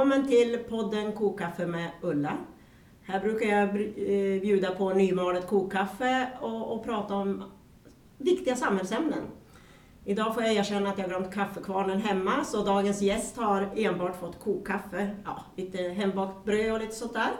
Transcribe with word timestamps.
Välkommen 0.00 0.28
till 0.28 0.58
podden 0.68 1.12
Kokkaffe 1.12 1.66
med 1.66 1.90
Ulla. 2.00 2.36
Här 3.02 3.20
brukar 3.20 3.46
jag 3.46 3.68
eh, 3.68 4.40
bjuda 4.40 4.70
på 4.70 4.90
nymalet 4.90 5.46
kokkaffe 5.46 6.28
och, 6.40 6.72
och 6.72 6.84
prata 6.84 7.14
om 7.14 7.44
viktiga 8.18 8.56
samhällsämnen. 8.56 9.22
Idag 10.04 10.34
får 10.34 10.42
jag 10.42 10.52
erkänna 10.52 10.90
att 10.90 10.98
jag 10.98 11.08
glömt 11.08 11.34
kaffekvarnen 11.34 12.00
hemma, 12.00 12.44
så 12.44 12.64
dagens 12.64 13.02
gäst 13.02 13.36
har 13.36 13.68
enbart 13.76 14.20
fått 14.20 14.40
kokkaffe, 14.40 15.10
ja, 15.24 15.44
lite 15.56 15.78
hembakt 15.82 16.44
bröd 16.44 16.72
och 16.72 16.80
lite 16.80 16.94
sånt 16.94 17.14
där. 17.14 17.30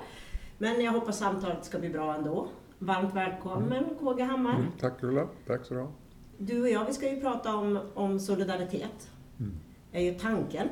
Men 0.58 0.80
jag 0.80 0.92
hoppas 0.92 1.18
samtalet 1.18 1.64
ska 1.64 1.78
bli 1.78 1.88
bra 1.88 2.14
ändå. 2.14 2.48
Varmt 2.78 3.14
välkommen 3.14 3.84
mm. 3.84 3.94
KG 4.00 4.22
Hammar. 4.22 4.54
Mm, 4.54 4.72
tack 4.80 5.02
Ulla, 5.02 5.28
tack 5.46 5.64
så 5.64 5.74
du 5.74 5.86
Du 6.38 6.62
och 6.62 6.68
jag, 6.68 6.84
vi 6.84 6.92
ska 6.92 7.10
ju 7.10 7.20
prata 7.20 7.56
om, 7.56 7.78
om 7.94 8.20
solidaritet. 8.20 9.10
Mm. 9.38 9.52
är 9.92 10.02
ju 10.02 10.14
tanken. 10.14 10.68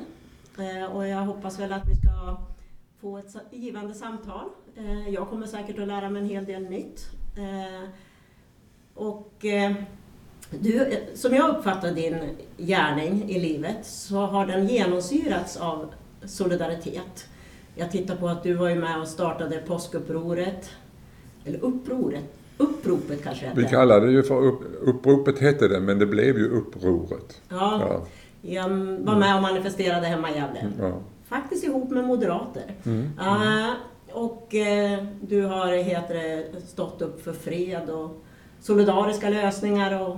Eh, 0.59 0.95
och 0.95 1.07
jag 1.07 1.17
hoppas 1.17 1.59
väl 1.59 1.73
att 1.73 1.87
vi 1.87 1.95
ska 1.95 2.37
få 3.01 3.17
ett 3.17 3.35
givande 3.51 3.93
samtal. 3.93 4.45
Eh, 4.77 5.09
jag 5.09 5.29
kommer 5.29 5.47
säkert 5.47 5.79
att 5.79 5.87
lära 5.87 6.09
mig 6.09 6.21
en 6.21 6.29
hel 6.29 6.45
del 6.45 6.63
nytt. 6.63 7.09
Eh, 7.37 7.89
och 8.95 9.45
du, 10.49 10.97
som 11.13 11.35
jag 11.35 11.57
uppfattar 11.57 11.91
din 11.91 12.15
gärning 12.57 13.29
i 13.29 13.39
livet 13.39 13.77
så 13.85 14.15
har 14.15 14.45
den 14.45 14.67
genomsyrats 14.67 15.57
av 15.57 15.93
solidaritet. 16.25 17.27
Jag 17.75 17.91
tittar 17.91 18.15
på 18.15 18.27
att 18.27 18.43
du 18.43 18.53
var 18.53 18.69
ju 18.69 18.75
med 18.75 19.01
och 19.01 19.07
startade 19.07 19.57
påskupproret, 19.57 20.69
eller 21.45 21.59
upproret, 21.63 22.23
uppropet 22.57 23.23
kanske 23.23 23.45
hette. 23.45 23.61
Vi 23.61 23.67
kallade 23.67 24.05
det 24.05 24.11
ju 24.11 24.23
för 24.23 24.41
upp, 24.45 24.61
uppropet 24.81 25.39
hette 25.39 25.67
det, 25.67 25.79
men 25.79 25.99
det 25.99 26.05
blev 26.05 26.37
ju 26.37 26.49
upproret. 26.49 27.41
Ja, 27.49 27.81
ja. 27.81 28.05
Jag 28.41 28.69
var 28.99 29.15
med 29.15 29.35
och 29.35 29.41
manifesterade 29.41 30.07
hemma 30.07 30.31
i 30.31 30.35
Gävle. 30.35 30.71
Ja. 30.79 30.93
Faktiskt 31.29 31.63
ihop 31.63 31.89
med 31.89 32.03
moderater. 32.03 32.63
Mm. 32.85 33.11
Uh, 33.19 33.73
och 34.11 34.53
uh, 34.53 35.05
du 35.21 35.45
har 35.45 35.67
heter 35.67 36.13
det, 36.13 36.61
stått 36.67 37.01
upp 37.01 37.23
för 37.23 37.33
fred 37.33 37.89
och 37.89 38.23
solidariska 38.61 39.29
lösningar 39.29 40.01
och 40.01 40.17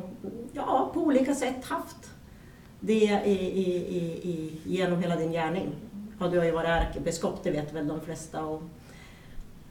ja, 0.53 0.91
på 0.93 0.99
olika 0.99 1.35
sätt 1.35 1.65
haft 1.65 2.11
det 2.79 3.21
i, 3.25 3.31
i, 3.31 3.75
i, 4.23 4.59
genom 4.63 5.01
hela 5.01 5.15
din 5.15 5.31
gärning. 5.31 5.69
Ja, 6.19 6.27
du 6.27 6.37
har 6.37 6.45
ju 6.45 6.51
varit 6.51 6.69
ärkebiskop, 6.69 7.39
det 7.43 7.51
vet 7.51 7.73
väl 7.73 7.87
de 7.87 8.01
flesta. 8.01 8.43
Och 8.45 8.61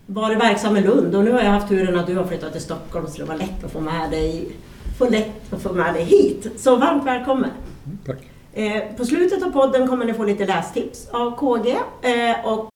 varit 0.06 0.38
verksam 0.38 0.76
i 0.76 0.80
Lund 0.80 1.14
och 1.14 1.24
nu 1.24 1.32
har 1.32 1.40
jag 1.40 1.50
haft 1.50 1.68
turen 1.68 1.98
att 1.98 2.06
du 2.06 2.16
har 2.16 2.24
flyttat 2.24 2.52
till 2.52 2.60
Stockholm 2.60 3.06
så 3.06 3.18
det 3.18 3.28
var 3.28 3.36
lätt 3.36 3.64
att 3.64 3.72
få 3.72 3.80
med 3.80 4.10
dig, 4.10 4.48
få 4.98 5.08
lätt 5.08 5.52
att 5.52 5.62
få 5.62 5.72
med 5.72 5.94
dig 5.94 6.04
hit. 6.04 6.46
Så 6.56 6.76
varmt 6.76 7.06
välkommen! 7.06 7.50
Mm, 7.86 7.98
tack! 8.06 8.29
Eh, 8.52 8.96
på 8.96 9.04
slutet 9.04 9.42
av 9.42 9.50
podden 9.50 9.88
kommer 9.88 10.04
ni 10.04 10.14
få 10.14 10.24
lite 10.24 10.46
lästips 10.46 11.08
av 11.10 11.36
KG 11.36 11.70
eh, 12.02 12.46
och 12.46 12.70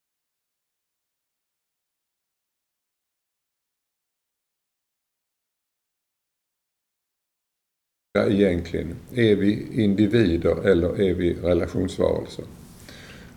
egentligen? 8.28 8.96
Är 9.14 9.36
vi 9.36 9.66
individer 9.82 10.66
eller 10.66 11.00
är 11.00 11.14
vi 11.14 11.34
relationsvarelser? 11.34 12.44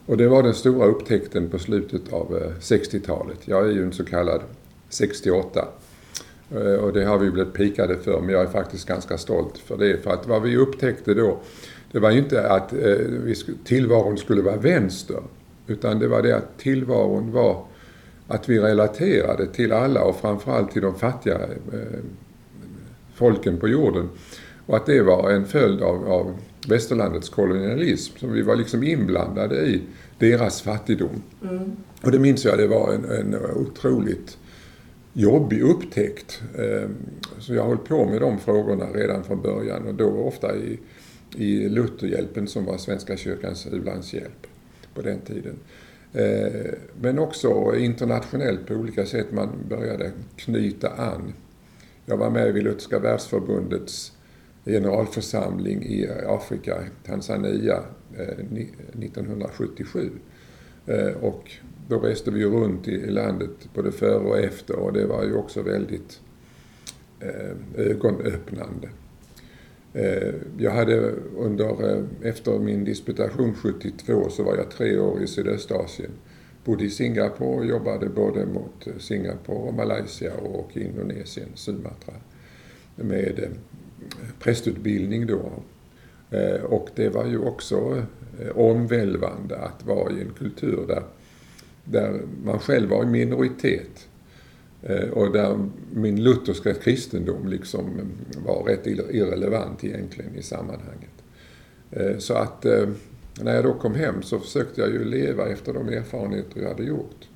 Och 0.05 0.17
det 0.17 0.27
var 0.27 0.43
den 0.43 0.53
stora 0.53 0.85
upptäckten 0.85 1.49
på 1.49 1.59
slutet 1.59 2.13
av 2.13 2.37
eh, 2.37 2.51
60-talet. 2.59 3.39
Jag 3.45 3.67
är 3.67 3.71
ju 3.71 3.83
en 3.83 3.93
så 3.93 4.05
kallad 4.05 4.41
68. 4.89 5.67
Eh, 6.51 6.57
och 6.57 6.93
det 6.93 7.05
har 7.05 7.17
vi 7.17 7.31
blivit 7.31 7.53
pikade 7.53 7.97
för, 7.97 8.21
men 8.21 8.29
jag 8.29 8.41
är 8.41 8.47
faktiskt 8.47 8.87
ganska 8.87 9.17
stolt 9.17 9.57
för 9.57 9.77
det. 9.77 10.03
För 10.03 10.11
att 10.11 10.27
vad 10.27 10.41
vi 10.41 10.57
upptäckte 10.57 11.13
då, 11.13 11.39
det 11.91 11.99
var 11.99 12.11
ju 12.11 12.17
inte 12.17 12.49
att 12.49 12.73
eh, 12.73 13.55
tillvaron 13.63 14.17
skulle 14.17 14.41
vara 14.41 14.57
vänster. 14.57 15.21
Utan 15.67 15.99
det 15.99 16.07
var 16.07 16.21
det 16.21 16.37
att 16.37 16.57
tillvaron 16.57 17.31
var 17.31 17.65
att 18.27 18.49
vi 18.49 18.59
relaterade 18.59 19.47
till 19.47 19.71
alla 19.71 20.03
och 20.03 20.15
framförallt 20.15 20.71
till 20.71 20.81
de 20.81 20.95
fattiga 20.95 21.39
folken 23.15 23.57
på 23.57 23.67
jorden. 23.67 24.09
Och 24.65 24.77
att 24.77 24.85
det 24.85 25.01
var 25.01 25.31
en 25.31 25.45
följd 25.45 25.81
av, 25.81 26.11
av 26.11 26.33
västerlandets 26.67 27.29
kolonialism. 27.29 28.17
Så 28.17 28.27
vi 28.27 28.41
var 28.41 28.55
liksom 28.55 28.83
inblandade 28.83 29.55
i 29.55 29.81
deras 30.19 30.61
fattigdom. 30.61 31.21
Mm. 31.43 31.71
Och 32.03 32.11
det 32.11 32.19
minns 32.19 32.45
jag, 32.45 32.57
det 32.57 32.67
var 32.67 32.93
en, 32.93 33.05
en 33.05 33.35
otroligt 33.55 34.37
jobbig 35.13 35.61
upptäckt. 35.61 36.41
Ehm, 36.57 36.95
så 37.39 37.53
jag 37.53 37.63
hållit 37.63 37.85
på 37.85 38.05
med 38.05 38.21
de 38.21 38.39
frågorna 38.39 38.85
redan 38.93 39.23
från 39.23 39.41
början 39.41 39.87
och 39.87 39.93
då 39.93 40.09
ofta 40.09 40.55
i, 40.55 40.79
i 41.37 41.69
Lutherhjälpen 41.69 42.47
som 42.47 42.65
var 42.65 42.77
Svenska 42.77 43.17
kyrkans 43.17 43.67
u-landshjälp 43.71 44.47
på 44.93 45.01
den 45.01 45.21
tiden. 45.21 45.55
Eh, 46.13 46.73
men 47.01 47.19
också 47.19 47.75
internationellt 47.75 48.67
på 48.67 48.73
olika 48.73 49.05
sätt 49.05 49.31
man 49.31 49.49
började 49.69 50.11
knyta 50.35 50.89
an. 50.89 51.33
Jag 52.05 52.17
var 52.17 52.29
med 52.29 52.53
vid 52.53 52.63
Lutherska 52.63 52.99
världsförbundets 52.99 54.11
generalförsamling 54.65 55.83
i 55.83 56.09
Afrika, 56.27 56.83
Tanzania, 57.05 57.83
eh, 58.17 58.45
1977. 58.93 60.09
Eh, 60.85 61.07
och 61.07 61.51
då 61.87 61.99
reste 61.99 62.31
vi 62.31 62.45
runt 62.45 62.87
i 62.87 63.11
landet 63.11 63.69
både 63.73 63.91
före 63.91 64.29
och 64.29 64.39
efter 64.39 64.75
och 64.75 64.93
det 64.93 65.05
var 65.05 65.23
ju 65.23 65.33
också 65.33 65.61
väldigt 65.61 66.19
ögonöppnande. 67.75 68.89
Eh, 69.97 70.33
jag 70.57 70.71
hade 70.71 71.13
under, 71.37 71.95
eh, 71.95 72.03
efter 72.21 72.59
min 72.59 72.83
disputation 72.83 73.55
72 73.55 74.29
så 74.29 74.43
var 74.43 74.55
jag 74.55 74.71
tre 74.71 74.99
år 74.99 75.23
i 75.23 75.27
Sydöstasien. 75.27 76.11
Bodde 76.65 76.83
i 76.83 76.89
Singapore 76.89 77.57
och 77.57 77.65
jobbade 77.65 78.09
både 78.09 78.45
mot 78.45 78.87
eh, 78.87 78.97
Singapore, 78.97 79.57
och 79.57 79.73
Malaysia 79.73 80.33
och 80.35 80.77
Indonesien, 80.77 81.49
Sumatra. 81.55 82.13
Med 82.95 83.47
prästutbildning 84.39 85.27
då. 85.27 85.51
Och 86.63 86.89
det 86.95 87.09
var 87.09 87.25
ju 87.25 87.37
också 87.39 88.03
omvälvande 88.53 89.57
att 89.57 89.85
vara 89.85 90.11
i 90.11 90.21
en 90.21 90.33
kultur 90.37 90.85
där, 90.87 91.03
där 91.83 92.21
man 92.43 92.59
själv 92.59 92.89
var 92.89 93.03
i 93.03 93.07
minoritet. 93.07 94.07
Eh, 94.87 95.09
och 95.09 95.31
där 95.31 95.69
min 95.93 96.23
lutherska 96.23 96.73
kristendom 96.73 97.47
liksom 97.47 98.01
var 98.45 98.63
rätt 98.63 98.87
irrelevant 98.87 99.83
egentligen 99.83 100.35
i 100.35 100.41
sammanhanget. 100.41 101.23
Eh, 101.91 102.17
så 102.17 102.33
att 102.33 102.65
eh, 102.65 102.89
när 103.41 103.55
jag 103.55 103.63
då 103.63 103.73
kom 103.73 103.95
hem 103.95 104.21
så 104.21 104.39
försökte 104.39 104.81
jag 104.81 104.89
ju 104.89 105.03
leva 105.03 105.47
efter 105.47 105.73
de 105.73 105.89
erfarenheter 105.89 106.61
jag 106.61 106.69
hade 106.69 106.83
gjort. 106.83 107.27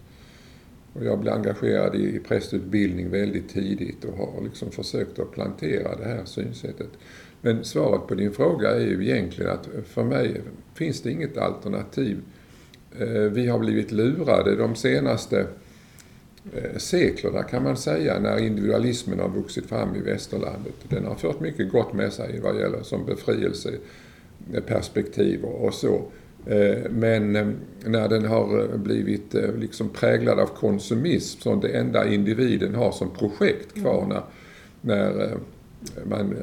Och 0.93 1.05
jag 1.05 1.19
blev 1.19 1.33
engagerad 1.33 1.95
i 1.95 2.19
prästutbildning 2.19 3.09
väldigt 3.09 3.49
tidigt 3.49 4.05
och 4.05 4.17
har 4.17 4.43
liksom 4.43 4.71
försökt 4.71 5.19
att 5.19 5.31
plantera 5.31 5.95
det 5.95 6.05
här 6.05 6.25
synsättet. 6.25 6.89
Men 7.41 7.63
svaret 7.63 8.07
på 8.07 8.15
din 8.15 8.31
fråga 8.31 8.69
är 8.69 8.79
ju 8.79 9.09
egentligen 9.09 9.51
att 9.51 9.69
för 9.85 10.03
mig 10.03 10.41
finns 10.73 11.01
det 11.01 11.11
inget 11.11 11.37
alternativ. 11.37 12.17
Vi 13.31 13.47
har 13.47 13.59
blivit 13.59 13.91
lurade 13.91 14.55
de 14.55 14.75
senaste 14.75 15.47
seklerna 16.77 17.43
kan 17.43 17.63
man 17.63 17.77
säga 17.77 18.19
när 18.19 18.37
individualismen 18.37 19.19
har 19.19 19.29
vuxit 19.29 19.65
fram 19.65 19.95
i 19.95 20.01
västerlandet. 20.01 20.73
Den 20.89 21.05
har 21.05 21.15
fört 21.15 21.39
mycket 21.39 21.71
gott 21.71 21.93
med 21.93 22.13
sig 22.13 22.39
vad 22.39 22.59
gäller 22.59 22.83
som 22.83 23.05
befrielseperspektiv 23.05 25.43
och 25.43 25.73
så. 25.73 26.05
Eh, 26.45 26.89
men 26.89 27.35
eh, 27.35 27.47
när 27.85 28.09
den 28.09 28.25
har 28.25 28.59
eh, 28.59 28.77
blivit 28.77 29.33
liksom 29.57 29.89
präglad 29.89 30.39
av 30.39 30.45
konsumism 30.45 31.41
som 31.41 31.59
det 31.59 31.69
enda 31.69 32.07
individen 32.07 32.75
har 32.75 32.91
som 32.91 33.09
projekt 33.09 33.73
kvar 33.73 34.03
mm. 34.03 34.17
när, 34.81 34.81
när 34.81 35.37
man 36.05 36.35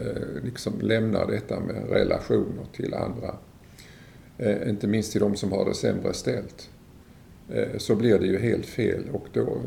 liksom 0.45 0.73
lämnar 0.81 1.27
detta 1.27 1.61
med 1.61 1.91
relationer 1.91 2.65
till 2.73 2.95
andra, 2.95 3.35
inte 4.69 4.87
minst 4.87 5.13
till 5.13 5.21
de 5.21 5.37
som 5.37 5.53
har 5.53 5.65
det 5.65 5.75
sämre 5.75 6.13
ställt, 6.13 6.71
Eh, 7.53 7.79
så 7.79 7.95
blir 7.95 8.19
det 8.19 8.27
ju 8.27 8.39
helt 8.39 8.67
fel 8.67 9.05
och 9.13 9.27
då, 9.33 9.61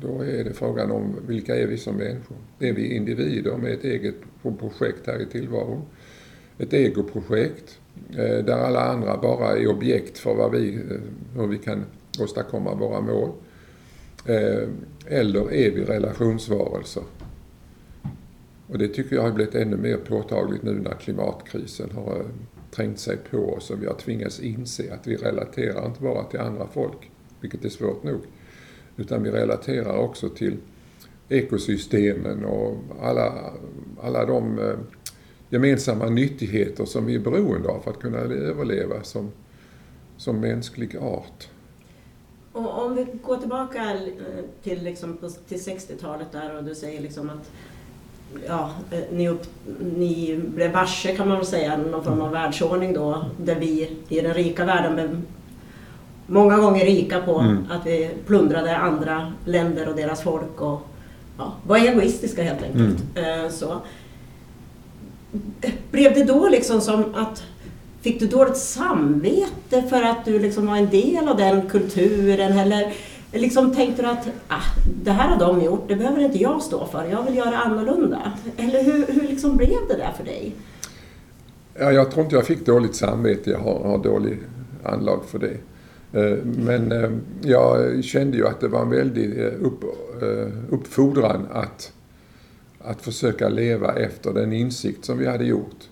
då 0.00 0.22
är 0.22 0.44
det 0.44 0.52
frågan 0.52 0.90
om 0.90 1.16
vilka 1.26 1.56
är 1.56 1.66
vi 1.66 1.78
som 1.78 1.96
människor? 1.96 2.36
Är 2.58 2.72
vi 2.72 2.94
individer 2.94 3.56
med 3.56 3.72
ett 3.72 3.84
eget 3.84 4.14
projekt 4.42 5.06
här 5.06 5.22
i 5.22 5.26
tillvaron? 5.26 5.82
Ett 6.58 6.72
egoprojekt 6.72 7.78
eh, 8.10 8.44
där 8.44 8.58
alla 8.58 8.80
andra 8.80 9.16
bara 9.16 9.56
är 9.56 9.66
objekt 9.66 10.18
för 10.18 10.34
vad 10.34 10.52
vi, 10.52 10.74
eh, 10.74 11.40
hur 11.40 11.46
vi 11.46 11.58
kan 11.58 11.84
åstadkomma 12.20 12.74
våra 12.74 13.00
mål. 13.00 13.30
Eller 15.06 15.52
är 15.52 15.70
vi 15.70 15.84
relationsvarelser? 15.84 17.02
Och 18.66 18.78
det 18.78 18.88
tycker 18.88 19.16
jag 19.16 19.22
har 19.22 19.32
blivit 19.32 19.54
ännu 19.54 19.76
mer 19.76 19.96
påtagligt 19.96 20.62
nu 20.62 20.72
när 20.72 20.94
klimatkrisen 20.94 21.90
har 21.90 22.24
trängt 22.74 22.98
sig 22.98 23.16
på 23.30 23.38
oss 23.38 23.70
och 23.70 23.82
vi 23.82 23.86
har 23.86 23.94
tvingats 23.94 24.40
inse 24.40 24.94
att 24.94 25.06
vi 25.06 25.16
relaterar 25.16 25.86
inte 25.86 26.02
bara 26.02 26.24
till 26.24 26.40
andra 26.40 26.66
folk, 26.66 27.10
vilket 27.40 27.64
är 27.64 27.68
svårt 27.68 28.02
nog, 28.02 28.20
utan 28.96 29.22
vi 29.22 29.30
relaterar 29.30 29.96
också 29.96 30.28
till 30.28 30.56
ekosystemen 31.28 32.44
och 32.44 32.76
alla, 33.02 33.52
alla 34.02 34.26
de 34.26 34.58
eh, 34.58 34.76
gemensamma 35.48 36.08
nyttigheter 36.08 36.84
som 36.84 37.06
vi 37.06 37.14
är 37.14 37.18
beroende 37.18 37.68
av 37.68 37.80
för 37.80 37.90
att 37.90 38.00
kunna 38.00 38.18
överleva 38.18 39.02
som, 39.02 39.30
som 40.16 40.40
mänsklig 40.40 40.96
art. 40.96 41.48
Och 42.52 42.84
om 42.84 42.94
vi 42.94 43.06
går 43.22 43.36
tillbaka 43.36 43.98
till, 44.62 44.82
liksom, 44.82 45.18
till 45.48 45.58
60-talet 45.58 46.32
där 46.32 46.56
och 46.56 46.64
du 46.64 46.74
säger 46.74 47.00
liksom 47.00 47.30
att 47.30 47.50
ja, 48.48 48.70
eh, 48.90 48.98
ni, 49.12 49.28
upp, 49.28 49.42
ni 49.96 50.40
blev 50.54 50.72
varse 50.72 51.16
kan 51.16 51.28
man 51.28 51.36
väl 51.36 51.46
säga, 51.46 51.76
någon 51.76 52.04
form 52.04 52.20
av 52.20 52.30
världsordning 52.30 52.94
då, 52.94 53.24
där 53.38 53.54
vi 53.54 53.90
i 54.08 54.20
den 54.20 54.34
rika 54.34 54.64
världen 54.64 54.94
blev 54.94 55.22
många 56.26 56.56
gånger 56.56 56.84
rika 56.84 57.20
på 57.20 57.38
mm. 57.38 57.66
att 57.70 57.86
vi 57.86 58.10
plundrade 58.26 58.76
andra 58.76 59.32
länder 59.44 59.88
och 59.88 59.96
deras 59.96 60.22
folk 60.22 60.60
och 60.60 60.80
ja, 61.38 61.52
var 61.66 61.76
egoistiska 61.76 62.42
helt 62.42 62.62
enkelt. 62.62 63.02
Mm. 63.14 63.44
Eh, 63.44 63.50
så. 63.50 63.80
Blev 65.90 66.14
det 66.14 66.24
då 66.24 66.48
liksom 66.48 66.80
som 66.80 67.14
att 67.14 67.42
Fick 68.04 68.20
du 68.20 68.26
dåligt 68.26 68.56
samvete 68.56 69.82
för 69.90 70.02
att 70.02 70.24
du 70.24 70.38
liksom 70.38 70.66
var 70.66 70.76
en 70.76 70.90
del 70.90 71.28
av 71.28 71.36
den 71.36 71.68
kulturen? 71.68 72.58
Eller 72.58 72.92
liksom 73.40 73.74
tänkte 73.74 74.02
du 74.02 74.08
att 74.08 74.28
ah, 74.48 74.62
det 75.02 75.10
här 75.10 75.28
har 75.28 75.38
de 75.38 75.64
gjort, 75.64 75.88
det 75.88 75.96
behöver 75.96 76.20
inte 76.20 76.38
jag 76.38 76.62
stå 76.62 76.86
för, 76.86 77.04
jag 77.04 77.22
vill 77.22 77.36
göra 77.36 77.58
annorlunda? 77.58 78.32
Eller 78.56 78.82
hur, 78.84 79.06
hur 79.06 79.28
liksom 79.28 79.56
blev 79.56 79.78
det 79.88 79.96
där 79.96 80.12
för 80.16 80.24
dig? 80.24 80.54
Ja, 81.78 81.92
jag 81.92 82.10
tror 82.10 82.24
inte 82.24 82.36
jag 82.36 82.46
fick 82.46 82.66
dåligt 82.66 82.96
samvete, 82.96 83.50
jag 83.50 83.58
har, 83.58 83.78
har 83.78 83.98
dålig 83.98 84.38
anlag 84.84 85.24
för 85.24 85.38
det. 85.38 85.56
Eh, 86.14 86.38
men 86.44 86.92
eh, 86.92 87.10
jag 87.42 88.04
kände 88.04 88.36
ju 88.36 88.46
att 88.46 88.60
det 88.60 88.68
var 88.68 88.82
en 88.82 88.90
väldig 88.90 89.40
eh, 89.40 89.52
upp, 89.62 89.84
uppfordran 90.70 91.46
att, 91.52 91.92
att 92.80 93.02
försöka 93.02 93.48
leva 93.48 93.94
efter 93.94 94.32
den 94.32 94.52
insikt 94.52 95.04
som 95.04 95.18
vi 95.18 95.26
hade 95.26 95.44
gjort. 95.44 95.88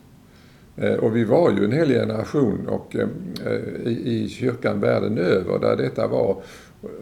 Och 1.00 1.16
vi 1.16 1.24
var 1.24 1.50
ju 1.50 1.64
en 1.64 1.72
hel 1.72 1.88
generation 1.88 2.68
och, 2.68 2.96
i, 3.84 4.24
i 4.24 4.28
kyrkan 4.28 4.80
världen 4.80 5.18
över 5.18 5.58
där 5.58 5.76
detta 5.76 6.06
var 6.06 6.36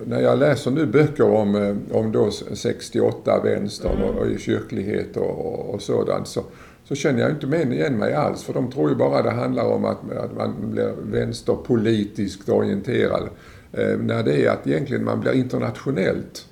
när 0.06 0.20
jag 0.20 0.38
läser 0.38 0.70
nu 0.70 0.86
böcker 0.86 1.30
om, 1.30 1.80
om 1.92 2.12
då 2.12 2.30
68 2.30 3.40
vänstern 3.44 4.02
och, 4.02 4.14
och 4.14 4.26
i 4.26 4.38
kyrklighet 4.38 5.16
och, 5.16 5.74
och 5.74 5.82
sådant 5.82 6.28
så, 6.28 6.44
så 6.84 6.94
känner 6.94 7.20
jag 7.20 7.30
inte 7.30 7.74
igen 7.74 7.98
mig 7.98 8.14
alls. 8.14 8.42
För 8.42 8.52
de 8.52 8.70
tror 8.72 8.90
ju 8.90 8.96
bara 8.96 9.22
det 9.22 9.30
handlar 9.30 9.64
om 9.64 9.84
att, 9.84 10.12
att 10.12 10.36
man 10.36 10.54
blir 10.72 10.94
vänsterpolitiskt 11.02 12.48
orienterad. 12.48 13.28
Eh, 13.72 13.98
när 13.98 14.22
det 14.22 14.46
är 14.46 14.50
att 14.50 14.66
egentligen 14.66 15.04
man 15.04 15.20
blir 15.20 15.32
internationellt 15.32 16.46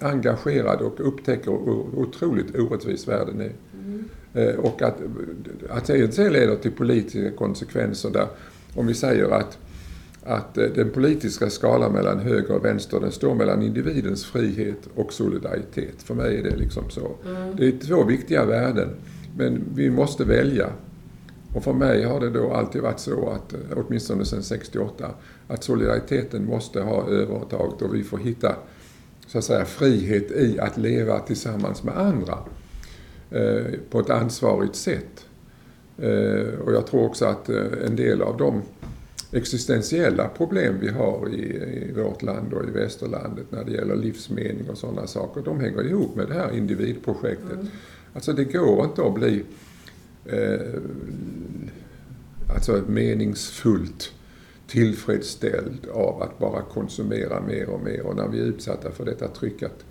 engagerad 0.00 0.80
och 0.80 1.08
upptäcker 1.08 1.50
hur 1.50 1.98
otroligt 1.98 2.58
orättvis 2.58 3.08
världen 3.08 3.40
är. 3.40 3.52
Mm. 3.84 4.04
Eh, 4.34 4.54
och 4.54 4.82
att, 4.82 4.96
att 5.70 5.86
det 5.86 6.30
leder 6.30 6.56
till 6.56 6.72
politiska 6.72 7.30
konsekvenser 7.30 8.10
där, 8.10 8.26
om 8.74 8.86
vi 8.86 8.94
säger 8.94 9.30
att 9.30 9.58
att 10.24 10.58
eh, 10.58 10.64
den 10.64 10.90
politiska 10.90 11.50
skalan 11.50 11.92
mellan 11.92 12.18
höger 12.18 12.56
och 12.56 12.64
vänster 12.64 13.00
den 13.00 13.12
står 13.12 13.34
mellan 13.34 13.62
individens 13.62 14.24
frihet 14.24 14.88
och 14.94 15.12
solidaritet. 15.12 16.02
För 16.02 16.14
mig 16.14 16.38
är 16.38 16.42
det 16.42 16.56
liksom 16.56 16.90
så. 16.90 17.10
Mm. 17.26 17.56
Det 17.56 17.66
är 17.66 17.78
två 17.78 18.04
viktiga 18.04 18.44
värden. 18.44 18.88
Men 19.36 19.64
vi 19.74 19.90
måste 19.90 20.24
välja. 20.24 20.68
Och 21.54 21.64
för 21.64 21.72
mig 21.72 22.04
har 22.04 22.20
det 22.20 22.30
då 22.30 22.52
alltid 22.52 22.82
varit 22.82 23.00
så 23.00 23.30
att, 23.30 23.52
eh, 23.52 23.58
åtminstone 23.76 24.24
sedan 24.24 24.42
68, 24.42 25.10
att 25.48 25.64
solidariteten 25.64 26.44
måste 26.44 26.80
ha 26.80 27.08
övertaget 27.08 27.82
och 27.82 27.94
vi 27.94 28.02
får 28.02 28.18
hitta 28.18 28.54
så 29.26 29.38
att 29.38 29.44
säga 29.44 29.64
frihet 29.64 30.30
i 30.30 30.58
att 30.60 30.76
leva 30.76 31.18
tillsammans 31.18 31.82
med 31.82 31.98
andra 31.98 32.38
eh, 33.30 33.64
på 33.90 34.00
ett 34.00 34.10
ansvarigt 34.10 34.76
sätt. 34.76 35.26
Eh, 35.98 36.58
och 36.64 36.72
jag 36.72 36.86
tror 36.86 37.04
också 37.04 37.24
att 37.24 37.48
eh, 37.48 37.62
en 37.86 37.96
del 37.96 38.22
av 38.22 38.36
de 38.36 38.62
existentiella 39.34 40.28
problem 40.28 40.78
vi 40.80 40.88
har 40.88 41.28
i, 41.28 41.42
i, 41.88 41.92
vårt 41.92 42.22
land 42.22 42.52
och 42.52 42.68
i 42.68 42.70
västerlandet 42.70 43.46
när 43.50 43.64
det 43.64 43.72
gäller 43.72 43.96
livsmening 43.96 44.70
och 44.70 44.78
sådana 44.78 45.06
saker, 45.06 45.42
de 45.42 45.60
hänger 45.60 45.86
ihop 45.86 46.16
med 46.16 46.28
det 46.28 46.34
här 46.34 46.56
individprojektet. 46.56 47.52
Mm. 47.52 47.66
Alltså 48.14 48.32
det 48.32 48.44
går 48.44 48.84
inte 48.84 49.02
att 49.06 49.14
bli 49.14 49.44
eh, 50.24 50.80
alltså 52.54 52.82
meningsfullt 52.88 54.12
tillfredsställd 54.66 55.86
av 55.92 56.22
att 56.22 56.38
bara 56.38 56.62
konsumera 56.62 57.40
mer 57.40 57.68
och 57.68 57.80
mer. 57.80 58.06
Och 58.06 58.16
när 58.16 58.28
vi 58.28 58.38
är 58.38 58.44
utsatta 58.44 58.90
för 58.90 59.04
detta 59.04 59.28
tryck 59.28 59.62
att 59.62 59.84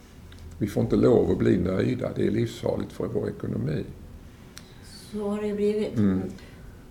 vi 0.57 0.67
får 0.67 0.83
inte 0.83 0.95
lov 0.95 1.31
att 1.31 1.37
bli 1.37 1.57
nöjda. 1.57 2.09
Det 2.15 2.27
är 2.27 2.31
livsfarligt 2.31 2.93
för 2.93 3.07
vår 3.07 3.29
ekonomi. 3.29 3.83
Så 5.11 5.29
har 5.29 5.41
det 5.41 5.53
blivit. 5.53 5.97
Mm. 5.97 6.21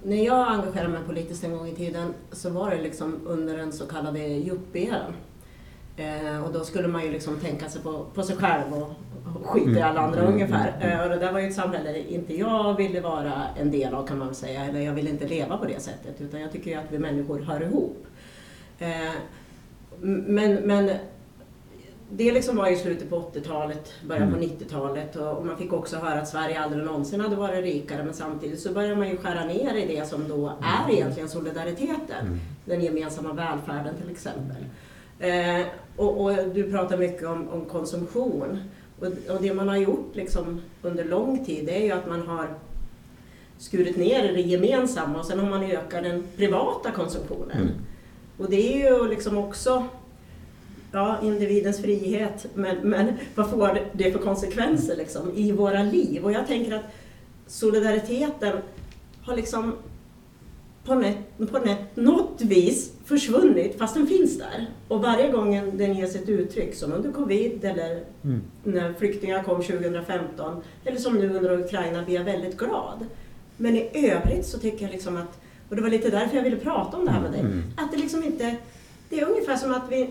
När 0.04 0.24
jag 0.24 0.52
engagerade 0.52 0.88
mig 0.88 1.00
politiskt 1.06 1.44
en 1.44 1.52
gång 1.52 1.68
i 1.68 1.74
tiden 1.74 2.14
så 2.32 2.50
var 2.50 2.70
det 2.70 2.82
liksom 2.82 3.20
under 3.26 3.56
den 3.56 3.72
så 3.72 3.86
kallade 3.86 4.18
yuppie-eran. 4.18 5.12
Eh, 5.96 6.44
och 6.44 6.52
då 6.52 6.64
skulle 6.64 6.88
man 6.88 7.04
ju 7.04 7.10
liksom 7.10 7.36
tänka 7.36 7.68
sig 7.68 7.82
på, 7.82 8.06
på 8.14 8.22
sig 8.22 8.36
själv 8.36 8.74
och, 8.74 8.90
skita 9.44 9.78
i 9.78 9.82
alla 9.82 10.00
andra 10.00 10.20
mm. 10.20 10.32
ungefär. 10.32 10.76
Mm. 10.80 10.98
Eh, 10.98 11.04
och 11.04 11.08
det 11.08 11.16
där 11.16 11.32
var 11.32 11.40
ju 11.40 11.46
ett 11.46 11.54
samhälle 11.54 11.92
där 11.92 11.98
inte 11.98 12.36
jag 12.36 12.76
ville 12.76 13.00
vara 13.00 13.32
en 13.60 13.70
del 13.70 13.94
av 13.94 14.06
kan 14.06 14.18
man 14.18 14.26
väl 14.26 14.36
säga, 14.36 14.64
eller 14.64 14.80
jag 14.80 14.92
ville 14.92 15.10
inte 15.10 15.28
leva 15.28 15.58
på 15.58 15.64
det 15.64 15.82
sättet. 15.82 16.20
Utan 16.20 16.40
jag 16.40 16.52
tycker 16.52 16.70
ju 16.70 16.76
att 16.76 16.92
vi 16.92 16.98
människor 16.98 17.40
hör 17.40 17.62
ihop. 17.62 18.06
Eh, 18.78 18.88
men, 20.00 20.54
men 20.54 20.90
det 22.16 22.32
liksom 22.32 22.56
var 22.56 22.68
i 22.68 22.76
slutet 22.76 23.10
på 23.10 23.30
80-talet, 23.34 23.92
början 24.08 24.32
på 24.32 24.38
90-talet 24.38 25.16
mm. 25.16 25.28
och 25.28 25.46
man 25.46 25.56
fick 25.56 25.72
också 25.72 25.96
höra 25.96 26.20
att 26.20 26.28
Sverige 26.28 26.60
aldrig 26.60 26.84
någonsin 26.84 27.20
hade 27.20 27.36
varit 27.36 27.64
rikare 27.64 28.04
men 28.04 28.14
samtidigt 28.14 28.60
så 28.60 28.72
började 28.72 28.96
man 28.96 29.08
ju 29.08 29.16
skära 29.16 29.44
ner 29.44 29.74
i 29.74 29.96
det 29.96 30.08
som 30.08 30.28
då 30.28 30.52
är 30.62 30.92
egentligen 30.92 31.28
solidariteten. 31.28 32.40
Den 32.64 32.80
gemensamma 32.80 33.32
välfärden 33.32 33.94
till 33.96 34.10
exempel. 34.10 34.64
Eh, 35.18 35.66
och, 35.96 36.20
och, 36.20 36.32
du 36.54 36.70
pratar 36.70 36.96
mycket 36.96 37.28
om, 37.28 37.48
om 37.48 37.64
konsumtion. 37.64 38.58
Och, 39.00 39.06
och, 39.06 39.42
det 39.42 39.54
man 39.54 39.68
har 39.68 39.76
gjort 39.76 40.16
liksom 40.16 40.60
under 40.82 41.04
lång 41.04 41.44
tid 41.44 41.66
det 41.66 41.76
är 41.76 41.84
ju 41.84 41.92
att 41.92 42.08
man 42.08 42.26
har 42.26 42.48
skurit 43.58 43.96
ner 43.96 44.32
det 44.32 44.40
gemensamma 44.40 45.18
och 45.18 45.26
sen 45.26 45.38
har 45.38 45.50
man 45.50 45.62
ökat 45.62 46.02
den 46.02 46.24
privata 46.36 46.90
konsumtionen. 46.90 47.60
Mm. 47.60 47.72
Och 48.38 48.50
det 48.50 48.82
är 48.82 48.90
ju 48.90 49.08
liksom 49.08 49.38
också 49.38 49.86
ja, 50.92 51.18
individens 51.22 51.82
frihet, 51.82 52.46
men, 52.54 52.76
men 52.76 53.12
vad 53.34 53.50
får 53.50 53.78
det 53.92 54.12
för 54.12 54.18
konsekvenser 54.18 54.96
liksom, 54.96 55.30
i 55.34 55.52
våra 55.52 55.82
liv? 55.82 56.24
Och 56.24 56.32
jag 56.32 56.46
tänker 56.46 56.74
att 56.74 56.84
solidariteten 57.46 58.58
har 59.22 59.36
liksom 59.36 59.72
på, 60.84 60.94
net, 60.94 61.16
på 61.50 61.58
net, 61.58 61.96
något 61.96 62.40
vis 62.40 62.92
försvunnit 63.04 63.78
fast 63.78 63.94
den 63.94 64.06
finns 64.06 64.38
där. 64.38 64.66
Och 64.88 65.02
varje 65.02 65.30
gång 65.30 65.78
den 65.78 65.94
ges 65.94 66.16
ett 66.16 66.28
uttryck, 66.28 66.74
som 66.74 66.92
under 66.92 67.12
covid 67.12 67.64
eller 67.64 68.04
mm. 68.24 68.42
när 68.64 68.92
flyktingar 68.92 69.42
kom 69.42 69.62
2015 69.62 70.62
eller 70.84 70.98
som 70.98 71.14
nu 71.14 71.36
under 71.36 71.60
Ukraina, 71.60 72.02
blir 72.02 72.14
jag 72.14 72.24
väldigt 72.24 72.56
glad. 72.56 73.06
Men 73.56 73.76
i 73.76 73.90
övrigt 73.92 74.46
så 74.46 74.58
tycker 74.58 74.82
jag 74.82 74.92
liksom 74.92 75.16
att, 75.16 75.40
och 75.68 75.76
det 75.76 75.82
var 75.82 75.90
lite 75.90 76.10
därför 76.10 76.36
jag 76.36 76.44
ville 76.44 76.56
prata 76.56 76.96
om 76.96 77.04
det 77.04 77.10
här 77.10 77.20
med 77.20 77.32
dig, 77.32 77.40
mm. 77.40 77.62
att 77.76 77.92
det 77.92 77.98
liksom 77.98 78.24
inte, 78.24 78.56
det 79.08 79.20
är 79.20 79.28
ungefär 79.28 79.56
som 79.56 79.74
att 79.74 79.82
vi, 79.90 80.10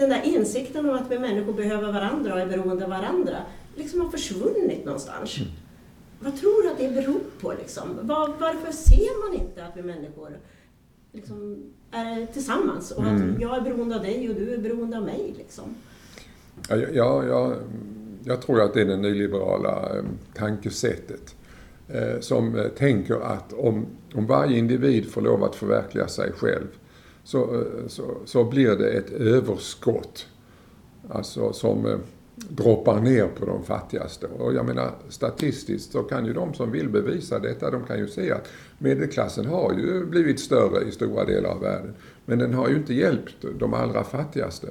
den 0.00 0.10
där 0.10 0.22
insikten 0.22 0.90
om 0.90 0.96
att 0.96 1.10
vi 1.10 1.18
människor 1.18 1.52
behöver 1.52 1.92
varandra 1.92 2.34
och 2.34 2.40
är 2.40 2.46
beroende 2.46 2.84
av 2.84 2.90
varandra, 2.90 3.36
liksom 3.76 4.00
har 4.00 4.10
försvunnit 4.10 4.84
någonstans. 4.84 5.38
Mm. 5.38 5.50
Vad 6.20 6.36
tror 6.36 6.62
du 6.62 6.70
att 6.70 6.78
det 6.78 6.88
beror 6.88 7.20
på? 7.40 7.52
Liksom? 7.52 7.98
Var, 8.02 8.28
varför 8.40 8.72
ser 8.72 9.28
man 9.28 9.40
inte 9.40 9.64
att 9.64 9.76
vi 9.76 9.82
människor 9.82 10.38
liksom 11.12 11.64
är 11.90 12.26
tillsammans 12.26 12.90
och 12.90 13.04
mm. 13.04 13.34
att 13.34 13.40
jag 13.40 13.56
är 13.56 13.60
beroende 13.60 13.96
av 13.96 14.02
dig 14.02 14.28
och 14.28 14.34
du 14.34 14.54
är 14.54 14.58
beroende 14.58 14.96
av 14.96 15.04
mig? 15.04 15.34
Liksom? 15.38 15.64
Ja, 16.68 16.76
ja, 16.76 17.24
ja, 17.24 17.54
jag 18.24 18.42
tror 18.42 18.62
att 18.62 18.74
det 18.74 18.80
är 18.80 18.86
det 18.86 18.96
nyliberala 18.96 19.96
eh, 19.96 20.04
tankesättet 20.34 21.34
eh, 21.88 22.20
som 22.20 22.58
eh, 22.58 22.68
tänker 22.68 23.20
att 23.20 23.52
om, 23.52 23.86
om 24.14 24.26
varje 24.26 24.58
individ 24.58 25.10
får 25.10 25.20
lov 25.20 25.44
att 25.44 25.54
förverkliga 25.54 26.08
sig 26.08 26.32
själv 26.32 26.66
så, 27.24 27.64
så, 27.86 28.16
så 28.24 28.44
blir 28.44 28.76
det 28.76 28.90
ett 28.90 29.10
överskott. 29.10 30.26
Alltså 31.08 31.52
som 31.52 32.00
droppar 32.48 33.00
ner 33.00 33.26
på 33.26 33.46
de 33.46 33.64
fattigaste. 33.64 34.26
Och 34.26 34.54
jag 34.54 34.66
menar 34.66 34.90
statistiskt 35.08 35.92
så 35.92 36.02
kan 36.02 36.26
ju 36.26 36.32
de 36.32 36.54
som 36.54 36.70
vill 36.70 36.88
bevisa 36.88 37.38
detta, 37.38 37.70
de 37.70 37.84
kan 37.84 37.98
ju 37.98 38.08
se 38.08 38.32
att 38.32 38.48
medelklassen 38.78 39.46
har 39.46 39.72
ju 39.72 40.06
blivit 40.06 40.40
större 40.40 40.88
i 40.88 40.90
stora 40.90 41.24
delar 41.24 41.50
av 41.50 41.60
världen. 41.60 41.94
Men 42.24 42.38
den 42.38 42.54
har 42.54 42.68
ju 42.68 42.76
inte 42.76 42.94
hjälpt 42.94 43.44
de 43.58 43.74
allra 43.74 44.04
fattigaste. 44.04 44.66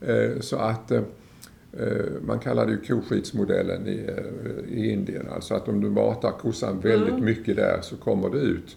Eh, 0.00 0.40
så 0.40 0.56
att 0.56 0.90
eh, 0.90 1.02
man 2.20 2.38
kallar 2.38 2.66
det 2.66 2.72
ju 2.72 2.80
koskitsmodellen 2.80 3.86
i, 3.86 4.06
eh, 4.08 4.78
i 4.78 4.90
Indien. 4.90 5.28
Alltså 5.34 5.54
att 5.54 5.68
om 5.68 5.80
du 5.80 5.90
matar 5.90 6.30
kossan 6.30 6.80
väldigt 6.80 7.14
mm. 7.14 7.24
mycket 7.24 7.56
där 7.56 7.78
så 7.82 7.96
kommer 7.96 8.30
det 8.30 8.38
ut 8.38 8.76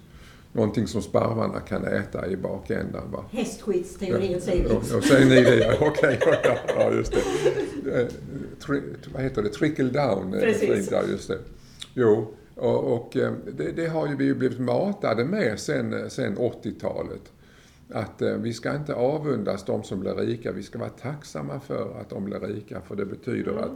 någonting 0.54 0.88
som 0.88 1.02
sparvarna 1.02 1.60
kan 1.60 1.86
äta 1.86 2.28
i 2.28 2.38
bakändan. 2.38 3.12
Va? 3.12 3.26
Hästskitsteorin 3.32 4.32
ja, 4.32 4.40
säger 4.40 4.70
vi. 4.70 4.76
Ja, 4.92 5.02
säger 5.02 5.26
ni 5.26 5.42
det? 5.42 5.78
Okej, 5.82 6.20
okay, 6.22 6.58
ja, 6.68 6.92
just 6.92 7.14
det. 7.14 8.02
Eh, 8.02 8.08
tri, 8.60 8.82
vad 9.14 9.24
heter 9.24 9.42
det? 9.42 9.50
Trickle 9.50 9.90
down. 9.90 10.34
Eh, 10.34 10.40
Precis. 10.40 10.92
Ja, 10.92 11.02
just 11.12 11.28
det. 11.28 11.38
Jo, 11.94 12.34
och, 12.56 12.94
och 12.94 13.18
eh, 13.18 13.34
det, 13.58 13.72
det, 13.72 13.88
har 13.88 14.08
ju 14.08 14.16
vi 14.16 14.34
blivit 14.34 14.60
matade 14.60 15.26
med 15.26 15.60
sen, 15.60 16.10
sen 16.10 16.38
80-talet. 16.38 17.32
att 17.90 18.22
vi 18.40 18.54
ska 18.54 18.76
inte 18.76 18.94
avundas 18.94 19.66
de 19.66 19.84
som 19.84 20.00
blir 20.00 20.14
rika, 20.14 20.52
vi 20.52 20.64
ska 20.64 20.80
vara 20.80 20.90
tacksamma 20.90 21.60
för 21.60 22.00
att 22.02 22.10
de 22.10 22.26
blir 22.26 22.40
rika 22.40 22.82
för 22.82 22.96
det 22.96 23.06
betyder 23.06 23.52
mm. 23.52 23.64
att, 23.64 23.72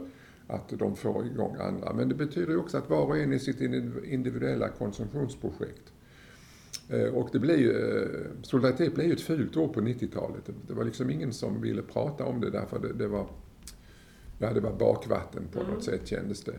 att 0.46 0.78
de 0.78 0.96
får 0.96 1.26
igång 1.26 1.56
andra. 1.60 1.92
Men 1.92 2.08
det 2.08 2.14
betyder 2.14 2.58
också 2.58 2.78
att 2.78 2.90
var 2.90 3.02
och 3.02 3.18
en 3.18 3.32
i 3.32 3.38
sitt 3.38 3.60
individuella 4.04 4.68
konsumtionsprojekt. 4.68 5.92
Eh, 6.88 7.14
och 7.14 7.28
det 7.32 7.38
blir 7.38 7.56
ju, 7.56 7.70
eh, 7.70 8.08
solidaritet 8.42 8.94
blev 8.94 9.06
ju 9.06 9.12
ett 9.12 9.20
fult 9.20 9.56
ord 9.56 9.72
på 9.72 9.80
90-talet. 9.80 10.50
Det 10.66 10.74
var 10.74 10.84
liksom 10.84 11.10
ingen 11.10 11.32
som 11.32 11.60
ville 11.60 11.82
prata 11.82 12.24
om 12.24 12.40
det 12.40 12.50
därför 12.50 12.78
det, 12.78 12.92
det 12.92 13.08
var, 13.08 13.26
ja, 14.38 14.52
det 14.52 14.60
var 14.60 14.72
bakvatten 14.72 15.42
på 15.52 15.60
mm. 15.60 15.72
något 15.72 15.84
sätt 15.84 16.06
kändes 16.08 16.44
det. 16.44 16.54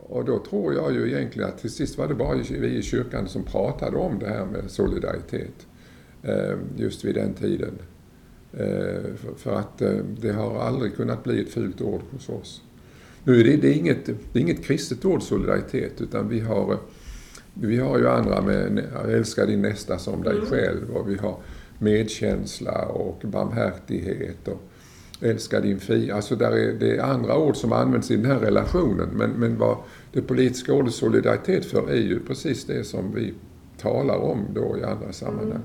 Och 0.00 0.24
då 0.24 0.38
tror 0.38 0.74
jag 0.74 0.94
ju 0.94 1.08
egentligen 1.08 1.48
att 1.48 1.58
till 1.58 1.70
sist 1.70 1.98
var 1.98 2.08
det 2.08 2.14
bara 2.14 2.36
vi 2.50 2.76
i 2.76 2.82
kyrkan 2.82 3.28
som 3.28 3.44
pratade 3.44 3.96
om 3.96 4.18
det 4.18 4.28
här 4.28 4.46
med 4.46 4.70
solidaritet. 4.70 5.66
Eh, 6.26 6.56
just 6.76 7.04
vid 7.04 7.14
den 7.14 7.34
tiden. 7.34 7.78
Eh, 8.52 9.14
för 9.36 9.58
att 9.58 9.82
eh, 9.82 9.98
det 10.20 10.32
har 10.32 10.58
aldrig 10.60 10.96
kunnat 10.96 11.24
bli 11.24 11.40
ett 11.40 11.48
fult 11.48 11.80
ord 11.80 12.00
hos 12.10 12.28
oss. 12.28 12.62
Nu 13.24 13.40
är 13.40 13.44
det, 13.44 13.56
det, 13.56 13.68
är 13.68 13.74
inget, 13.74 14.06
det 14.06 14.38
är 14.38 14.40
inget 14.40 14.64
kristet 14.64 15.04
ord, 15.04 15.22
solidaritet, 15.22 16.00
utan 16.00 16.28
vi 16.28 16.40
har, 16.40 16.78
vi 17.60 17.78
har 17.78 17.98
ju 17.98 18.08
andra 18.08 18.42
med 18.42 18.84
älska 19.08 19.46
din 19.46 19.62
nästa 19.62 19.98
som 19.98 20.22
dig 20.22 20.36
mm. 20.36 20.46
själv 20.46 20.90
och 20.90 21.10
vi 21.10 21.16
har 21.16 21.36
medkänsla 21.78 22.86
och 22.86 23.22
barmhärtighet 23.22 24.48
och 24.48 24.62
älska 25.20 25.60
din 25.60 25.80
fiende. 25.80 26.14
Alltså 26.14 26.36
där 26.36 26.52
är, 26.52 26.72
det 26.72 26.96
är 26.96 27.02
andra 27.02 27.38
ord 27.38 27.56
som 27.56 27.72
används 27.72 28.10
i 28.10 28.16
den 28.16 28.26
här 28.26 28.38
relationen 28.38 29.08
men, 29.12 29.30
men 29.30 29.58
vad 29.58 29.76
det 30.12 30.22
politiska 30.22 30.72
ordet 30.72 30.94
solidaritet 30.94 31.64
för 31.64 31.90
är 31.90 32.00
ju 32.00 32.20
precis 32.20 32.64
det 32.64 32.84
som 32.84 33.14
vi 33.14 33.34
talar 33.78 34.16
om 34.16 34.46
då 34.54 34.78
i 34.78 34.84
andra 34.84 35.12
sammanhang. 35.12 35.50
Mm. 35.50 35.62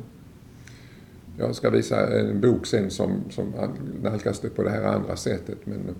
Jag 1.38 1.55
ska 1.55 1.69
visa 1.69 2.19
en 2.19 2.41
bok 2.41 2.65
sen 2.65 2.89
som, 2.89 3.24
som 3.29 3.53
nalkas 4.03 4.39
det 4.39 4.50
på 4.50 4.63
det 4.63 4.69
här 4.69 4.83
andra 4.83 5.15
sättet 5.15 5.57
men 5.65 5.95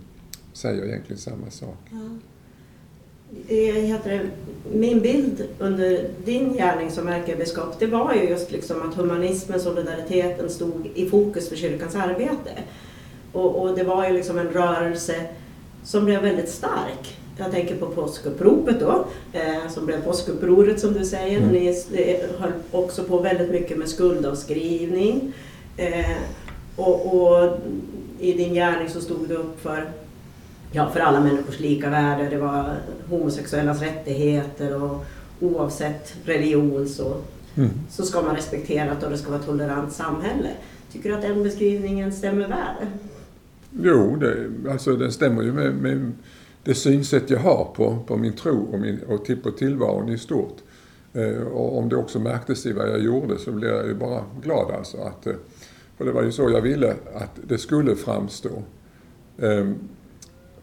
säger 0.54 0.86
egentligen 0.86 1.20
samma 1.20 1.50
sak. 1.50 1.78
Ja. 1.92 1.98
Heter 3.48 4.30
min 4.74 5.00
bild 5.00 5.44
under 5.60 6.08
din 6.26 6.54
gärning 6.54 6.92
som 6.92 7.08
ärkebiskop, 7.08 7.80
det 7.80 7.86
var 7.86 8.14
ju 8.14 8.30
just 8.30 8.52
liksom 8.52 8.90
att 8.90 8.96
humanismen, 8.96 9.60
solidariteten 9.60 10.50
stod 10.50 10.90
i 10.96 11.10
fokus 11.10 11.50
för 11.50 11.56
kyrkans 11.56 11.96
arbete. 11.96 12.52
Och, 13.32 13.62
och 13.62 13.76
det 13.76 13.84
var 13.84 14.08
ju 14.08 14.14
liksom 14.14 14.40
en 14.40 14.50
rörelse 14.50 15.16
som 15.84 16.06
blev 16.06 16.22
väldigt 16.22 16.50
stark. 16.50 17.18
Jag 17.38 17.52
tänker 17.52 17.76
på 17.76 17.86
påskuppropet 17.86 18.80
då, 18.80 19.06
eh, 19.34 19.70
som 19.70 19.86
blev 19.86 20.04
påskupproret 20.04 20.80
som 20.80 20.94
du 20.94 21.06
säger. 21.06 21.38
Mm. 21.38 21.50
Ni 21.52 21.84
höll 22.38 22.52
också 22.72 23.04
på 23.04 23.20
väldigt 23.20 23.50
mycket 23.50 23.78
med 23.78 23.90
skuldavskrivning. 23.90 25.34
Eh, 25.78 26.18
och, 26.76 27.16
och, 27.16 27.58
i 28.20 28.34
din 28.34 28.54
gärning 28.54 28.90
så 28.90 29.02
stod 29.02 29.28
du 29.28 29.36
upp 29.36 29.62
för, 29.62 29.92
ja, 30.72 30.90
för 30.90 31.00
alla 31.00 31.20
människors 31.20 31.60
lika 31.60 31.90
värde. 31.90 32.30
Det 32.30 32.38
var 32.38 32.76
homosexuellas 33.10 33.82
rättigheter 33.82 34.84
och 34.84 35.06
oavsett 35.40 36.16
religion 36.26 36.88
så, 36.88 37.18
mm. 37.56 37.70
så 37.90 38.04
ska 38.04 38.22
man 38.22 38.36
respektera 38.36 38.96
och 39.04 39.10
det 39.10 39.18
ska 39.18 39.30
vara 39.30 39.40
ett 39.40 39.46
tolerant 39.46 39.94
samhälle. 39.94 40.50
Tycker 40.92 41.10
du 41.10 41.16
att 41.16 41.22
den 41.22 41.44
beskrivningen 41.44 42.12
stämmer 42.12 42.48
väl? 42.48 42.88
Jo, 43.84 44.16
det, 44.16 44.48
alltså 44.72 44.96
den 44.96 45.12
stämmer 45.12 45.42
ju 45.42 45.54
med, 45.54 45.74
med 45.74 46.12
det 46.64 46.74
synsätt 46.74 47.30
jag 47.30 47.40
har 47.40 47.74
på, 47.76 47.98
på 48.08 48.18
min 48.18 48.34
tro 48.34 48.68
och, 48.72 48.80
min, 48.80 49.00
och 49.08 49.26
till, 49.26 49.38
på 49.38 49.52
tillvaron 49.52 50.10
i 50.10 50.18
stort. 50.18 50.58
Eh, 51.14 51.42
och 51.42 51.78
om 51.78 51.90
det 51.90 51.96
också 51.96 52.20
märktes 52.20 52.66
i 52.66 52.74
vad 52.74 52.90
jag 52.90 53.02
gjorde 53.02 53.38
så 53.38 53.52
blev 53.52 53.72
jag 53.72 53.88
ju 53.88 53.94
bara 53.94 54.24
glad 54.44 54.72
alltså. 54.78 54.98
Att, 54.98 55.28
eh, 55.28 55.34
för 55.98 56.06
det 56.06 56.12
var 56.12 56.24
ju 56.24 56.32
så 56.32 56.50
jag 56.50 56.62
ville 56.62 56.96
att 57.14 57.40
det 57.48 57.58
skulle 57.58 57.96
framstå. 57.96 58.64
Eh, 59.38 59.70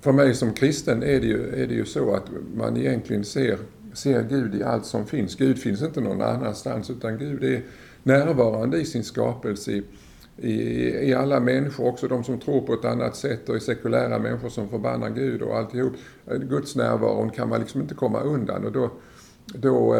för 0.00 0.12
mig 0.12 0.34
som 0.34 0.52
kristen 0.52 1.02
är 1.02 1.20
det 1.20 1.26
ju, 1.26 1.62
är 1.62 1.66
det 1.66 1.74
ju 1.74 1.84
så 1.84 2.14
att 2.14 2.24
man 2.54 2.76
egentligen 2.76 3.24
ser, 3.24 3.58
ser 3.92 4.22
Gud 4.22 4.54
i 4.54 4.62
allt 4.62 4.86
som 4.86 5.06
finns. 5.06 5.34
Gud 5.36 5.58
finns 5.58 5.82
inte 5.82 6.00
någon 6.00 6.22
annanstans 6.22 6.90
utan 6.90 7.18
Gud 7.18 7.44
är 7.44 7.62
närvarande 8.02 8.78
i 8.78 8.84
sin 8.84 9.04
skapelse, 9.04 9.82
i, 10.36 10.52
i 11.08 11.14
alla 11.14 11.40
människor, 11.40 11.86
också 11.86 12.08
de 12.08 12.24
som 12.24 12.38
tror 12.38 12.60
på 12.60 12.74
ett 12.74 12.84
annat 12.84 13.16
sätt 13.16 13.48
och 13.48 13.56
i 13.56 13.60
sekulära 13.60 14.18
människor 14.18 14.48
som 14.48 14.68
förbannar 14.68 15.10
Gud 15.10 15.42
och 15.42 15.56
alltihop. 15.56 15.92
Guds 16.26 16.76
närvaron 16.76 17.30
kan 17.30 17.48
man 17.48 17.60
liksom 17.60 17.80
inte 17.80 17.94
komma 17.94 18.20
undan 18.20 18.64
och 18.64 18.72
då, 18.72 18.90
då 19.46 19.94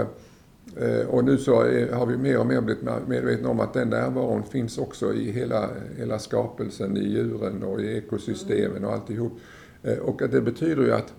eh, 0.77 1.07
och 1.09 1.25
nu 1.25 1.39
så 1.39 1.55
har 1.93 2.07
vi 2.07 2.17
mer 2.17 2.39
och 2.39 2.47
mer 2.47 2.61
blivit 2.61 2.85
medvetna 3.07 3.49
om 3.49 3.61
att 3.61 3.75
den 3.75 3.89
närvaron 3.89 4.43
finns 4.43 4.79
också 4.79 5.15
i 5.15 5.31
hela, 5.31 5.69
hela 5.97 6.19
skapelsen, 6.19 6.97
i 6.97 7.09
djuren 7.09 7.63
och 7.63 7.81
i 7.81 7.97
ekosystemen 7.97 8.85
och 8.85 8.93
alltihop. 8.93 9.33
Eh, 9.83 9.99
och 9.99 10.23
det 10.31 10.41
betyder 10.41 10.83
ju 10.83 10.93
att 10.93 11.15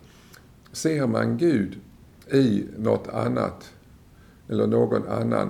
ser 0.72 1.08
man 1.08 1.38
Gud 1.38 1.80
i 2.32 2.66
något 2.78 3.08
annat 3.08 3.74
eller 4.50 4.68
någon 4.68 5.08
annan 5.08 5.50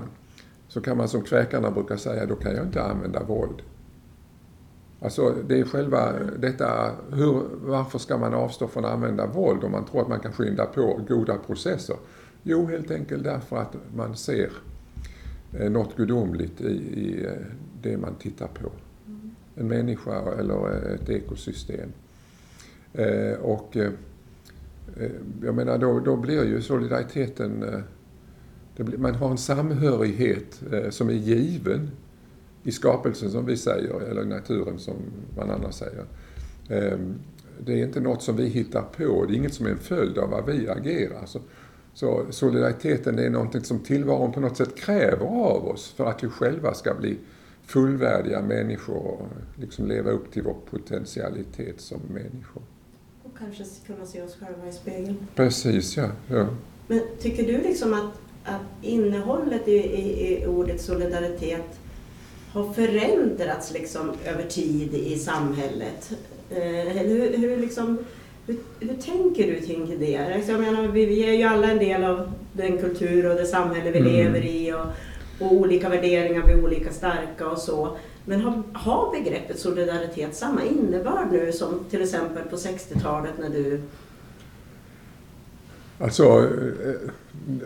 så 0.68 0.82
kan 0.82 0.98
man 0.98 1.08
som 1.08 1.22
kväkarna 1.22 1.72
brukar 1.72 1.98
säga, 1.98 2.26
då 2.26 2.36
kan 2.36 2.56
jag 2.56 2.66
inte 2.66 2.84
använda 2.84 3.24
våld. 3.24 3.62
Alltså 5.02 5.36
det 5.48 5.60
är 5.60 5.64
själva 5.64 6.14
detta, 6.40 6.92
hur, 7.12 7.44
varför 7.62 8.00
ska 8.00 8.18
man 8.18 8.34
avstå 8.34 8.68
från 8.68 8.86
att 8.86 8.92
använda 8.92 9.26
våld 9.26 9.64
om 9.64 9.72
man 9.72 9.86
tror 9.86 10.02
att 10.02 10.08
man 10.08 10.20
kan 10.20 10.32
skynda 10.32 10.66
på 10.66 11.02
goda 11.08 11.38
processer? 11.38 11.96
Jo, 12.44 12.66
helt 12.66 12.92
enkelt 12.92 13.24
därför 13.24 13.58
att 13.58 13.76
man 13.96 14.16
ser 14.16 14.52
eh, 15.54 15.72
något 15.72 15.96
gudomligt 15.96 16.62
i, 16.62 16.72
i 16.72 17.26
eh, 17.26 17.32
det 17.82 17.98
man 17.98 18.16
tittar 18.16 18.48
på. 18.48 18.72
En 19.56 19.68
människa 19.68 20.34
eller 20.40 20.70
ett 20.94 21.10
ekosystem. 21.10 21.92
Eh, 22.94 23.40
och 23.42 23.78
eh, 23.78 23.92
eh, 25.00 25.12
jag 25.44 25.56
menar, 25.56 25.78
då, 25.78 26.00
då 26.00 26.16
blir 26.16 26.46
ju 26.46 26.62
solidariteten 26.62 27.64
eh, 27.64 27.80
blir, 28.84 28.98
man 28.98 29.16
har 29.16 29.32
en 29.32 29.38
samhörighet 29.38 30.62
eh, 30.72 30.90
som 30.90 31.10
är 31.10 31.14
given 31.14 31.92
i 32.64 32.72
skapelsen 32.72 33.32
som 33.32 33.46
vi 33.46 33.58
säger, 33.58 34.02
eller 34.02 34.22
i 34.22 34.26
naturen 34.26 34.80
som 34.80 34.96
man 35.38 35.52
annars 35.52 35.76
säger. 35.76 36.06
Eh, 36.70 37.00
det 37.66 37.74
är 37.74 37.84
inte 37.84 38.00
något 38.00 38.22
som 38.22 38.36
vi 38.36 38.48
hittar 38.48 38.82
på, 38.82 39.26
det 39.26 39.34
är 39.34 39.38
inget 39.38 39.54
som 39.54 39.66
är 39.66 39.70
en 39.70 39.78
följd 39.78 40.18
av 40.18 40.30
vad 40.30 40.46
vi 40.46 40.70
agerar. 40.70 41.26
Så, 41.26 41.40
så 41.94 42.26
solidariteten 42.30 43.20
är 43.20 43.30
någonting 43.30 43.64
som 43.64 43.80
tillvaron 43.80 44.32
på 44.32 44.40
något 44.40 44.58
sätt 44.58 44.76
kräver 44.76 45.26
av 45.26 45.68
oss 45.68 45.92
för 45.92 46.06
att 46.06 46.24
vi 46.24 46.28
själva 46.28 46.74
ska 46.74 46.94
bli 46.94 47.18
fullvärdiga 47.66 48.42
människor 48.42 48.98
och 48.98 49.28
liksom 49.56 49.88
leva 49.88 50.12
upp 50.12 50.32
till 50.32 50.44
vår 50.44 50.58
potentialitet 50.70 51.82
som 51.82 52.00
människor. 52.08 52.64
Kanske 53.40 53.64
kunna 53.88 54.06
se 54.06 54.22
oss 54.22 54.38
själva 54.40 54.70
i 54.70 54.72
spegeln. 54.72 55.28
Precis, 55.36 55.98
ja. 55.98 56.10
ja. 56.28 56.48
Men 56.88 57.02
tycker 57.20 57.44
du 57.44 57.58
liksom 57.62 57.94
att 57.94 58.20
att 58.44 58.86
innehållet 58.86 59.68
i, 59.68 59.76
i, 59.76 60.44
i 60.44 60.48
ordet 60.48 60.82
solidaritet 60.82 61.80
har 62.54 62.74
förändrats 62.74 63.74
liksom 63.74 64.12
över 64.26 64.44
tid 64.44 64.94
i 64.94 65.16
samhället? 65.16 66.12
Eh, 66.50 66.98
hur, 66.98 67.38
hur, 67.38 67.58
liksom, 67.58 67.98
hur, 68.48 68.58
hur, 68.80 68.94
tänker 68.94 69.48
du 69.48 69.60
kring 69.60 70.00
det? 70.00 70.18
Alltså, 70.18 70.52
jag 70.52 70.62
menar, 70.62 70.88
vi, 70.88 71.06
vi 71.06 71.30
är 71.30 71.34
ju 71.34 71.44
alla 71.44 71.72
en 71.72 71.78
del 71.78 72.04
av 72.04 72.32
den 72.54 72.78
kultur 72.78 73.30
och 73.30 73.36
det 73.36 73.46
samhälle 73.46 73.92
vi 73.92 74.00
mm. 74.00 74.14
lever 74.14 74.46
i 74.46 74.74
och, 74.74 74.86
och, 75.46 75.54
olika 75.54 75.90
värderingar 75.90 76.44
blir 76.44 76.64
olika 76.66 76.92
starka 76.92 77.50
och 77.50 77.58
så. 77.58 77.98
Men 78.30 78.42
har, 78.42 78.64
har 78.74 79.12
begreppet 79.12 79.60
solidaritet 79.60 80.36
samma 80.36 80.64
innebörd 80.64 81.32
nu 81.32 81.52
som 81.52 81.80
till 81.90 82.02
exempel 82.02 82.44
på 82.44 82.56
60-talet 82.56 83.34
när 83.40 83.50
du 83.50 83.82
Alltså, 86.02 86.24
eh, 86.24 87.10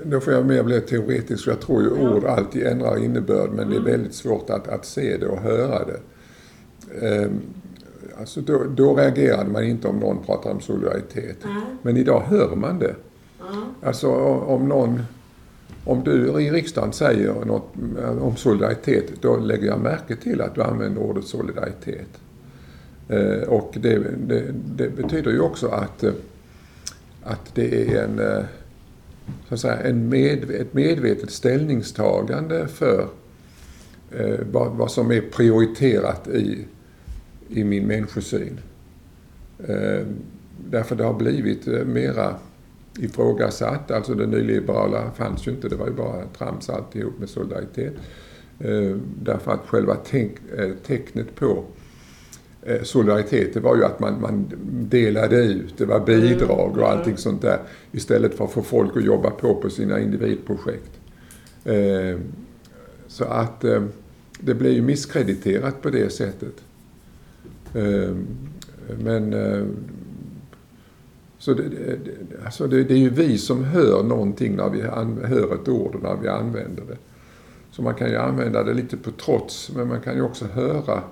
då 0.05 0.20
får 0.20 0.34
jag 0.34 0.46
mer 0.46 0.63
bli 0.63 0.82
teoretisk. 0.82 1.48
Jag 1.48 1.60
tror 1.60 1.82
ju 1.82 1.89
ord 1.89 2.25
alltid 2.25 2.67
ändrar 2.67 3.03
innebörd 3.03 3.50
men 3.50 3.70
det 3.70 3.75
är 3.75 3.79
mm. 3.79 3.91
väldigt 3.91 4.13
svårt 4.13 4.50
att, 4.50 4.67
att 4.67 4.86
se 4.86 5.17
det 5.17 5.27
och 5.27 5.39
höra 5.39 5.86
det. 5.86 6.00
Ehm, 7.08 7.41
alltså 8.20 8.41
då, 8.41 8.63
då 8.75 8.96
reagerade 8.96 9.50
man 9.50 9.63
inte 9.63 9.88
om 9.88 10.00
någon 10.00 10.24
pratade 10.24 10.55
om 10.55 10.62
solidaritet. 10.62 11.43
Mm. 11.43 11.62
Men 11.82 11.98
idag 11.98 12.22
hör 12.22 12.55
man 12.55 12.79
det. 12.79 12.96
Mm. 13.50 13.63
Alltså 13.84 14.10
om 14.25 14.67
någon, 14.67 15.01
om 15.85 16.03
du 16.03 16.41
i 16.41 16.51
riksdagen 16.51 16.93
säger 16.93 17.45
något 17.45 17.73
eh, 17.99 18.23
om 18.23 18.35
solidaritet, 18.35 19.21
då 19.21 19.37
lägger 19.37 19.67
jag 19.67 19.79
märke 19.79 20.15
till 20.15 20.41
att 20.41 20.55
du 20.55 20.63
använder 20.63 21.01
ordet 21.01 21.25
solidaritet. 21.25 22.07
Eh, 23.09 23.47
och 23.47 23.77
det, 23.81 23.99
det, 24.27 24.43
det 24.75 24.89
betyder 24.89 25.31
ju 25.31 25.39
också 25.39 25.67
att 25.67 26.03
eh, 26.03 26.13
att 27.23 27.55
det 27.55 27.95
är 27.95 28.03
en, 28.03 28.45
så 29.47 29.53
att 29.53 29.59
säga, 29.59 29.75
en 29.75 30.09
med, 30.09 30.51
ett 30.51 30.73
medvetet 30.73 31.31
ställningstagande 31.31 32.67
för 32.67 33.07
vad, 34.51 34.71
vad, 34.71 34.91
som 34.91 35.11
är 35.11 35.21
prioriterat 35.21 36.27
i, 36.27 36.65
i 37.49 37.63
min 37.63 37.87
människosyn. 37.87 38.59
Därför 40.69 40.95
det 40.95 41.03
har 41.03 41.13
blivit 41.13 41.65
mera 41.87 42.35
ifrågasatt. 43.00 43.91
Alltså 43.91 44.13
det 44.13 44.27
nyliberala 44.27 45.12
fanns 45.12 45.47
ju 45.47 45.51
inte, 45.51 45.69
det 45.69 45.75
var 45.75 45.88
ju 45.88 45.93
bara 45.93 46.25
trams 46.38 46.69
alltihop 46.69 47.19
med 47.19 47.29
solidaritet. 47.29 47.93
Eh, 48.59 48.97
därför 49.21 49.51
att 49.51 49.67
själva 49.67 49.97
eh, 50.12 50.69
tecknet 50.85 51.35
på 51.35 51.63
eh, 52.62 52.83
solidaritet, 52.83 53.53
det 53.53 53.59
var 53.59 53.75
ju 53.75 53.83
att 53.83 54.00
man, 54.00 54.21
man 54.21 54.51
delade 54.89 55.35
ut, 55.35 55.77
det 55.77 55.85
var 55.85 56.00
bidrag 56.00 56.77
och 56.77 56.89
allting 56.89 57.05
mm. 57.05 57.17
sånt 57.17 57.41
där. 57.41 57.59
Istället 57.91 58.33
för 58.33 58.45
att 58.45 58.51
få 58.51 58.62
folk 58.62 58.97
att 58.97 59.05
jobba 59.05 59.29
på 59.29 59.55
på 59.55 59.69
sina 59.69 60.00
individprojekt. 60.00 60.91
Så 63.07 63.23
att 63.23 63.62
det 64.39 64.53
blev 64.53 64.71
ju 64.73 64.81
misskrediterat 64.81 65.81
på 65.81 65.89
det 65.89 66.09
sättet. 66.09 66.53
Men 69.00 69.33
så 71.43 71.53
det, 71.53 71.69
det, 71.69 71.97
alltså 72.45 72.67
det, 72.67 72.83
det, 72.83 72.93
är 72.93 72.97
ju 72.97 73.09
vi 73.09 73.38
som 73.38 73.63
hör 73.63 74.03
någonting 74.03 74.55
när 74.55 74.69
vi 74.69 74.81
hör 75.27 75.55
ett 75.55 75.67
ord 75.67 75.95
och 75.95 76.03
när 76.03 76.15
vi 76.15 76.27
använder 76.27 76.83
det. 76.83 76.97
Så 77.71 77.81
man 77.81 77.95
kan 77.95 78.09
ju 78.09 78.17
använda 78.17 78.63
det 78.63 78.73
lite 78.73 78.97
på 78.97 79.12
trots, 79.12 79.71
men 79.75 79.88
man 79.88 80.01
kan 80.01 80.15
ju 80.15 80.21
också 80.21 80.45
höra 80.45 81.03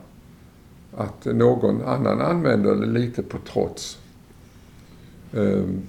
att 0.94 1.26
någon 1.26 1.82
annan 1.82 2.22
använder 2.22 2.76
det 2.76 2.86
lite 2.86 3.24
på 3.24 3.38
trots. 3.54 4.00
Um, 5.32 5.82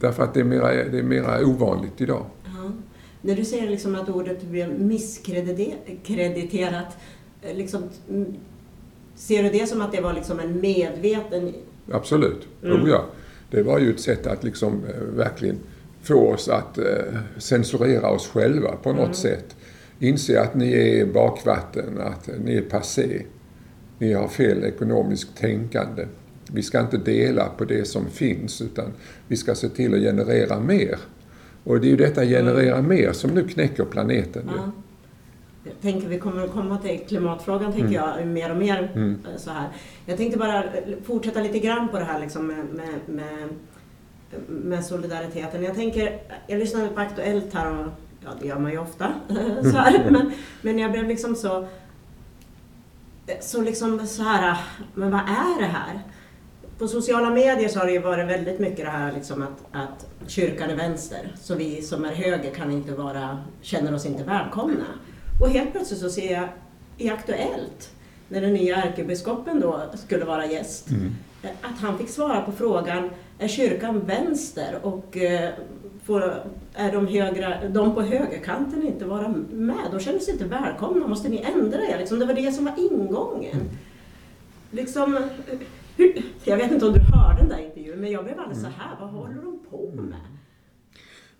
därför 0.00 0.22
att 0.22 0.34
det 0.34 0.40
är 0.40 0.44
mera, 0.44 0.68
det 0.68 0.98
är 0.98 1.02
mera 1.02 1.46
ovanligt 1.46 2.00
idag. 2.00 2.26
Ja. 2.44 2.70
När 3.22 3.36
du 3.36 3.44
säger 3.44 3.70
liksom 3.70 3.94
att 3.94 4.08
ordet 4.08 4.42
blir 4.42 4.68
misskrediterat, 4.68 6.96
eh, 7.42 7.56
liksom, 7.56 7.82
ser 9.14 9.42
du 9.42 9.50
det 9.50 9.66
som 9.66 9.80
att 9.80 9.92
det 9.92 10.00
var 10.00 10.12
liksom 10.12 10.40
en 10.40 10.60
medveten... 10.60 11.52
Absolut, 11.90 12.48
mm. 12.62 12.82
oh 12.82 12.88
ja. 12.88 13.04
Det 13.50 13.62
var 13.62 13.78
ju 13.78 13.90
ett 13.90 14.00
sätt 14.00 14.26
att 14.26 14.44
liksom 14.44 14.84
eh, 14.84 15.16
verkligen 15.16 15.58
få 16.02 16.32
oss 16.32 16.48
att 16.48 16.78
eh, 16.78 16.84
censurera 17.38 18.10
oss 18.10 18.28
själva 18.28 18.76
på 18.82 18.92
något 18.92 19.00
mm. 19.00 19.14
sätt. 19.14 19.56
Inse 19.98 20.40
att 20.40 20.54
ni 20.54 20.72
är 20.72 21.06
bakvatten, 21.06 22.00
att 22.00 22.28
ni 22.44 22.56
är 22.56 22.62
passé. 22.62 23.22
Ni 23.98 24.12
har 24.12 24.28
fel 24.28 24.64
ekonomiskt 24.64 25.36
tänkande. 25.36 26.06
Vi 26.52 26.62
ska 26.62 26.80
inte 26.80 26.96
dela 26.96 27.48
på 27.48 27.64
det 27.64 27.88
som 27.88 28.06
finns 28.06 28.60
utan 28.60 28.92
vi 29.28 29.36
ska 29.36 29.54
se 29.54 29.68
till 29.68 29.94
att 29.94 30.00
generera 30.00 30.60
mer. 30.60 30.98
Och 31.64 31.80
det 31.80 31.86
är 31.86 31.90
ju 31.90 31.96
detta 31.96 32.24
generera 32.24 32.82
mer 32.82 33.12
som 33.12 33.30
nu 33.30 33.48
knäcker 33.48 33.84
planeten. 33.84 34.50
Ja. 34.56 34.72
Jag 35.68 35.80
tänker 35.82 36.08
vi 36.08 36.18
kommer 36.18 36.44
att 36.44 36.52
komma 36.52 36.78
till 36.78 37.00
klimatfrågan 37.08 37.72
tänker 37.72 37.98
mm. 37.98 38.18
jag 38.18 38.26
mer 38.26 38.50
och 38.50 38.56
mer 38.56 38.90
mm. 38.94 39.20
Eh, 39.26 39.36
så 39.36 39.50
här. 39.50 39.68
Jag 40.06 40.16
tänkte 40.16 40.38
bara 40.38 40.64
fortsätta 41.04 41.40
lite 41.40 41.58
grann 41.58 41.88
på 41.88 41.98
det 41.98 42.04
här 42.04 42.20
liksom 42.20 42.46
med, 42.46 42.64
med, 42.64 43.00
med, 43.06 43.48
med 44.48 44.84
solidariteten. 44.84 45.62
Jag 45.62 45.74
tänker, 45.74 46.20
jag 46.46 46.58
lyssnade 46.58 46.88
på 46.88 47.00
Aktuellt 47.00 47.54
här 47.54 47.78
och 47.78 47.86
ja 48.24 48.30
det 48.40 48.46
gör 48.46 48.58
man 48.58 48.72
ju 48.72 48.78
ofta, 48.78 49.12
så 49.62 49.76
här. 49.76 50.10
Men, 50.10 50.32
men 50.62 50.78
jag 50.78 50.92
blev 50.92 51.08
liksom 51.08 51.34
så, 51.34 51.66
så 53.40 53.62
liksom 53.62 54.06
så 54.06 54.22
här, 54.22 54.58
men 54.94 55.10
vad 55.10 55.20
är 55.20 55.60
det 55.60 55.66
här? 55.66 56.00
På 56.78 56.88
sociala 56.88 57.30
medier 57.30 57.68
så 57.68 57.78
har 57.78 57.86
det 57.86 57.92
ju 57.92 57.98
varit 57.98 58.28
väldigt 58.28 58.58
mycket 58.58 58.84
det 58.84 58.90
här 58.90 59.12
liksom 59.12 59.42
att, 59.42 59.66
att 59.72 60.06
kyrkan 60.26 60.70
är 60.70 60.76
vänster, 60.76 61.34
så 61.40 61.54
vi 61.54 61.82
som 61.82 62.04
är 62.04 62.12
höger 62.12 62.54
kan 62.54 62.70
inte 62.70 62.92
vara, 62.92 63.38
känner 63.60 63.94
oss 63.94 64.06
inte 64.06 64.24
välkomna. 64.24 64.84
Och 65.40 65.48
helt 65.48 65.72
plötsligt 65.72 66.00
så 66.00 66.10
ser 66.10 66.32
jag 66.32 66.48
i 66.96 67.10
Aktuellt, 67.10 67.94
när 68.28 68.40
den 68.40 68.52
nya 68.52 68.76
ärkebiskopen 68.76 69.60
då 69.60 69.82
skulle 69.94 70.24
vara 70.24 70.46
gäst, 70.46 70.90
mm. 70.90 71.12
att 71.62 71.78
han 71.80 71.98
fick 71.98 72.08
svara 72.08 72.40
på 72.40 72.52
frågan, 72.52 73.10
är 73.38 73.48
kyrkan 73.48 74.00
vänster? 74.00 74.78
Och 74.82 75.16
eh, 75.16 75.50
får, 76.04 76.34
är 76.74 76.92
de, 76.92 77.06
högra, 77.06 77.68
de 77.68 77.94
på 77.94 78.02
högerkanten 78.02 78.86
inte 78.86 79.04
vara 79.04 79.28
med? 79.50 79.88
De 79.90 80.00
känner 80.00 80.18
sig 80.18 80.32
inte 80.32 80.44
välkomna, 80.44 81.06
måste 81.06 81.28
ni 81.28 81.44
ändra 81.54 81.78
er? 81.78 81.98
Liksom, 81.98 82.18
det 82.18 82.26
var 82.26 82.34
det 82.34 82.52
som 82.52 82.64
var 82.64 82.74
ingången. 82.78 83.70
Liksom, 84.70 85.18
hur, 85.96 86.22
jag 86.44 86.56
vet 86.56 86.72
inte 86.72 86.86
om 86.86 86.92
du 86.92 87.00
hörde 87.00 87.38
den 87.38 87.48
där 87.48 87.58
intervjun, 87.58 88.00
men 88.00 88.10
jag 88.10 88.24
blev 88.24 88.40
alldeles 88.40 88.62
så 88.62 88.68
här, 88.68 88.96
vad 89.00 89.10
håller 89.10 89.42
de 89.42 89.58
på 89.70 89.90
med? 90.02 90.37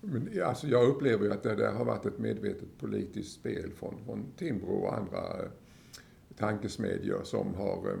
Men, 0.01 0.43
alltså, 0.45 0.67
jag 0.67 0.89
upplever 0.89 1.25
ju 1.25 1.31
att 1.31 1.43
det 1.43 1.55
där 1.55 1.73
har 1.73 1.85
varit 1.85 2.05
ett 2.05 2.19
medvetet 2.19 2.77
politiskt 2.77 3.31
spel 3.31 3.71
från, 3.75 4.05
från 4.05 4.31
Timbro 4.37 4.73
och 4.73 4.97
andra 4.97 5.17
eh, 5.17 5.49
tankesmedjor 6.37 7.23
som 7.23 7.55
har 7.55 7.87
eh, 7.87 7.97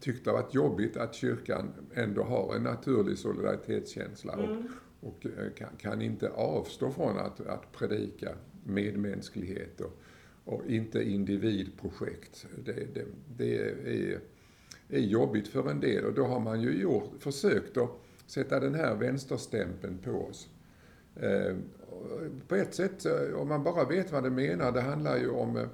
tyckt 0.00 0.24
det 0.24 0.30
har 0.30 0.42
varit 0.42 0.54
jobbigt 0.54 0.96
att 0.96 1.14
kyrkan 1.14 1.72
ändå 1.94 2.22
har 2.22 2.54
en 2.54 2.62
naturlig 2.62 3.18
solidaritetskänsla 3.18 4.32
och, 4.32 4.44
mm. 4.44 4.68
och 5.00 5.26
eh, 5.26 5.52
kan, 5.56 5.76
kan, 5.78 6.02
inte 6.02 6.28
avstå 6.28 6.90
från 6.90 7.18
att, 7.18 7.40
att 7.40 7.72
predika 7.72 8.30
medmänsklighet 8.64 9.80
och, 9.80 10.00
och 10.44 10.66
inte 10.66 11.02
individprojekt. 11.02 12.46
Det, 12.64 12.94
det, 12.94 13.04
det 13.36 13.58
är, 13.58 14.20
är 14.88 15.00
jobbigt 15.00 15.48
för 15.48 15.70
en 15.70 15.80
del 15.80 16.04
och 16.04 16.14
då 16.14 16.24
har 16.24 16.40
man 16.40 16.60
ju 16.60 16.80
gjort, 16.80 17.10
försökt 17.18 17.76
att 17.76 17.90
sätta 18.26 18.60
den 18.60 18.74
här 18.74 18.96
vänsterstämpeln 18.96 19.98
på 19.98 20.10
oss. 20.10 20.48
Eh, 21.16 21.56
på 22.48 22.54
ett 22.54 22.74
sätt, 22.74 23.06
om 23.36 23.48
man 23.48 23.64
bara 23.64 23.84
vet 23.84 24.12
vad 24.12 24.22
det 24.22 24.30
menar, 24.30 24.72
det 24.72 24.80
handlar 24.80 25.16
ju 25.16 25.30
om, 25.30 25.56
eh, 25.56 25.66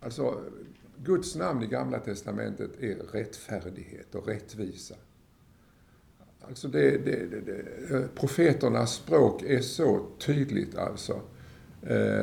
alltså 0.00 0.40
Guds 0.96 1.36
namn 1.36 1.62
i 1.62 1.66
Gamla 1.66 1.98
Testamentet 1.98 2.70
är 2.80 2.96
rättfärdighet 3.12 4.14
och 4.14 4.26
rättvisa. 4.26 4.94
Alltså 6.40 6.68
det, 6.68 6.90
det, 6.90 7.26
det, 7.46 7.94
eh, 7.96 8.06
profeternas 8.14 8.94
språk 8.94 9.42
är 9.42 9.60
så 9.60 10.06
tydligt 10.18 10.78
alltså. 10.78 11.20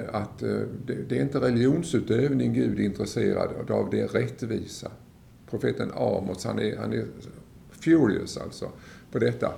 Att 0.08 0.40
det, 0.86 1.12
är 1.12 1.22
inte 1.22 1.40
religionsutövning 1.40 2.54
Gud 2.54 2.80
är 2.80 2.84
intresserad 2.84 3.72
av, 3.72 3.90
det 3.90 4.02
är 4.02 4.08
rättvisa. 4.08 4.92
Profeten 5.50 5.92
Amos, 5.92 6.46
han 6.46 6.60
är, 6.60 6.78
han 6.78 6.94
är 6.94 7.06
furious 7.72 8.38
alltså 8.38 8.72
på 9.12 9.20
detta. 9.20 9.54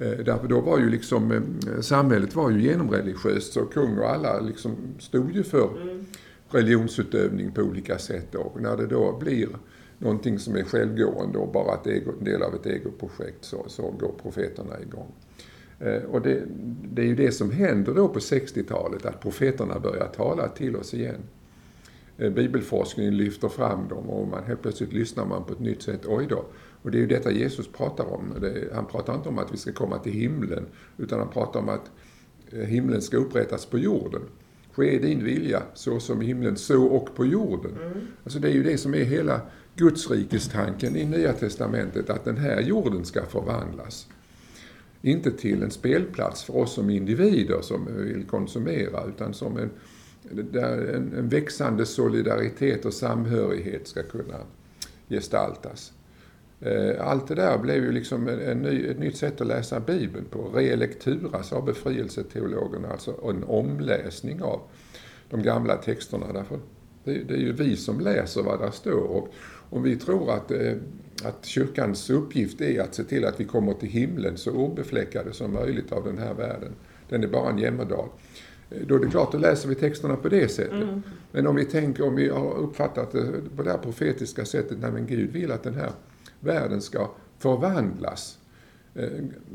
Eh, 0.00 0.24
därför 0.24 0.48
då 0.48 0.60
var 0.60 0.78
ju 0.78 0.90
liksom, 0.90 1.32
eh, 1.32 1.80
samhället 1.80 2.34
var 2.34 2.50
ju 2.50 2.62
genomreligiöst 2.62 3.52
så 3.52 3.64
kung 3.64 3.98
och 3.98 4.10
alla 4.10 4.40
liksom 4.40 4.76
stod 4.98 5.32
ju 5.32 5.42
för 5.42 5.82
mm. 5.82 6.06
religionsutövning 6.50 7.52
på 7.52 7.62
olika 7.62 7.98
sätt. 7.98 8.34
Och 8.34 8.60
när 8.60 8.76
det 8.76 8.86
då 8.86 9.18
blir 9.18 9.48
någonting 9.98 10.38
som 10.38 10.56
är 10.56 10.62
självgående 10.62 11.38
och 11.38 11.52
bara 11.52 11.74
ett 11.74 11.86
ego, 11.86 12.12
en 12.18 12.24
del 12.24 12.42
av 12.42 12.54
ett 12.54 12.66
egoprojekt 12.66 13.44
så, 13.44 13.64
så 13.68 13.82
går 13.90 14.12
profeterna 14.22 14.80
igång. 14.80 15.12
Eh, 15.78 16.02
och 16.02 16.22
det, 16.22 16.42
det 16.92 17.02
är 17.02 17.06
ju 17.06 17.16
det 17.16 17.32
som 17.32 17.50
händer 17.50 17.94
då 17.94 18.08
på 18.08 18.18
60-talet, 18.18 19.06
att 19.06 19.22
profeterna 19.22 19.78
börjar 19.78 20.06
tala 20.06 20.48
till 20.48 20.76
oss 20.76 20.94
igen. 20.94 21.20
Bibelforskningen 22.16 23.16
lyfter 23.16 23.48
fram 23.48 23.88
dem 23.88 24.10
och 24.10 24.28
man, 24.28 24.44
helt 24.44 24.62
plötsligt 24.62 24.92
lyssnar 24.92 25.26
man 25.26 25.44
på 25.44 25.52
ett 25.52 25.60
nytt 25.60 25.82
sätt. 25.82 26.00
Oj 26.06 26.26
då, 26.28 26.44
och 26.82 26.90
det 26.90 26.98
är 26.98 27.00
ju 27.00 27.06
detta 27.06 27.30
Jesus 27.30 27.68
pratar 27.68 28.04
om. 28.04 28.34
han 28.74 28.86
pratar 28.86 29.14
inte 29.14 29.28
om 29.28 29.38
att 29.38 29.52
vi 29.52 29.56
ska 29.56 29.72
komma 29.72 29.98
till 29.98 30.12
himlen, 30.12 30.66
utan 30.98 31.18
han 31.18 31.28
pratar 31.28 31.60
om 31.60 31.68
att 31.68 31.90
eh, 32.50 32.58
himlen 32.58 33.02
ska 33.02 33.16
upprättas 33.16 33.66
på 33.66 33.78
jorden. 33.78 34.22
Ske 34.72 34.98
din 34.98 35.24
vilja, 35.24 35.62
så 35.74 36.00
som 36.00 36.22
i 36.22 36.26
himlen, 36.26 36.56
så 36.56 36.84
och 36.84 37.14
på 37.14 37.26
jorden. 37.26 37.72
Mm. 37.82 38.06
Alltså 38.24 38.38
det 38.38 38.48
är 38.48 38.52
ju 38.52 38.62
det 38.62 38.78
som 38.78 38.94
är 38.94 39.04
hela 39.04 39.40
Gudsrikestanken 39.76 40.96
i 40.96 41.04
Nya 41.04 41.32
Testamentet, 41.32 42.10
att 42.10 42.24
den 42.24 42.36
här 42.36 42.60
jorden 42.60 43.04
ska 43.04 43.26
förvandlas. 43.26 44.08
Inte 45.02 45.30
till 45.30 45.62
en 45.62 45.70
spelplats 45.70 46.44
för 46.44 46.56
oss 46.56 46.74
som 46.74 46.90
individer 46.90 47.60
som 47.60 47.96
vill 47.96 48.24
konsumera, 48.26 49.04
utan 49.04 49.34
som 49.34 49.56
en, 49.56 49.70
där 50.52 50.94
en, 50.94 51.12
en 51.12 51.28
växande 51.28 51.86
solidaritet 51.86 52.84
och 52.84 52.94
samhörighet 52.94 53.88
ska 53.88 54.02
kunna 54.02 54.38
gestaltas. 55.08 55.92
Eh, 56.60 57.08
allt 57.08 57.28
det 57.28 57.34
där 57.34 57.58
blev 57.58 57.76
ju 57.76 57.92
liksom 57.92 58.28
en 58.28 58.58
ny, 58.58 58.86
ett 58.86 58.98
nytt 58.98 59.16
sätt 59.16 59.40
att 59.40 59.46
läsa 59.46 59.80
Bibeln 59.80 60.24
på. 60.30 60.42
Relektura 60.42 61.42
sa 61.42 61.60
befrielseteologerna, 61.60 62.88
alltså 62.88 63.14
en 63.30 63.44
omläsning 63.44 64.42
av 64.42 64.60
de 65.30 65.42
gamla 65.42 65.76
texterna. 65.76 66.32
Därför 66.32 66.58
det, 67.04 67.12
det 67.12 67.34
är 67.34 67.38
ju 67.38 67.52
vi 67.52 67.76
som 67.76 68.00
läser 68.00 68.42
vad 68.42 68.60
där 68.60 68.70
står. 68.70 69.02
Och 69.02 69.28
om 69.70 69.82
vi 69.82 69.96
tror 69.96 70.32
att, 70.32 70.50
eh, 70.50 70.72
att 71.24 71.44
kyrkans 71.44 72.10
uppgift 72.10 72.60
är 72.60 72.80
att 72.80 72.94
se 72.94 73.04
till 73.04 73.24
att 73.24 73.40
vi 73.40 73.44
kommer 73.44 73.74
till 73.74 73.88
himlen 73.88 74.36
så 74.36 74.52
obefläckade 74.52 75.32
som 75.32 75.52
möjligt 75.52 75.92
av 75.92 76.04
den 76.04 76.18
här 76.18 76.34
världen. 76.34 76.72
Den 77.08 77.22
är 77.22 77.28
bara 77.28 77.50
en 77.50 77.58
jämmerdal. 77.58 78.08
Eh, 78.70 78.86
då 78.86 78.94
är 78.94 78.98
det 78.98 79.06
klart, 79.06 79.32
då 79.32 79.38
läser 79.38 79.68
vi 79.68 79.74
texterna 79.74 80.16
på 80.16 80.28
det 80.28 80.48
sättet. 80.48 80.72
Mm. 80.72 81.02
Men 81.32 81.46
om 81.46 81.56
vi 81.56 81.64
tänker, 81.64 82.06
om 82.06 82.14
vi 82.16 82.28
har 82.28 82.58
uppfattat 82.58 83.12
det 83.12 83.26
på 83.56 83.62
det 83.62 83.70
här 83.70 83.78
profetiska 83.78 84.44
sättet, 84.44 84.78
när 84.80 84.90
men 84.90 85.06
Gud 85.06 85.32
vill 85.32 85.52
att 85.52 85.62
den 85.62 85.74
här 85.74 85.90
världen 86.40 86.82
ska 86.82 87.10
förvandlas. 87.38 88.38
Eh, 88.94 89.08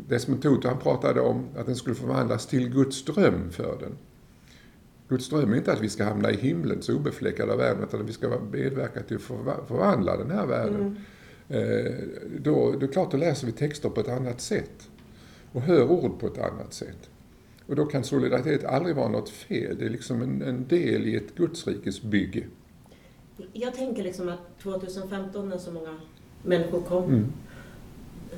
Desmond 0.08 0.42
Tutu 0.42 0.68
han 0.68 0.80
pratade 0.80 1.22
om 1.22 1.48
att 1.58 1.66
den 1.66 1.76
skulle 1.76 1.96
förvandlas 1.96 2.48
till 2.48 2.70
Guds 2.70 3.06
dröm 3.06 3.52
för 3.52 3.78
den. 3.80 3.98
Guds 5.08 5.30
dröm 5.30 5.54
är 5.54 5.58
inte 5.58 5.74
att 5.74 5.82
vi 5.82 5.90
ska 5.90 6.04
hamna 6.04 6.32
i 6.32 6.38
himlen 6.38 6.82
så 6.82 6.96
obefläckade 6.96 7.52
av 7.52 7.58
världen, 7.58 7.84
utan 7.84 8.02
att 8.02 8.10
vi 8.10 8.14
ska 8.14 8.40
medverka 8.52 9.04
till 9.04 9.16
att 9.16 9.68
förvandla 9.68 10.18
den 10.18 10.32
här 10.32 10.46
världen. 10.46 10.82
Mm. 10.82 10.96
Eh, 11.50 11.94
då, 12.40 12.76
då 12.80 12.88
klart, 12.88 13.12
då 13.12 13.18
läser 13.18 13.46
vi 13.48 13.54
texter 13.54 13.90
på 13.90 14.02
ett 14.02 14.10
annat 14.10 14.42
sätt. 14.42 14.90
Och 15.52 15.62
hör 15.62 15.92
ord 15.92 16.20
på 16.20 16.28
ett 16.28 16.38
annat 16.38 16.74
sätt. 16.74 17.10
Och 17.68 17.76
då 17.76 17.86
kan 17.86 18.04
solidaritet 18.04 18.64
aldrig 18.64 18.96
vara 18.96 19.10
något 19.10 19.30
fel. 19.30 19.78
Det 19.80 19.86
är 19.86 19.90
liksom 19.90 20.22
en, 20.22 20.42
en 20.42 20.68
del 20.68 21.08
i 21.08 21.16
ett 21.16 21.36
Gudsrikes 21.36 22.02
bygge. 22.02 22.44
Jag 23.54 23.74
tänker 23.74 24.04
liksom 24.04 24.30
att 24.30 24.60
2015 24.60 25.50
när 25.50 25.58
så 25.58 25.72
många 25.72 26.00
människor 26.46 26.82
kom 26.82 27.04
mm. 27.04 27.34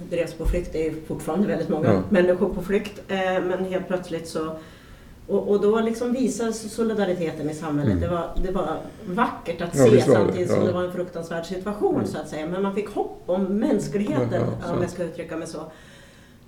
drevs 0.10 0.34
på 0.34 0.46
flykt, 0.46 0.74
det 0.74 0.88
är 0.88 0.94
fortfarande 1.08 1.48
väldigt 1.48 1.70
många 1.70 1.94
ja. 1.94 2.02
människor 2.10 2.50
på 2.54 2.62
flykt, 2.62 3.02
eh, 3.08 3.18
men 3.44 3.66
helt 3.66 3.88
plötsligt 3.88 4.28
så 4.28 4.58
och, 5.28 5.50
och 5.50 5.62
då 5.62 5.80
liksom 5.80 6.14
visades 6.14 6.74
solidariteten 6.74 7.50
i 7.50 7.54
samhället. 7.54 7.92
Mm. 7.92 8.02
Det, 8.02 8.08
var, 8.16 8.30
det 8.44 8.52
var 8.52 8.78
vackert 9.06 9.62
att 9.62 9.78
se 9.78 10.02
samtidigt 10.02 10.50
som 10.50 10.60
ja. 10.60 10.66
det 10.66 10.72
var 10.72 10.84
en 10.84 10.94
fruktansvärd 10.94 11.46
situation 11.46 11.96
mm. 11.96 12.08
så 12.08 12.18
att 12.18 12.30
säga. 12.30 12.48
Men 12.48 12.64
man 12.64 12.76
fick 12.76 12.90
hopp 12.90 13.24
om 13.26 13.44
mänskligheten, 13.44 14.44
ja, 14.62 14.74
om 14.74 14.82
jag 14.82 14.90
ska 14.90 15.04
uttrycka 15.04 15.38
mig 15.38 15.48
så. 15.48 15.60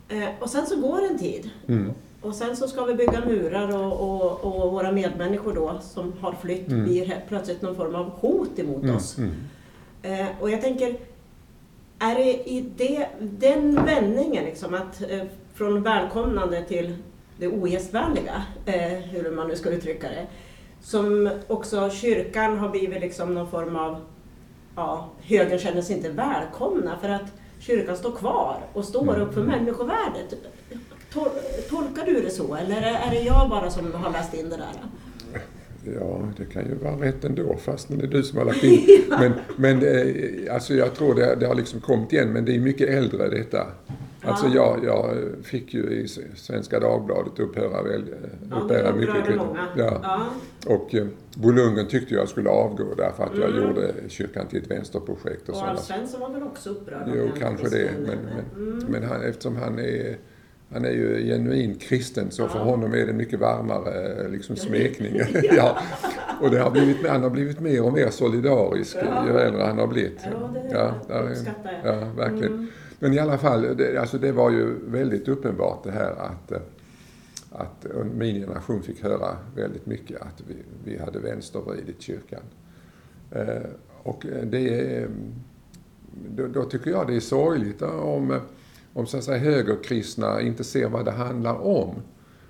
Eh, 0.09 0.29
och 0.39 0.49
sen 0.49 0.65
så 0.65 0.75
går 0.75 1.01
en 1.11 1.17
tid. 1.17 1.49
Mm. 1.67 1.91
Och 2.21 2.35
sen 2.35 2.55
så 2.55 2.67
ska 2.67 2.85
vi 2.85 2.93
bygga 2.93 3.25
murar 3.25 3.75
och, 3.75 3.93
och, 3.93 4.63
och, 4.63 4.71
våra 4.71 4.91
medmänniskor 4.91 5.53
då 5.53 5.79
som 5.81 6.13
har 6.19 6.35
flytt 6.41 6.67
mm. 6.67 6.83
blir 6.83 7.23
plötsligt 7.27 7.61
någon 7.61 7.75
form 7.75 7.95
av 7.95 8.09
hot 8.09 8.59
emot 8.59 8.83
mm. 8.83 8.95
oss. 8.95 9.17
Mm. 9.17 9.31
Eh, 10.01 10.27
och 10.39 10.51
jag 10.51 10.61
tänker, 10.61 10.97
är 11.99 12.15
det 12.15 12.49
i 12.49 12.61
det, 12.77 13.07
den 13.19 13.85
vändningen, 13.85 14.45
liksom, 14.45 14.73
att 14.73 15.01
eh, 15.01 15.23
från 15.53 15.83
välkomnande 15.83 16.63
till 16.63 16.95
det 17.37 17.47
ogästvänliga, 17.47 18.43
eh, 18.65 18.99
hur 18.99 19.31
man 19.31 19.47
nu 19.47 19.55
ska 19.55 19.69
uttrycka 19.69 20.09
det, 20.09 20.27
som 20.81 21.29
också 21.47 21.89
kyrkan 21.89 22.57
har 22.57 22.69
blivit 22.69 23.01
liksom 23.01 23.33
någon 23.33 23.51
form 23.51 23.75
av, 23.75 24.01
ja, 24.75 25.09
högern 25.21 25.59
känner 25.59 25.81
sig 25.81 25.95
inte 25.95 26.09
välkomna 26.09 26.97
för 27.01 27.09
att 27.09 27.33
kyrkan 27.59 27.97
står 27.97 28.11
kvar 28.11 28.57
och 28.73 28.85
står 28.85 29.15
mm. 29.15 29.21
upp 29.21 29.33
för 29.33 29.43
människovärdet. 29.43 30.33
Tol 31.13 31.29
tolkar 31.69 32.05
du 32.05 32.21
det 32.21 32.29
så 32.29 32.55
eller 32.55 32.81
är 32.81 33.11
det 33.11 33.21
jag 33.21 33.49
bara 33.49 33.69
som 33.69 33.93
har 33.93 34.11
läst 34.11 34.33
in 34.33 34.49
det 34.49 34.57
där? 34.57 34.73
Ja, 35.83 36.29
det 36.37 36.45
kan 36.45 36.65
ju 36.65 36.75
vara 36.75 36.95
rätt 36.95 37.25
ändå 37.25 37.57
fast 37.57 37.87
det 37.89 38.03
är 38.03 38.07
du 38.07 38.23
som 38.23 38.37
har 38.37 38.45
lagt 38.45 38.63
in. 38.63 38.81
ja. 39.09 39.17
Men, 39.19 39.33
men 39.55 39.79
det, 39.79 40.49
alltså 40.51 40.73
jag 40.73 40.93
tror 40.95 41.15
det, 41.15 41.35
det 41.35 41.45
har 41.45 41.55
liksom 41.55 41.79
kommit 41.79 42.13
igen 42.13 42.29
men 42.29 42.45
det 42.45 42.55
är 42.55 42.59
mycket 42.59 42.89
äldre 42.89 43.29
detta. 43.29 43.67
Alltså 44.21 44.47
jag, 44.47 44.83
jag 44.83 45.15
fick 45.43 45.73
ju 45.73 45.83
i 45.83 46.07
Svenska 46.35 46.79
Dagbladet 46.79 47.39
upphöra, 47.39 47.83
väl, 47.83 48.03
upphöra 48.63 48.87
ja, 48.87 48.95
mycket. 48.95 49.35
Ja. 49.77 49.99
ja. 50.03 50.25
Och 50.65 50.95
eh, 50.95 51.07
Bo 51.35 51.51
Lundgren 51.51 51.87
tyckte 51.87 52.13
jag 52.13 52.29
skulle 52.29 52.49
avgå 52.49 52.93
därför 52.97 53.23
att 53.23 53.37
jag 53.37 53.49
mm. 53.49 53.63
gjorde 53.63 53.93
kyrkan 54.07 54.47
till 54.47 54.61
ett 54.61 54.71
vänsterprojekt. 54.71 55.49
Och, 55.49 55.55
och 55.55 55.67
Alf 55.67 55.79
Svensson 55.79 56.19
var 56.19 56.29
väl 56.29 56.43
också 56.43 56.69
upprörd? 56.69 57.11
Jo, 57.15 57.29
kanske 57.39 57.69
det. 57.69 57.91
Men, 57.99 58.19
men, 58.55 58.71
mm. 58.71 58.85
men 58.89 59.03
han, 59.03 59.21
eftersom 59.21 59.55
han 59.55 59.79
är 59.79 60.17
han 60.71 60.85
är 60.85 60.91
ju 60.91 61.25
genuin 61.25 61.75
kristen 61.75 62.31
så 62.31 62.47
för 62.47 62.59
honom 62.59 62.93
är 62.93 63.05
det 63.05 63.13
mycket 63.13 63.39
varmare 63.39 64.27
liksom, 64.27 64.55
smekning. 64.55 65.13
ja. 65.51 65.77
Och 66.41 66.51
det 66.51 66.59
har 66.59 66.71
blivit, 66.71 67.07
han 67.07 67.23
har 67.23 67.29
blivit 67.29 67.59
mer 67.59 67.83
och 67.83 67.93
mer 67.93 68.09
solidarisk 68.09 68.97
ja. 69.01 69.27
ju 69.27 69.39
äldre 69.39 69.63
han 69.63 69.77
har 69.77 69.87
blivit. 69.87 70.19
Ja, 70.23 70.49
det 70.53 70.69
ja, 70.71 70.93
där, 71.07 71.31
uppskattar 71.31 71.81
jag. 71.83 71.95
Ja, 71.95 72.07
verkligen. 72.17 72.53
Mm. 72.53 72.67
Men 72.99 73.13
i 73.13 73.19
alla 73.19 73.37
fall, 73.37 73.77
det, 73.77 73.97
alltså 73.97 74.17
det 74.17 74.31
var 74.31 74.51
ju 74.51 74.75
väldigt 74.85 75.27
uppenbart 75.27 75.83
det 75.83 75.91
här 75.91 76.11
att, 76.11 76.51
att 77.51 77.85
min 78.13 78.35
generation 78.35 78.83
fick 78.83 79.03
höra 79.03 79.37
väldigt 79.55 79.85
mycket 79.85 80.21
att 80.21 80.43
vi, 80.47 80.55
vi 80.83 80.97
hade 80.97 81.19
vänstervridit 81.19 82.01
kyrkan. 82.01 82.41
Eh, 83.31 83.69
och 84.03 84.25
det 84.43 85.07
då, 86.35 86.47
då 86.47 86.63
tycker 86.63 86.91
jag 86.91 87.07
det 87.07 87.15
är 87.15 87.19
sorgligt 87.19 87.81
om 87.81 88.39
om 88.99 89.07
så 89.07 89.17
att 89.17 89.23
säga, 89.23 89.37
högerkristna 89.37 90.41
inte 90.41 90.63
ser 90.63 90.89
vad 90.89 91.05
det 91.05 91.11
handlar 91.11 91.55
om. 91.61 91.95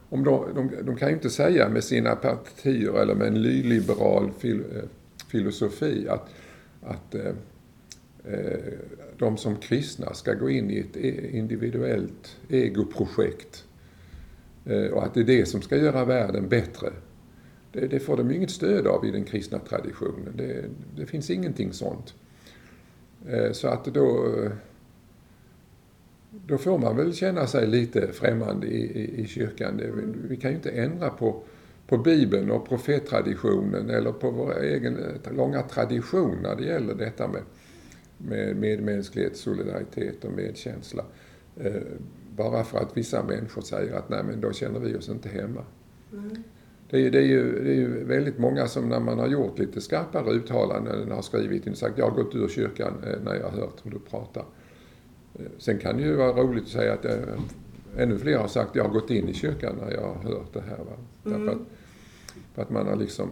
om 0.09 0.23
de, 0.23 0.45
de, 0.55 0.71
de 0.85 0.95
kan 0.95 1.09
ju 1.09 1.15
inte 1.15 1.29
säga 1.29 1.69
med 1.69 1.83
sina 1.83 2.15
partier 2.15 3.01
eller 3.01 3.15
med 3.15 3.27
en 3.27 3.33
nyliberal 3.33 4.31
fil, 4.39 4.63
eh, 4.75 4.83
filosofi 5.27 6.07
att, 6.09 6.29
att 6.81 7.15
eh, 7.15 7.33
eh 8.25 8.73
de 9.17 9.37
som 9.37 9.55
kristna 9.55 10.13
ska 10.13 10.33
gå 10.33 10.49
in 10.49 10.71
i 10.71 10.79
ett 10.79 10.97
e-, 10.97 11.37
individuellt 11.37 12.37
egoprojekt 12.49 13.65
eh, 14.65 14.85
och 14.85 15.05
att 15.05 15.13
det 15.13 15.19
är 15.19 15.23
det 15.23 15.45
som 15.45 15.61
ska 15.61 15.77
göra 15.77 16.05
världen 16.05 16.49
bättre. 16.49 16.89
Det, 17.71 17.87
det 17.87 17.99
får 17.99 18.17
de 18.17 18.31
inget 18.31 18.51
stöd 18.51 18.87
av 18.87 19.05
i 19.05 19.11
den 19.11 19.23
kristna 19.23 19.59
traditionen. 19.59 20.33
Det, 20.35 20.65
det 20.95 21.05
finns 21.05 21.29
ingenting 21.29 21.73
sånt. 21.73 22.13
Eh, 23.27 23.51
så 23.51 23.67
att 23.67 23.85
då 23.85 24.35
eh, 24.43 24.51
då 26.31 26.57
får 26.57 26.77
man 26.77 26.97
väl 26.97 27.13
känna 27.13 27.47
sig 27.47 27.67
lite 27.67 28.07
främmande 28.07 28.67
i, 28.67 29.01
i, 29.01 29.21
i 29.21 29.27
kyrkan. 29.27 29.81
Vi 30.29 30.37
kan 30.37 30.51
ju 30.51 30.55
inte 30.55 30.69
ändra 30.69 31.09
på, 31.09 31.43
på 31.87 31.97
Bibeln 31.97 32.51
och 32.51 32.69
profettraditionen 32.69 33.89
eller 33.89 34.11
på 34.11 34.31
vår 34.31 34.61
egen 34.63 34.97
långa 35.31 35.61
tradition 35.61 36.37
när 36.43 36.55
det 36.55 36.63
gäller 36.63 36.93
detta 36.95 37.27
med, 37.27 37.41
med 38.17 38.55
medmänsklighet, 38.55 39.37
solidaritet 39.37 40.25
och 40.25 40.31
medkänsla. 40.31 41.05
Eh, 41.57 41.81
bara 42.35 42.63
för 42.63 42.77
att 42.77 42.97
vissa 42.97 43.23
människor 43.23 43.61
säger 43.61 43.93
att 43.93 44.09
nej 44.09 44.23
men 44.23 44.41
då 44.41 44.51
känner 44.51 44.79
vi 44.79 44.95
oss 44.95 45.09
inte 45.09 45.29
hemma. 45.29 45.63
Mm. 46.13 46.43
Det, 46.89 47.05
är, 47.05 47.11
det, 47.11 47.17
är 47.17 47.27
ju, 47.27 47.63
det 47.63 47.69
är 47.69 47.75
ju 47.75 48.03
väldigt 48.03 48.37
många 48.37 48.67
som 48.67 48.89
när 48.89 48.99
man 48.99 49.19
har 49.19 49.27
gjort 49.27 49.59
lite 49.59 49.81
skarpare 49.81 50.31
uttalanden 50.31 51.11
har 51.11 51.21
skrivit 51.21 51.67
och 51.67 51.77
sagt 51.77 51.97
jag 51.97 52.09
har 52.09 52.23
gått 52.23 52.35
ur 52.35 52.47
kyrkan 52.47 52.93
eh, 53.03 53.19
när 53.23 53.35
jag 53.35 53.49
har 53.49 53.57
hört 53.57 53.85
hur 53.85 53.91
du 53.91 53.99
pratar. 53.99 54.45
Sen 55.57 55.77
kan 55.77 55.97
det 55.97 56.03
ju 56.03 56.15
vara 56.15 56.31
roligt 56.31 56.63
att 56.63 56.69
säga 56.69 56.93
att 56.93 57.05
ännu 57.97 58.17
fler 58.17 58.37
har 58.37 58.47
sagt 58.47 58.69
att 58.69 58.75
jag 58.75 58.83
har 58.83 58.91
gått 58.91 59.09
in 59.09 59.29
i 59.29 59.33
kyrkan 59.33 59.75
när 59.81 59.91
jag 59.91 60.01
har 60.01 60.31
hört 60.31 60.53
det 60.53 60.61
här. 60.61 60.77
Va? 60.77 60.93
Mm. 61.25 61.45
Därför 61.45 61.59
att, 61.59 61.67
för 62.55 62.61
att 62.61 62.69
man 62.69 62.87
har 62.87 62.95
liksom, 62.95 63.29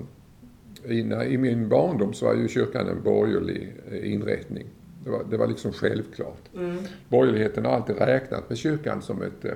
i, 0.86 1.00
i 1.34 1.38
min 1.38 1.70
barndom 1.70 2.14
så 2.14 2.26
var 2.26 2.36
ju 2.36 2.48
kyrkan 2.48 2.88
en 2.88 3.04
borgerlig 3.04 3.74
eh, 3.92 4.12
inrättning. 4.12 4.66
Det 5.04 5.10
var, 5.10 5.24
det 5.30 5.38
var 5.38 5.48
liksom 5.48 5.74
självklart. 5.74 6.42
Mm. 6.56 6.78
Borgerligheten 7.10 7.66
har 7.66 7.72
alltid 7.72 7.98
räknat 7.98 8.50
med 8.50 8.58
kyrkan 8.58 9.02
som 9.02 9.22
ett, 9.22 9.46
eh, 9.46 9.52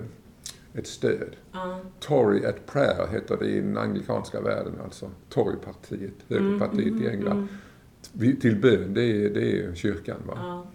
ett 0.74 0.88
stöd. 0.88 1.36
Mm. 1.54 1.80
Tory 2.00 2.46
at 2.46 2.66
prayer 2.66 3.08
heter 3.12 3.38
det 3.38 3.46
i 3.46 3.62
den 3.62 3.78
anglikanska 3.78 4.42
världen, 4.42 4.74
alltså 4.84 5.10
Torypartiet, 5.30 6.14
högerpartiet 6.30 6.88
mm, 6.88 7.04
i 7.04 7.06
mm, 7.06 7.20
England. 7.20 7.48
Mm. 8.20 8.36
Till 8.40 8.56
bön, 8.56 8.94
det 8.94 9.04
är, 9.04 9.30
det 9.30 9.60
är 9.60 9.76
kyrkan. 9.76 10.18
Va? 10.28 10.68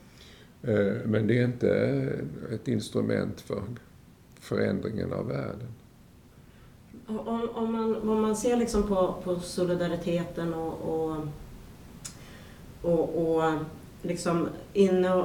Eh, 0.67 0.93
men 1.05 1.27
det 1.27 1.39
är 1.39 1.45
inte 1.45 1.71
ett 2.55 2.69
instrument 2.69 3.41
för 3.41 3.63
förändringen 4.41 5.13
av 5.13 5.29
världen. 5.29 5.69
Om, 7.07 7.49
om, 7.55 7.73
man, 7.73 7.97
om 8.09 8.21
man 8.21 8.37
ser 8.37 8.57
liksom 8.57 8.83
på, 8.83 9.15
på 9.25 9.41
solidariteten 9.41 10.55
och, 10.55 10.75
och, 10.83 11.17
och, 12.83 13.37
och 13.37 13.53
liksom 14.03 14.49
inne, 14.73 15.25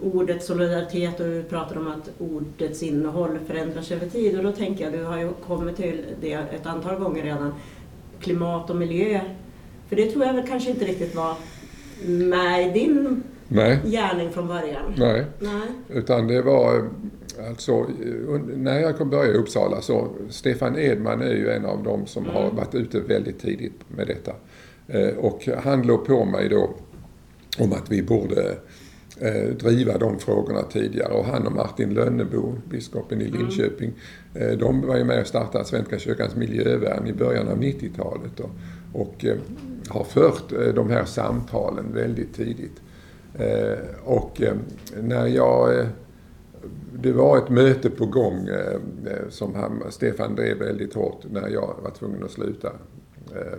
ordet 0.00 0.44
solidaritet 0.44 1.20
och 1.20 1.26
du 1.26 1.42
pratar 1.42 1.76
om 1.78 1.86
att 1.86 2.10
ordets 2.18 2.82
innehåll 2.82 3.38
förändras 3.46 3.90
över 3.90 4.08
tid 4.08 4.38
och 4.38 4.44
då 4.44 4.52
tänker 4.52 4.84
jag, 4.84 4.92
du 4.92 5.04
har 5.04 5.18
ju 5.18 5.32
kommit 5.46 5.76
till 5.76 6.04
det 6.20 6.32
ett 6.32 6.66
antal 6.66 6.98
gånger 6.98 7.22
redan, 7.22 7.54
klimat 8.20 8.70
och 8.70 8.76
miljö. 8.76 9.20
För 9.88 9.96
det 9.96 10.10
tror 10.10 10.24
jag 10.24 10.34
väl 10.34 10.48
kanske 10.48 10.70
inte 10.70 10.84
riktigt 10.84 11.14
var 11.14 11.36
med 12.06 12.68
i 12.68 12.80
din 12.80 13.22
Nej. 13.48 13.78
gärning 13.84 14.30
från 14.30 14.48
början? 14.48 14.94
Nej. 14.96 15.24
Nej. 15.38 15.68
Utan 15.88 16.26
det 16.26 16.42
var 16.42 16.90
alltså, 17.48 17.86
när 18.56 18.80
jag 18.80 18.98
kom 18.98 19.10
börja 19.10 19.32
i 19.32 19.36
Uppsala 19.36 19.80
så 19.80 20.08
Stefan 20.30 20.78
Edman 20.78 21.22
är 21.22 21.34
ju 21.34 21.50
en 21.50 21.64
av 21.64 21.82
dem 21.82 22.06
som 22.06 22.24
mm. 22.24 22.36
har 22.36 22.50
varit 22.50 22.74
ute 22.74 23.00
väldigt 23.00 23.40
tidigt 23.40 23.80
med 23.88 24.06
detta. 24.06 24.32
Eh, 24.86 25.16
och 25.16 25.48
han 25.62 25.82
låg 25.82 26.04
på 26.06 26.24
mig 26.24 26.48
då 26.48 26.70
om 27.58 27.72
att 27.72 27.90
vi 27.90 28.02
borde 28.02 28.56
eh, 29.20 29.48
driva 29.60 29.98
de 29.98 30.18
frågorna 30.18 30.62
tidigare. 30.62 31.12
Och 31.12 31.24
han 31.24 31.46
och 31.46 31.52
Martin 31.52 31.94
Lönnebo, 31.94 32.54
biskopen 32.70 33.22
i 33.22 33.26
mm. 33.26 33.40
Linköping, 33.40 33.92
mm. 34.34 34.58
de 34.58 34.86
var 34.86 34.96
ju 34.96 35.04
med 35.04 35.20
och 35.20 35.26
startade 35.26 35.64
Svenska 35.64 35.98
kyrkans 35.98 36.36
miljövärn 36.36 37.06
i 37.06 37.12
början 37.12 37.48
av 37.48 37.58
90-talet 37.58 38.40
och, 38.40 38.50
och 38.92 39.24
har 39.88 40.04
fört 40.04 40.74
de 40.74 40.90
här 40.90 41.04
samtalen 41.04 41.94
väldigt 41.94 42.34
tidigt. 42.34 42.80
Eh, 43.38 43.78
och 44.04 44.42
eh, 44.42 44.56
när 45.02 45.26
jag 45.26 45.78
eh, 45.78 45.86
det 46.98 47.12
var 47.12 47.38
ett 47.38 47.48
möte 47.48 47.90
på 47.90 48.06
gång 48.06 48.48
eh, 48.48 48.74
eh, 49.12 49.28
som 49.28 49.54
han, 49.54 49.82
Stefan 49.90 50.34
drev 50.34 50.58
väldigt 50.58 50.94
hårt 50.94 51.24
när 51.30 51.48
jag 51.48 51.74
var 51.82 51.90
tvungen 51.90 52.24
att 52.24 52.30
sluta. 52.30 52.68
Eh, 53.34 53.58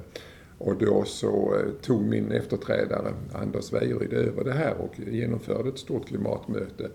och 0.57 0.77
då 0.77 1.03
så 1.03 1.55
tog 1.81 2.01
min 2.01 2.31
efterträdare 2.31 3.13
Anders 3.33 3.73
Wejryd 3.73 4.13
över 4.13 4.43
det 4.43 4.53
här 4.53 4.73
och 4.77 4.99
genomförde 4.99 5.69
ett 5.69 5.77
stort 5.77 6.07
klimatmöte 6.07 6.89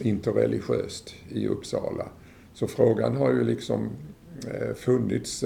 interreligiöst 0.00 1.14
i 1.28 1.48
Uppsala. 1.48 2.08
Så 2.54 2.66
frågan 2.66 3.16
har 3.16 3.30
ju 3.30 3.44
liksom 3.44 3.90
funnits 4.74 5.44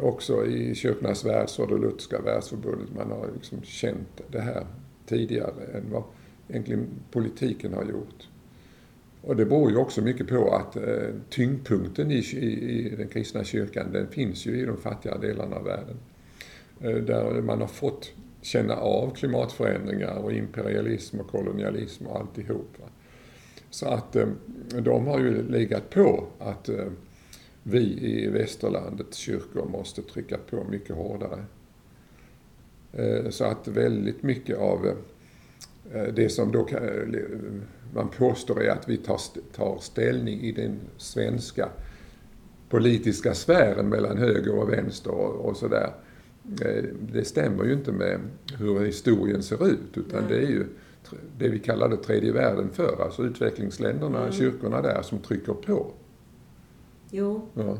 också 0.00 0.46
i 0.46 0.74
Kyrkornas 0.74 1.24
världsråd 1.24 1.72
och 1.72 1.80
Lutherska 1.80 2.20
världsförbundet. 2.20 2.88
Man 2.96 3.10
har 3.10 3.28
liksom 3.34 3.62
känt 3.62 4.20
det 4.30 4.40
här 4.40 4.66
tidigare 5.06 5.64
än 5.74 5.90
vad 5.90 6.02
egentligen 6.48 6.88
politiken 7.10 7.72
har 7.74 7.84
gjort. 7.84 8.28
Och 9.22 9.36
det 9.36 9.44
beror 9.44 9.70
ju 9.70 9.76
också 9.76 10.02
mycket 10.02 10.28
på 10.28 10.54
att 10.54 10.76
eh, 10.76 11.08
tyngdpunkten 11.30 12.10
i, 12.10 12.14
i, 12.14 12.70
i, 12.70 12.96
den 12.96 13.08
kristna 13.08 13.44
kyrkan 13.44 13.92
den 13.92 14.08
finns 14.08 14.46
ju 14.46 14.60
i 14.60 14.64
de 14.64 14.76
fattiga 14.76 15.18
delarna 15.18 15.56
av 15.56 15.64
världen. 15.64 15.96
Eh, 16.80 16.96
där 16.96 17.42
man 17.42 17.60
har 17.60 17.68
fått 17.68 18.12
känna 18.42 18.76
av 18.76 19.10
klimatförändringar 19.10 20.16
och 20.16 20.32
imperialism 20.32 21.20
och 21.20 21.28
kolonialism 21.28 22.06
och 22.06 22.20
alltihop. 22.20 22.68
Va? 22.80 22.86
Så 23.70 23.86
att 23.86 24.16
eh, 24.16 24.28
de 24.80 25.06
har 25.06 25.18
ju 25.18 25.48
legat 25.48 25.90
på 25.90 26.26
att 26.38 26.68
eh, 26.68 26.86
vi 27.62 27.98
i 28.00 28.28
västerlandets 28.28 29.16
kyrkor 29.16 29.68
måste 29.68 30.02
trycka 30.02 30.38
på 30.50 30.64
mycket 30.70 30.96
hårdare. 30.96 31.44
Eh, 32.96 33.30
så 33.30 33.44
att 33.44 33.68
väldigt 33.68 34.22
mycket 34.22 34.58
av 34.58 34.92
det 36.14 36.28
som 36.28 36.52
då 36.52 36.68
man 37.94 38.08
påstår 38.08 38.62
är 38.62 38.70
att 38.70 38.88
vi 38.88 38.96
tar 39.56 39.78
ställning 39.80 40.40
i 40.40 40.52
den 40.52 40.80
svenska 40.96 41.68
politiska 42.68 43.34
sfären 43.34 43.88
mellan 43.88 44.18
höger 44.18 44.58
och 44.58 44.72
vänster 44.72 45.12
och 45.12 45.56
sådär. 45.56 45.92
Det 47.00 47.24
stämmer 47.24 47.64
ju 47.64 47.72
inte 47.72 47.92
med 47.92 48.20
hur 48.58 48.86
historien 48.86 49.42
ser 49.42 49.66
ut 49.66 49.96
utan 49.98 50.28
det 50.28 50.36
är 50.36 50.48
ju 50.48 50.66
det 51.38 51.48
vi 51.48 51.58
kallade 51.58 51.96
tredje 51.96 52.32
världen 52.32 52.70
för, 52.72 53.02
alltså 53.02 53.22
utvecklingsländerna, 53.22 54.20
mm. 54.20 54.32
kyrkorna 54.32 54.82
där 54.82 55.02
som 55.02 55.18
trycker 55.18 55.52
på. 55.52 55.92
Jo. 57.10 57.48
Ja. 57.54 57.78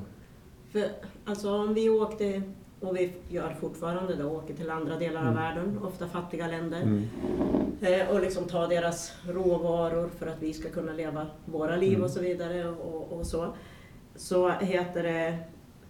För 0.73 0.89
alltså 1.25 1.51
om 1.51 1.75
vi 1.75 1.89
åkte, 1.89 2.43
och 2.81 2.97
vi 2.97 3.13
gör 3.29 3.55
fortfarande 3.61 4.15
det, 4.15 4.25
åker 4.25 4.55
till 4.55 4.71
andra 4.71 4.99
delar 4.99 5.21
mm. 5.21 5.29
av 5.29 5.35
världen, 5.35 5.81
ofta 5.85 6.09
fattiga 6.09 6.47
länder, 6.47 6.83
mm. 6.83 7.09
eh, 7.81 8.09
och 8.11 8.21
liksom 8.21 8.45
tar 8.45 8.69
deras 8.69 9.13
råvaror 9.29 10.09
för 10.19 10.27
att 10.27 10.43
vi 10.43 10.53
ska 10.53 10.69
kunna 10.69 10.93
leva 10.93 11.27
våra 11.45 11.77
liv 11.77 11.93
mm. 11.93 12.05
och 12.05 12.11
så 12.11 12.21
vidare 12.21 12.69
och, 12.69 13.13
och 13.13 13.27
så. 13.27 13.55
Så 14.17 14.51
heter 14.51 15.03
det 15.03 15.39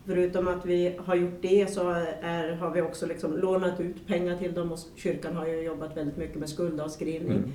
Förutom 0.06 0.48
att 0.48 0.66
vi 0.66 0.98
har 1.04 1.14
gjort 1.14 1.42
det 1.42 1.70
så 1.70 1.90
är, 2.22 2.52
har 2.52 2.70
vi 2.70 2.82
också 2.82 3.06
liksom 3.06 3.36
lånat 3.36 3.80
ut 3.80 4.06
pengar 4.06 4.36
till 4.36 4.54
dem 4.54 4.72
och 4.72 4.78
kyrkan 4.96 5.36
har 5.36 5.46
ju 5.46 5.60
jobbat 5.60 5.96
väldigt 5.96 6.16
mycket 6.16 6.36
med 6.36 6.48
skuldavskrivning. 6.48 7.36
Mm. 7.36 7.52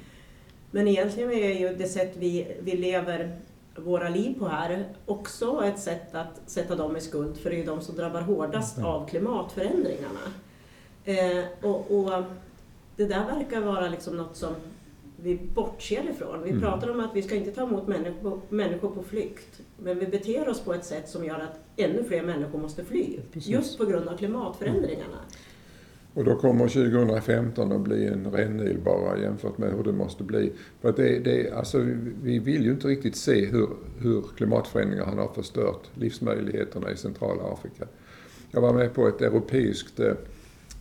Men 0.71 0.87
egentligen 0.87 1.31
är 1.31 1.59
ju 1.59 1.75
det 1.75 1.87
sätt 1.87 2.13
vi, 2.17 2.47
vi 2.61 2.71
lever 2.71 3.39
våra 3.83 4.09
liv 4.09 4.39
på 4.39 4.47
här 4.47 4.85
också 5.05 5.63
ett 5.65 5.79
sätt 5.79 6.15
att 6.15 6.41
sätta 6.45 6.75
dem 6.75 6.97
i 6.97 7.01
skuld, 7.01 7.37
för 7.37 7.49
det 7.49 7.55
är 7.55 7.57
ju 7.57 7.65
de 7.65 7.81
som 7.81 7.95
drabbar 7.95 8.21
hårdast 8.21 8.77
mm. 8.77 8.89
av 8.89 9.07
klimatförändringarna. 9.07 10.19
Eh, 11.05 11.45
och, 11.61 11.91
och, 11.91 12.23
det 12.95 13.05
där 13.05 13.25
verkar 13.25 13.61
vara 13.61 13.89
liksom 13.89 14.17
något 14.17 14.35
som 14.35 14.55
vi 15.15 15.35
bortser 15.35 16.09
ifrån. 16.09 16.43
Vi 16.43 16.49
mm. 16.49 16.61
pratar 16.61 16.89
om 16.91 16.99
att 16.99 17.15
vi 17.15 17.21
ska 17.21 17.35
inte 17.35 17.51
ta 17.51 17.63
emot 17.63 17.87
människor, 17.87 18.41
människor 18.49 18.89
på 18.89 19.03
flykt, 19.03 19.61
men 19.77 19.99
vi 19.99 20.07
beter 20.07 20.49
oss 20.49 20.59
på 20.59 20.73
ett 20.73 20.85
sätt 20.85 21.09
som 21.09 21.25
gör 21.25 21.39
att 21.39 21.59
ännu 21.77 22.03
fler 22.03 22.21
människor 22.23 22.59
måste 22.59 22.85
fly, 22.85 23.19
Precis. 23.33 23.49
just 23.49 23.77
på 23.77 23.85
grund 23.85 24.07
av 24.07 24.17
klimatförändringarna. 24.17 25.17
Och 26.13 26.23
då 26.23 26.35
kommer 26.35 26.67
2015 26.67 27.71
att 27.71 27.81
bli 27.81 28.07
en 28.07 28.31
rännil 28.31 28.77
bara 28.85 29.17
jämfört 29.17 29.57
med 29.57 29.73
hur 29.73 29.83
det 29.83 29.91
måste 29.91 30.23
bli. 30.23 30.53
För 30.81 30.89
att 30.89 30.95
det, 30.95 31.19
det, 31.19 31.51
alltså, 31.51 31.79
vi 32.23 32.39
vill 32.39 32.63
ju 32.63 32.71
inte 32.71 32.87
riktigt 32.87 33.15
se 33.15 33.45
hur, 33.45 33.69
hur 33.99 34.21
klimatförändringarna 34.37 35.21
har 35.21 35.33
förstört 35.33 35.89
livsmöjligheterna 35.93 36.91
i 36.91 36.97
centrala 36.97 37.43
Afrika. 37.43 37.85
Jag 38.51 38.61
var 38.61 38.73
med 38.73 38.93
på 38.93 39.07
ett 39.07 39.21
europeiskt 39.21 39.99
eh, 39.99 40.13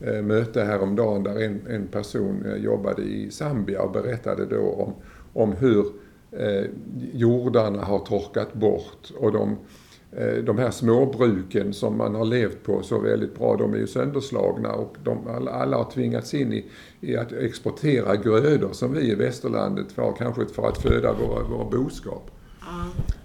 eh, 0.00 0.22
möte 0.22 0.64
häromdagen 0.64 1.22
där 1.22 1.42
en, 1.42 1.66
en 1.66 1.86
person 1.86 2.46
eh, 2.46 2.56
jobbade 2.56 3.02
i 3.02 3.30
Zambia 3.30 3.82
och 3.82 3.92
berättade 3.92 4.46
då 4.46 4.60
om, 4.60 4.92
om 5.32 5.52
hur 5.52 5.86
eh, 6.32 6.64
jordarna 7.12 7.84
har 7.84 7.98
torkat 7.98 8.54
bort 8.54 9.12
och 9.18 9.32
de, 9.32 9.56
de 10.44 10.58
här 10.58 10.70
småbruken 10.70 11.72
som 11.72 11.96
man 11.96 12.14
har 12.14 12.24
levt 12.24 12.62
på 12.62 12.82
så 12.82 12.98
väldigt 12.98 13.38
bra, 13.38 13.56
de 13.56 13.74
är 13.74 13.78
ju 13.78 13.86
sönderslagna 13.86 14.72
och 14.72 14.96
de, 15.04 15.28
alla, 15.48 15.76
har 15.76 15.90
tvingats 15.90 16.34
in 16.34 16.52
i, 16.52 16.64
i 17.00 17.16
att 17.16 17.32
exportera 17.32 18.16
grödor 18.16 18.72
som 18.72 18.92
vi 18.92 19.10
i 19.10 19.14
västerlandet 19.14 19.92
får, 19.92 20.16
kanske 20.18 20.46
för 20.46 20.68
att 20.68 20.82
föda 20.82 21.12
våra, 21.12 21.42
våra 21.42 21.64
boskap. 21.70 22.30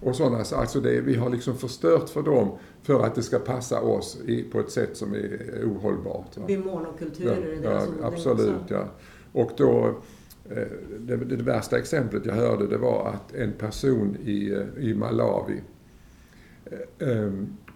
Och 0.02 0.16
sådana, 0.16 0.38
alltså 0.38 0.80
det, 0.80 1.02
vi 1.02 1.16
har 1.16 1.30
liksom 1.30 1.58
förstört 1.58 2.10
för 2.10 2.24
dem 2.24 2.52
för 2.84 3.04
att 3.04 3.16
det 3.16 3.24
ska 3.24 3.40
passa 3.40 3.82
oss 3.82 4.18
i, 4.26 4.44
på 4.44 4.60
ett 4.60 4.72
sätt 4.72 4.98
som 4.98 5.14
är 5.14 5.62
ohållbart. 5.64 6.28
Det 6.36 6.42
blir 6.46 6.58
monokulturer 6.58 7.54
i 7.54 7.60
deras 7.60 7.90
ja, 8.02 8.08
Absolut, 8.08 8.62
ja. 8.68 8.88
Och 9.32 9.52
då, 9.58 10.02
eh, 10.50 10.68
det, 11.00 11.16
det, 11.16 11.36
värsta 11.36 11.78
exemplet 11.78 12.26
jag 12.26 12.34
hörde 12.34 12.68
det 12.68 12.78
var 12.78 13.08
att 13.08 13.36
en 13.36 13.54
person 13.54 14.18
i, 14.26 14.52
eh, 14.52 14.84
i 14.90 14.94
Malawi 14.94 15.54
eh, 15.54 15.75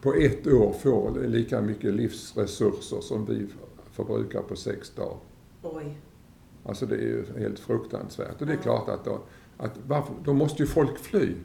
på 0.02 0.14
ett 0.14 0.48
år 0.48 0.74
får 0.74 1.28
lika 1.28 1.62
mycket 1.62 1.94
livsresurser 1.94 3.02
som 3.02 3.26
vi 3.26 3.48
förbrukar 3.92 4.42
på 4.42 4.56
sex 4.56 4.90
dagar. 4.90 5.18
Oj. 5.62 5.98
Alltså 6.66 6.86
det 6.86 6.96
är 6.96 7.02
ju 7.02 7.26
helt 7.38 7.60
fruktansvärt. 7.60 8.42
Och 8.42 8.48
det 8.48 8.54
är 8.54 8.58
klart 8.58 8.90
att 8.90 9.06
då, 9.06 9.20
att 9.58 9.80
varför, 9.88 10.14
då 10.24 10.34
måste 10.34 10.64
ju 10.64 10.68
folk 10.68 10.98
fly. 10.98 11.36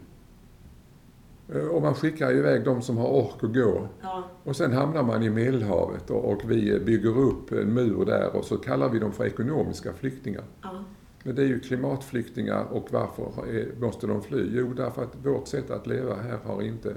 Eh, 1.52 1.66
och 1.66 1.83
man 1.83 1.94
skickar 1.94 2.33
iväg 2.33 2.64
de 2.64 2.83
som 2.83 2.96
har 2.96 3.09
ork 3.09 3.44
att 3.44 3.54
gå. 3.54 3.88
Ja. 4.02 4.24
Och 4.44 4.57
sen 4.57 4.72
hamnar 4.72 5.02
man 5.02 5.22
i 5.22 5.30
Medelhavet 5.30 6.11
och, 6.11 6.24
och, 6.24 6.50
vi 6.50 6.80
bygger 6.80 7.18
upp 7.18 7.52
en 7.52 7.74
mur 7.74 8.04
där 8.04 8.37
och 8.37 8.44
så 8.44 8.57
kallar 8.57 8.88
vi 8.88 8.98
dem 8.98 9.12
för 9.12 9.24
ekonomiska 9.24 9.92
flyktingar. 9.92 10.44
Ja. 10.62 10.85
Men 11.22 11.35
det 11.35 11.42
är 11.42 11.46
ju 11.46 11.61
klimatflyktingar 11.61 12.64
och 12.64 12.88
varför 12.90 13.33
måste 13.80 14.07
de 14.07 14.22
fly? 14.22 14.50
Jo, 14.50 14.72
därför 14.76 15.02
att 15.02 15.16
vårt 15.24 15.48
sätt 15.48 15.70
att 15.70 15.87
leva 15.87 16.14
här 16.14 16.38
har 16.44 16.62
inte 16.62 16.94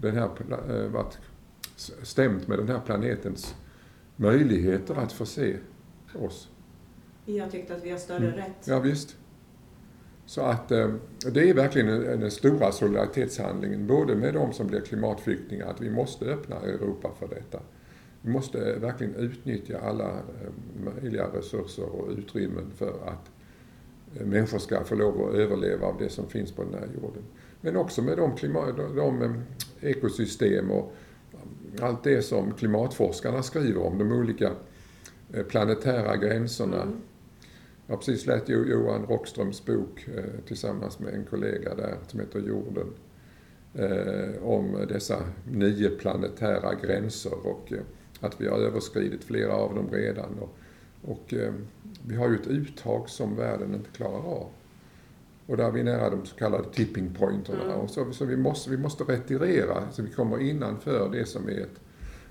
den 0.00 0.16
här, 0.16 0.30
äh, 0.70 0.88
varit 0.90 1.18
stämt 2.02 2.48
med 2.48 2.58
den 2.58 2.68
här 2.68 2.80
planetens 2.80 3.54
möjligheter 4.16 4.94
att 4.94 5.12
förse 5.12 5.56
oss. 6.14 6.48
Vi 7.24 7.38
har 7.38 7.48
tyckt 7.48 7.70
att 7.70 7.84
vi 7.84 7.90
har 7.90 7.98
större 7.98 8.26
mm. 8.26 8.36
rätt. 8.36 8.66
Ja, 8.66 8.80
visst. 8.80 9.16
Så 10.26 10.40
att 10.40 10.72
eh, 10.72 10.90
det 11.32 11.50
är 11.50 11.54
verkligen 11.54 12.20
den 12.20 12.30
stora 12.30 12.72
solidaritetshandlingen, 12.72 13.86
både 13.86 14.14
med 14.14 14.34
de 14.34 14.52
som 14.52 14.66
blir 14.66 14.80
klimatflyktingar, 14.80 15.66
att 15.66 15.80
vi 15.80 15.90
måste 15.90 16.24
öppna 16.24 16.56
Europa 16.56 17.10
för 17.18 17.28
detta. 17.28 17.60
Vi 18.22 18.30
måste 18.30 18.78
verkligen 18.78 19.14
utnyttja 19.14 19.78
alla 19.78 20.08
eh, 20.08 20.52
möjliga 20.84 21.26
resurser 21.26 21.84
och 21.84 22.10
utrymmen 22.10 22.70
för 22.76 22.88
att 22.88 23.30
eh, 24.20 24.26
människor 24.26 24.58
ska 24.58 24.84
få 24.84 24.94
lov 24.94 25.28
att 25.28 25.34
överleva 25.34 25.86
av 25.86 25.98
det 25.98 26.08
som 26.08 26.28
finns 26.28 26.52
på 26.52 26.64
den 26.64 26.74
här 26.74 26.88
jorden. 26.94 27.22
Men 27.60 27.76
också 27.76 28.02
med 28.02 28.16
de, 28.16 28.36
klimat, 28.36 28.76
de 28.76 29.42
ekosystem 29.80 30.70
och 30.70 30.92
allt 31.80 32.04
det 32.04 32.22
som 32.22 32.52
klimatforskarna 32.52 33.42
skriver 33.42 33.82
om, 33.82 33.98
de 33.98 34.12
olika 34.12 34.52
planetära 35.48 36.16
gränserna, 36.16 36.82
mm 36.82 37.00
jag 37.90 37.96
har 37.96 37.98
precis 37.98 38.26
läst 38.26 38.48
Johan 38.48 39.06
Rockströms 39.06 39.64
bok 39.64 40.08
eh, 40.16 40.24
tillsammans 40.46 40.98
med 40.98 41.14
en 41.14 41.24
kollega 41.24 41.74
där 41.74 41.96
som 42.06 42.20
heter 42.20 42.40
Jorden. 42.40 42.86
Eh, 43.74 44.42
om 44.42 44.86
dessa 44.88 45.24
nio 45.52 45.90
planetära 45.90 46.74
gränser 46.74 47.46
och 47.46 47.72
eh, 47.72 47.78
att 48.20 48.40
vi 48.40 48.48
har 48.48 48.58
överskridit 48.58 49.24
flera 49.24 49.52
av 49.54 49.74
dem 49.74 49.88
redan. 49.92 50.38
Och, 50.38 50.56
och 51.10 51.34
vi 52.06 52.16
har 52.16 52.28
ju 52.28 52.34
ett 52.34 52.46
uttag 52.46 53.08
som 53.08 53.36
världen 53.36 53.74
inte 53.74 53.90
klarar 53.90 54.26
av. 54.26 54.48
Och 55.50 55.56
där 55.56 55.64
är 55.64 55.70
vi 55.70 55.82
nära 55.82 56.10
de 56.10 56.26
så 56.26 56.36
kallade 56.36 56.64
tipping 56.72 57.14
pointerna. 57.18 57.64
Mm. 57.64 57.76
Och 57.76 57.90
så, 57.90 58.12
så 58.12 58.24
vi, 58.24 58.36
måste, 58.36 58.70
vi 58.70 58.76
måste 58.76 59.04
retirera 59.04 59.90
så 59.92 60.02
vi 60.02 60.10
kommer 60.10 60.40
innanför 60.40 61.08
det 61.12 61.26
som 61.26 61.48
är 61.48 61.60
ett, 61.60 61.80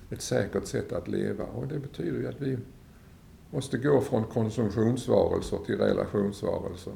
ett 0.10 0.22
säkert 0.22 0.66
sätt 0.66 0.94
att 0.94 1.08
leva. 1.08 1.44
Och 1.44 1.68
det 1.68 1.80
betyder 1.80 2.20
ju 2.20 2.28
att 2.28 2.42
vi 2.42 2.58
måste 3.52 3.78
gå 3.78 4.02
från 4.02 4.24
konsumtionsvarelser 4.24 5.58
till 5.66 5.78
relationsvarelser. 5.78 6.94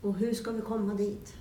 Och 0.00 0.16
hur 0.16 0.34
ska 0.34 0.50
vi 0.50 0.60
komma 0.60 0.94
dit? 0.94 1.34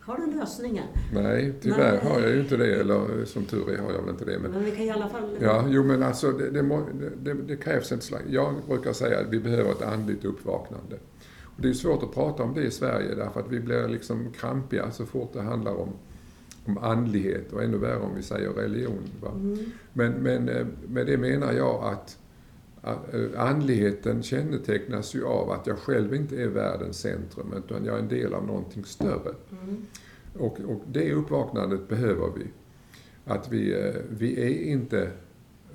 Har 0.00 0.18
du 0.18 0.38
lösningen? 0.38 0.86
Nej, 1.12 1.54
tyvärr 1.60 2.00
men, 2.02 2.12
har 2.12 2.20
jag 2.20 2.30
ju 2.30 2.40
inte 2.40 2.56
det. 2.56 2.74
Eller 2.74 3.24
som 3.24 3.44
tur 3.44 3.70
är 3.70 3.78
har 3.78 3.92
jag 3.92 4.00
väl 4.00 4.10
inte 4.10 4.24
det. 4.24 4.38
Men, 4.38 4.50
men 4.50 4.64
vi 4.64 4.70
kan 4.70 4.80
i 4.80 4.90
alla 4.90 5.08
fall... 5.08 5.36
Ja, 5.40 5.64
jo 5.68 5.84
men 5.84 6.02
alltså 6.02 6.32
det, 6.32 6.50
det, 6.50 6.84
det, 7.22 7.34
det 7.34 7.56
krävs 7.56 7.92
ett 7.92 8.02
slags... 8.02 8.24
Jag 8.28 8.54
brukar 8.68 8.92
säga 8.92 9.20
att 9.20 9.28
vi 9.30 9.40
behöver 9.40 9.70
ett 9.70 9.82
andligt 9.82 10.24
uppvaknande. 10.24 10.96
Det 11.56 11.68
är 11.68 11.72
svårt 11.72 12.02
att 12.02 12.14
prata 12.14 12.42
om 12.42 12.54
det 12.54 12.62
i 12.62 12.70
Sverige 12.70 13.14
därför 13.14 13.40
att 13.40 13.52
vi 13.52 13.60
blir 13.60 13.88
liksom 13.88 14.32
krampiga 14.32 14.90
så 14.90 15.06
fort 15.06 15.32
det 15.32 15.42
handlar 15.42 15.74
om, 15.74 15.88
om 16.64 16.78
andlighet 16.78 17.52
och 17.52 17.62
ännu 17.62 17.78
värre 17.78 18.00
om 18.00 18.14
vi 18.16 18.22
säger 18.22 18.50
religion. 18.50 19.02
Mm. 19.22 19.58
Men, 19.92 20.12
men 20.12 20.48
eh, 20.48 20.66
med 20.88 21.06
det 21.06 21.18
menar 21.18 21.52
jag 21.52 21.84
att 21.84 22.18
Eh, 22.86 23.40
andligheten 23.40 24.22
kännetecknas 24.22 25.14
ju 25.14 25.24
av 25.24 25.50
att 25.50 25.66
jag 25.66 25.78
själv 25.78 26.14
inte 26.14 26.42
är 26.42 26.48
världens 26.48 26.98
centrum 26.98 27.54
utan 27.56 27.84
jag 27.84 27.94
är 27.94 27.98
en 27.98 28.08
del 28.08 28.34
av 28.34 28.46
någonting 28.46 28.84
större. 28.84 29.34
Mm. 29.62 29.86
Och, 30.38 30.60
och 30.60 30.82
det 30.92 31.12
uppvaknandet 31.12 31.88
behöver 31.88 32.30
vi. 32.36 32.46
Att 33.24 33.52
vi, 33.52 33.72
eh, 33.72 33.94
vi 34.10 34.42
är 34.42 34.72
inte 34.72 35.10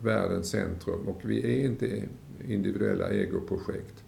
världens 0.01 0.49
centrum 0.49 1.07
och 1.07 1.21
vi 1.23 1.43
är 1.43 1.65
inte 1.65 2.03
individuella 2.47 3.09
egoprojekt. 3.09 4.03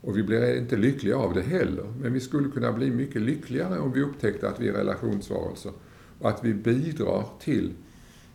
Och 0.00 0.16
vi 0.16 0.22
blir 0.22 0.58
inte 0.58 0.76
lyckliga 0.76 1.16
av 1.16 1.34
det 1.34 1.42
heller. 1.42 1.92
Men 2.00 2.12
vi 2.12 2.20
skulle 2.20 2.48
kunna 2.48 2.72
bli 2.72 2.90
mycket 2.90 3.22
lyckligare 3.22 3.78
om 3.78 3.92
vi 3.92 4.02
upptäckte 4.02 4.48
att 4.48 4.60
vi 4.60 4.68
är 4.68 4.72
relationsvarelser. 4.72 5.72
Och 6.18 6.28
att 6.28 6.44
vi 6.44 6.54
bidrar 6.54 7.24
till 7.40 7.72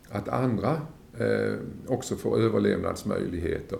att 0.08 0.28
andra 0.28 0.80
eh, 1.18 1.54
också 1.86 2.16
får 2.16 2.40
överlevnadsmöjligheter. 2.40 3.78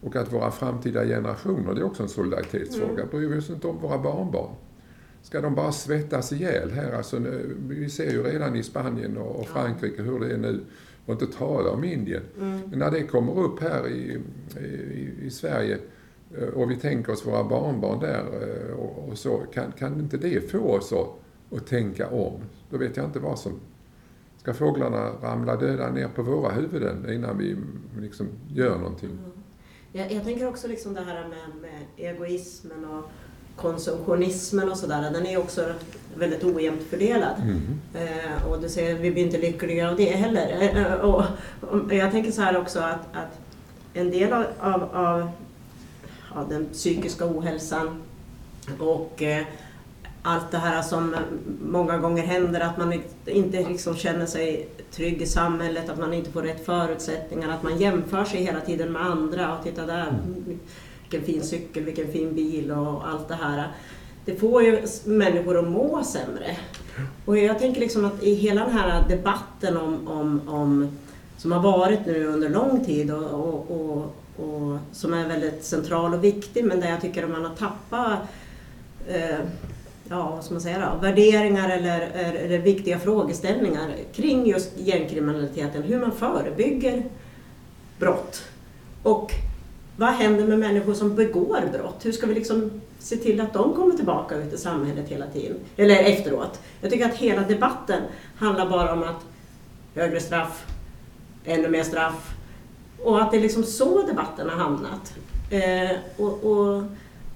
Och 0.00 0.16
att 0.16 0.32
våra 0.32 0.50
framtida 0.50 1.04
generationer, 1.04 1.74
det 1.74 1.80
är 1.80 1.84
också 1.84 2.02
en 2.02 2.08
solidaritetsfråga. 2.08 2.92
Mm. 2.92 3.08
Bryr 3.10 3.28
vi 3.28 3.38
oss 3.38 3.50
inte 3.50 3.66
om 3.66 3.78
våra 3.78 3.98
barnbarn? 3.98 4.54
Ska 5.22 5.40
de 5.40 5.54
bara 5.54 5.72
svettas 5.72 6.32
ihjäl 6.32 6.70
här? 6.70 6.92
Alltså, 6.92 7.22
vi 7.68 7.90
ser 7.90 8.10
ju 8.10 8.22
redan 8.22 8.56
i 8.56 8.62
Spanien 8.62 9.16
och 9.16 9.48
Frankrike 9.48 10.02
hur 10.02 10.20
det 10.20 10.34
är 10.34 10.38
nu. 10.38 10.60
Och 11.06 11.12
inte 11.12 11.26
tala 11.26 11.70
om 11.70 11.84
Indien. 11.84 12.22
Mm. 12.40 12.60
Men 12.70 12.78
när 12.78 12.90
det 12.90 13.02
kommer 13.02 13.38
upp 13.38 13.60
här 13.60 13.88
i, 13.88 14.20
i, 14.60 15.26
i 15.26 15.30
Sverige 15.30 15.78
och 16.54 16.70
vi 16.70 16.76
tänker 16.76 17.12
oss 17.12 17.26
våra 17.26 17.44
barnbarn 17.44 18.00
där 18.00 18.24
eh, 18.42 18.74
och, 18.74 19.08
och 19.08 19.18
så, 19.18 19.38
kan, 19.54 19.72
kan 19.72 20.00
inte 20.00 20.16
det 20.16 20.50
få 20.50 20.58
oss 20.58 20.92
att, 20.92 21.08
att 21.58 21.66
tänka 21.66 22.08
om? 22.08 22.32
Då 22.70 22.78
vet 22.78 22.96
jag 22.96 23.06
inte 23.06 23.18
vad 23.18 23.38
som... 23.38 23.52
Ska 24.38 24.54
fåglarna 24.54 25.10
ramla 25.22 25.56
döda 25.56 25.90
ner 25.90 26.08
på 26.08 26.22
våra 26.22 26.52
huvuden 26.52 27.12
innan 27.12 27.38
vi 27.38 27.56
liksom 28.00 28.28
gör 28.54 28.78
någonting? 28.78 29.10
Mm. 29.10 29.30
Jag, 29.92 30.12
jag, 30.12 30.24
tänker 30.24 30.48
också 30.48 30.68
liksom 30.68 30.94
det 30.94 31.00
här 31.00 31.28
med, 31.28 31.60
med 31.60 31.80
egoismen 31.96 32.84
och 32.84 33.04
konsumtionismen 33.56 34.70
och 34.70 34.76
sådär, 34.76 35.10
den 35.10 35.26
är 35.26 35.38
också 35.38 35.74
väldigt 36.16 36.44
ojämnt 36.44 36.82
fördelad. 36.82 37.42
Mm. 37.42 37.60
Eh, 37.94 38.48
och 38.50 38.60
du 38.60 38.68
säger, 38.68 38.94
vi 38.94 39.10
blir 39.10 39.24
inte 39.24 39.38
lyckliga 39.38 39.90
av 39.90 39.96
det 39.96 40.10
heller. 40.10 40.72
Eh, 40.76 40.92
och, 40.92 41.24
och, 41.60 41.94
jag 41.94 42.10
tänker 42.10 42.30
så 42.30 42.42
här 42.42 42.56
också 42.56 42.80
att, 42.80 43.06
att 43.12 43.38
en 43.94 44.10
del 44.10 44.32
av, 44.32 44.44
av, 44.58 44.82
av 44.82 45.28
ja, 46.34 46.46
den 46.48 46.66
psykiska 46.72 47.26
ohälsan 47.26 48.02
och 48.78 49.22
eh, 49.22 49.44
allt 50.22 50.50
det 50.50 50.58
här 50.58 50.82
som 50.82 51.16
många 51.62 51.98
gånger 51.98 52.22
händer, 52.22 52.60
att 52.60 52.78
man 52.78 53.02
inte 53.26 53.68
liksom 53.68 53.96
känner 53.96 54.26
sig 54.26 54.68
trygg 54.90 55.22
i 55.22 55.26
samhället, 55.26 55.90
att 55.90 55.98
man 55.98 56.14
inte 56.14 56.30
får 56.30 56.42
rätt 56.42 56.66
förutsättningar, 56.66 57.48
att 57.48 57.62
man 57.62 57.78
jämför 57.78 58.24
sig 58.24 58.44
hela 58.44 58.60
tiden 58.60 58.92
med 58.92 59.02
andra 59.02 59.58
och 59.58 59.64
titta 59.64 59.86
där, 59.86 60.08
mm 60.08 60.58
vilken 61.14 61.34
fin 61.34 61.42
cykel, 61.42 61.84
vilken 61.84 62.12
fin 62.12 62.34
bil 62.34 62.70
och 62.70 63.08
allt 63.08 63.28
det 63.28 63.34
här. 63.34 63.68
Det 64.24 64.34
får 64.34 64.62
ju 64.62 64.86
människor 65.04 65.58
att 65.58 65.68
må 65.68 66.04
sämre. 66.04 66.56
Och 67.24 67.38
jag 67.38 67.58
tänker 67.58 67.80
liksom 67.80 68.04
att 68.04 68.22
i 68.22 68.34
hela 68.34 68.64
den 68.64 68.78
här 68.78 69.08
debatten 69.08 69.76
om, 69.76 70.08
om, 70.08 70.48
om 70.48 70.98
som 71.36 71.52
har 71.52 71.62
varit 71.62 72.06
nu 72.06 72.26
under 72.26 72.48
lång 72.48 72.84
tid 72.84 73.10
och, 73.10 73.24
och, 73.24 73.70
och, 73.70 74.16
och, 74.36 74.78
som 74.92 75.14
är 75.14 75.28
väldigt 75.28 75.64
central 75.64 76.14
och 76.14 76.24
viktig 76.24 76.64
men 76.64 76.80
där 76.80 76.90
jag 76.90 77.00
tycker 77.00 77.24
att 77.24 77.30
man 77.30 77.44
har 77.44 77.54
tappat 77.54 78.18
eh, 79.08 79.38
ja, 80.08 80.30
vad 80.30 80.44
ska 80.44 80.54
man 80.54 80.60
säga 80.60 80.90
då, 80.92 81.00
värderingar 81.00 81.68
eller, 81.70 82.00
eller 82.00 82.58
viktiga 82.58 82.98
frågeställningar 82.98 83.94
kring 84.12 84.46
just 84.46 84.78
gängkriminaliteten, 84.78 85.82
hur 85.82 86.00
man 86.00 86.12
förebygger 86.12 87.04
brott. 87.98 88.42
Och 89.02 89.32
vad 89.96 90.08
händer 90.08 90.46
med 90.46 90.58
människor 90.58 90.94
som 90.94 91.14
begår 91.14 91.60
brott? 91.72 92.04
Hur 92.04 92.12
ska 92.12 92.26
vi 92.26 92.34
liksom 92.34 92.70
se 92.98 93.16
till 93.16 93.40
att 93.40 93.52
de 93.52 93.74
kommer 93.74 93.94
tillbaka 93.94 94.36
ut 94.36 94.52
i 94.52 94.58
samhället 94.58 95.08
hela 95.08 95.26
tiden? 95.26 95.56
Eller 95.76 95.96
efteråt. 95.96 96.60
Jag 96.80 96.90
tycker 96.90 97.06
att 97.06 97.14
hela 97.14 97.42
debatten 97.42 98.02
handlar 98.36 98.70
bara 98.70 98.92
om 98.92 99.02
att 99.02 99.20
högre 99.94 100.20
straff, 100.20 100.66
ännu 101.44 101.68
mer 101.68 101.82
straff. 101.82 102.33
Och 103.04 103.22
att 103.22 103.30
det 103.30 103.36
är 103.36 103.40
liksom 103.40 103.62
så 103.62 104.06
debatten 104.06 104.48
har 104.48 104.56
hamnat. 104.56 105.14
Eh, 105.50 105.96
och, 106.16 106.44
och, 106.44 106.82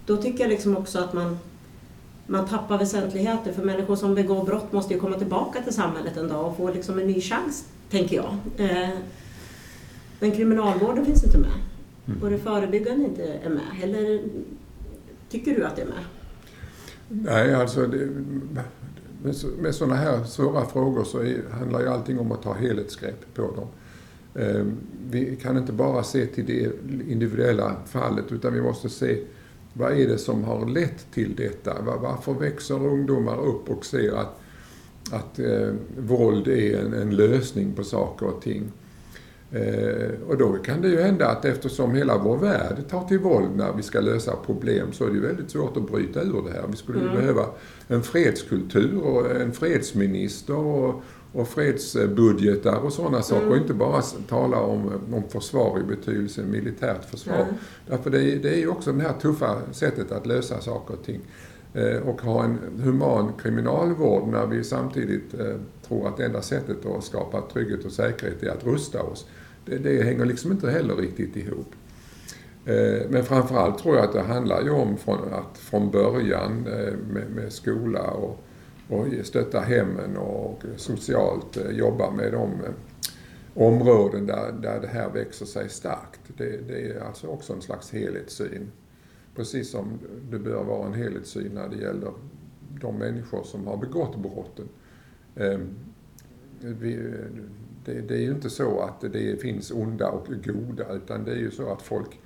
då 0.07 0.17
tycker 0.17 0.41
jag 0.41 0.51
liksom 0.51 0.77
också 0.77 0.99
att 0.99 1.13
man, 1.13 1.39
man 2.27 2.49
tappar 2.49 2.79
väsentligheter. 2.79 3.53
För 3.53 3.63
människor 3.63 3.97
som 3.97 4.15
begår 4.15 4.45
brott 4.45 4.73
måste 4.73 4.95
ju 4.95 5.01
komma 5.01 5.19
tillbaka 5.19 5.63
till 5.63 5.75
samhället 5.75 6.17
en 6.17 6.29
dag 6.29 6.47
och 6.47 6.57
få 6.57 6.73
liksom 6.73 6.99
en 6.99 7.07
ny 7.07 7.21
chans, 7.21 7.65
tänker 7.91 8.17
jag. 8.17 8.37
Eh, 8.57 8.89
men 10.21 10.31
kriminalvården 10.31 11.07
finns 11.07 11.25
inte 11.25 11.39
med. 11.39 11.53
Mm. 12.07 12.23
Och 12.23 12.31
det 12.31 12.39
förebyggande 12.39 13.05
inte 13.05 13.23
är 13.25 13.51
med? 13.51 13.83
Eller 13.83 14.23
tycker 15.29 15.55
du 15.55 15.65
att 15.65 15.77
det 15.77 15.83
är 15.83 15.87
med? 15.87 16.05
Nej, 17.09 17.55
alltså 17.55 17.87
det, 17.87 18.09
med 19.59 19.75
sådana 19.75 19.95
här 19.95 20.25
svåra 20.25 20.67
frågor 20.67 21.05
så 21.05 21.19
är, 21.19 21.43
handlar 21.53 21.81
ju 21.81 21.89
allting 21.89 22.19
om 22.19 22.33
att 22.33 22.43
ta 22.43 22.55
helhetsgrepp 22.55 23.35
på 23.35 23.43
dem. 23.43 23.67
Ehm, 24.35 24.77
vi 25.11 25.37
kan 25.37 25.57
inte 25.57 25.73
bara 25.73 26.03
se 26.03 26.27
till 26.27 26.47
det 26.47 26.71
individuella 27.13 27.77
fallet 27.87 28.33
utan 28.33 28.55
vi 28.55 28.61
måste 28.61 28.89
se 28.89 29.19
vad 29.73 29.93
är 29.93 30.09
det 30.09 30.19
som 30.19 30.45
har 30.45 30.67
lett 30.67 31.07
till 31.15 31.37
detta? 31.37 31.77
Varför 32.01 32.33
växer 32.33 32.87
ungdomar 32.87 33.45
upp 33.45 33.71
och 33.71 33.87
ser 33.87 34.13
att, 34.13 34.41
att 35.13 35.39
eh, 35.39 35.73
våld 35.99 36.49
är 36.49 36.79
en, 36.79 36.93
en 36.93 37.17
lösning 37.17 37.73
på 37.73 37.85
saker 37.85 38.27
och 38.27 38.43
ting? 38.43 38.73
Eh, 39.53 40.11
och 40.29 40.37
då 40.39 40.53
kan 40.53 40.81
det 40.83 40.89
ju 40.89 41.01
hända 41.01 41.29
att 41.29 41.45
eftersom 41.45 41.95
hela 41.95 42.19
vår 42.19 42.37
värld 42.37 42.89
tar 42.91 43.05
till 43.05 43.19
våld 43.19 43.57
när 43.57 43.73
vi 43.73 43.83
ska 43.83 44.01
lösa 44.01 44.37
problem 44.47 44.93
så 44.93 45.05
är 45.05 45.09
det 45.09 45.15
ju 45.15 45.21
väldigt 45.21 45.51
svårt 45.51 45.77
att 45.77 45.91
bryta 45.91 46.23
ur 46.23 46.43
det 46.47 46.53
här. 46.53 46.65
Vi 46.71 46.77
skulle 46.77 47.01
mm. 47.01 47.15
behöva 47.15 47.47
en 47.89 48.03
fredskultur 48.03 49.01
och 49.03 49.31
en 49.31 49.53
fredsminister 49.53 50.57
och, 50.57 51.03
och 51.33 51.49
fredsbudgetar 51.49 52.77
och 52.77 52.93
sådana 52.93 53.23
saker 53.23 53.43
mm. 53.43 53.53
och 53.53 53.57
inte 53.59 53.75
bara 53.75 54.03
tala 54.29 54.61
om, 54.61 54.93
om 55.13 55.23
försvar 55.29 55.81
i 55.81 55.83
betydelsen 55.83 56.51
militärt 56.51 57.05
försvar. 57.05 57.43
Mm. 57.43 57.55
Därför 57.87 58.11
det, 58.11 58.19
det 58.19 58.49
är 58.49 58.59
ju 58.59 58.69
också 58.69 58.93
det 58.93 59.03
här 59.03 59.13
tuffa 59.13 59.57
sättet 59.73 60.13
att 60.13 60.27
lösa 60.27 60.61
saker 60.61 60.95
och 60.95 61.05
ting 61.05 61.21
eh, 61.75 61.97
och 61.97 62.23
ha 62.23 62.45
en 62.45 62.59
human 62.83 63.33
kriminalvård 63.43 64.29
när 64.29 64.47
vi 64.47 64.65
samtidigt 64.65 65.35
eh, 65.35 65.57
tror 65.89 66.09
att 66.09 66.21
enda 66.21 66.43
sättet 66.43 66.87
att 66.87 67.05
skapa 67.05 67.43
trygghet 67.53 67.85
och 67.85 67.93
säkerhet 67.93 68.43
är 68.43 68.51
att 68.51 68.65
rusta 68.65 69.03
oss 69.03 69.27
det, 69.69 69.79
det 69.79 70.03
hänger 70.03 70.25
liksom 70.25 70.53
inte 70.53 70.71
heller 70.71 70.97
riktigt 70.97 71.37
ihop. 71.37 71.73
Eh, 72.65 73.11
men 73.11 73.25
framförallt 73.25 73.79
tror 73.79 73.97
jag 73.97 74.05
att 74.05 74.13
det 74.13 74.23
handlar 74.23 74.63
ju 74.63 74.71
om 74.71 74.97
från, 74.97 75.19
att 75.33 75.59
från 75.59 75.91
början 75.91 76.67
eh, 76.67 76.95
med, 77.13 77.31
med 77.31 77.53
skola 77.53 78.11
och, 78.11 78.45
och 78.89 79.07
stötta 79.23 79.61
hemmen 79.61 80.17
och 80.17 80.65
socialt 80.77 81.57
eh, 81.57 81.71
jobba 81.71 82.11
med 82.11 82.33
de 82.33 82.53
eh, 82.65 82.71
områden 83.55 84.27
där, 84.27 84.53
där 84.53 84.81
det 84.81 84.87
här 84.87 85.11
växer 85.11 85.47
sig 85.47 85.69
starkt. 85.69 86.21
Det, 86.37 86.69
det, 86.69 86.91
är 86.91 87.01
alltså 87.01 87.27
också 87.27 87.53
en 87.53 87.63
slags 87.63 87.93
helhetssyn. 87.93 88.71
Precis 89.35 89.71
som 89.71 89.99
det 90.31 90.39
bör 90.39 90.65
vara 90.65 90.87
en 90.87 90.95
helhetssyn 90.95 91.53
när 91.55 91.69
det 91.69 91.77
gäller 91.77 92.13
de 92.81 92.99
människor 92.99 93.43
som 93.43 93.67
har 93.67 93.77
begått 93.77 94.17
brotten. 94.17 94.69
Ehm, 95.37 95.75
det, 97.85 98.15
är 98.15 98.21
ju 98.21 98.31
inte 98.31 98.51
så 98.51 98.81
att 98.81 99.01
det 99.13 99.41
finns 99.41 99.71
onda 99.71 100.09
och 100.09 100.27
goda, 100.45 100.93
utan 100.93 101.25
det 101.25 101.31
är 101.31 101.39
ju 101.39 101.51
så 101.51 101.73
att 101.73 101.83
folk 101.83 102.21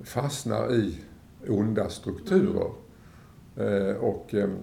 fastnar 0.00 0.74
i 0.74 0.98
onda 1.48 1.88
strukturer. 1.88 2.70
Ehm, 3.56 3.96
och 3.96 4.34
ehm, 4.34 4.58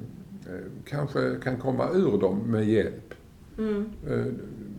kanske 0.85 1.35
kan 1.43 1.57
komma 1.57 1.89
ur 1.93 2.17
dem 2.17 2.51
med 2.51 2.65
hjälp. 2.65 3.13
Mm. 3.57 3.89
Eh, 4.07 4.25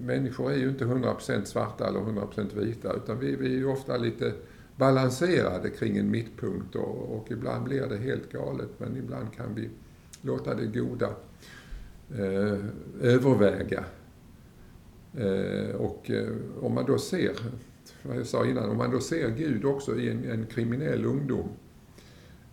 människor 0.00 0.52
är 0.52 0.57
ju 0.57 0.68
inte 0.68 0.85
100% 0.85 1.44
svarta 1.44 1.88
eller 1.88 2.00
100% 2.00 2.61
vita, 2.61 2.92
utan 2.92 3.18
vi, 3.18 3.37
vi 3.37 3.46
är 3.46 3.59
ju 3.59 3.66
ofta 3.66 3.96
lite 3.96 4.33
balanserade 4.76 5.70
kring 5.70 5.96
en 5.96 6.11
mittpunkt 6.11 6.74
och, 6.74 7.16
och, 7.16 7.31
ibland 7.31 7.64
blir 7.64 7.87
det 7.87 7.96
helt 7.96 8.33
galet, 8.33 8.68
men 8.78 8.96
ibland 8.96 9.33
kan 9.33 9.54
vi 9.54 9.68
låta 10.22 10.54
det 10.54 10.66
goda 10.66 11.09
eh, 12.11 12.59
överväga 13.02 13.85
Eh, 15.16 15.74
och 15.76 16.11
eh, 16.11 16.33
om 16.61 16.74
man 16.74 16.87
då 16.87 16.98
ser, 16.98 17.33
vad 18.03 18.16
jag 18.16 18.26
sa 18.26 18.47
innan, 18.47 18.70
om 18.70 18.76
man 18.76 18.90
då 18.90 19.01
ser 19.01 19.30
Gud 19.30 19.64
också 19.64 19.97
i 19.97 20.11
en, 20.11 20.30
en 20.30 20.47
kriminell 20.47 21.05
ungdom, 21.05 21.38
eh, 21.38 21.49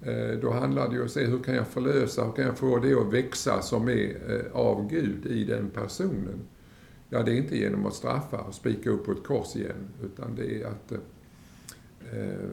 Eh, 0.01 0.39
då 0.41 0.51
handlar 0.51 0.89
det 0.89 0.93
ju 0.93 0.99
om 0.99 1.05
att 1.05 1.11
se 1.11 1.25
hur 1.25 1.43
kan 1.43 1.55
jag 1.55 1.67
förlösa, 1.67 2.25
hur 2.25 2.31
kan 2.31 2.45
jag 2.45 2.57
få 2.57 2.79
det 2.79 2.93
att 2.93 3.13
växa 3.13 3.61
som 3.61 3.89
är 3.89 4.31
eh, 4.31 4.55
av 4.55 4.89
Gud 4.89 5.25
i 5.25 5.43
den 5.43 5.69
personen. 5.69 6.39
Ja, 7.09 7.23
det 7.23 7.31
är 7.31 7.35
inte 7.35 7.57
genom 7.57 7.85
att 7.85 7.93
straffa 7.93 8.37
och 8.37 8.53
spika 8.53 8.89
upp 8.89 9.05
på 9.05 9.11
ett 9.11 9.23
kors 9.23 9.55
igen, 9.55 9.89
utan 10.03 10.35
det 10.35 10.61
är 10.61 10.67
att 10.67 10.91
eh, 10.91 10.99
eh, 12.19 12.49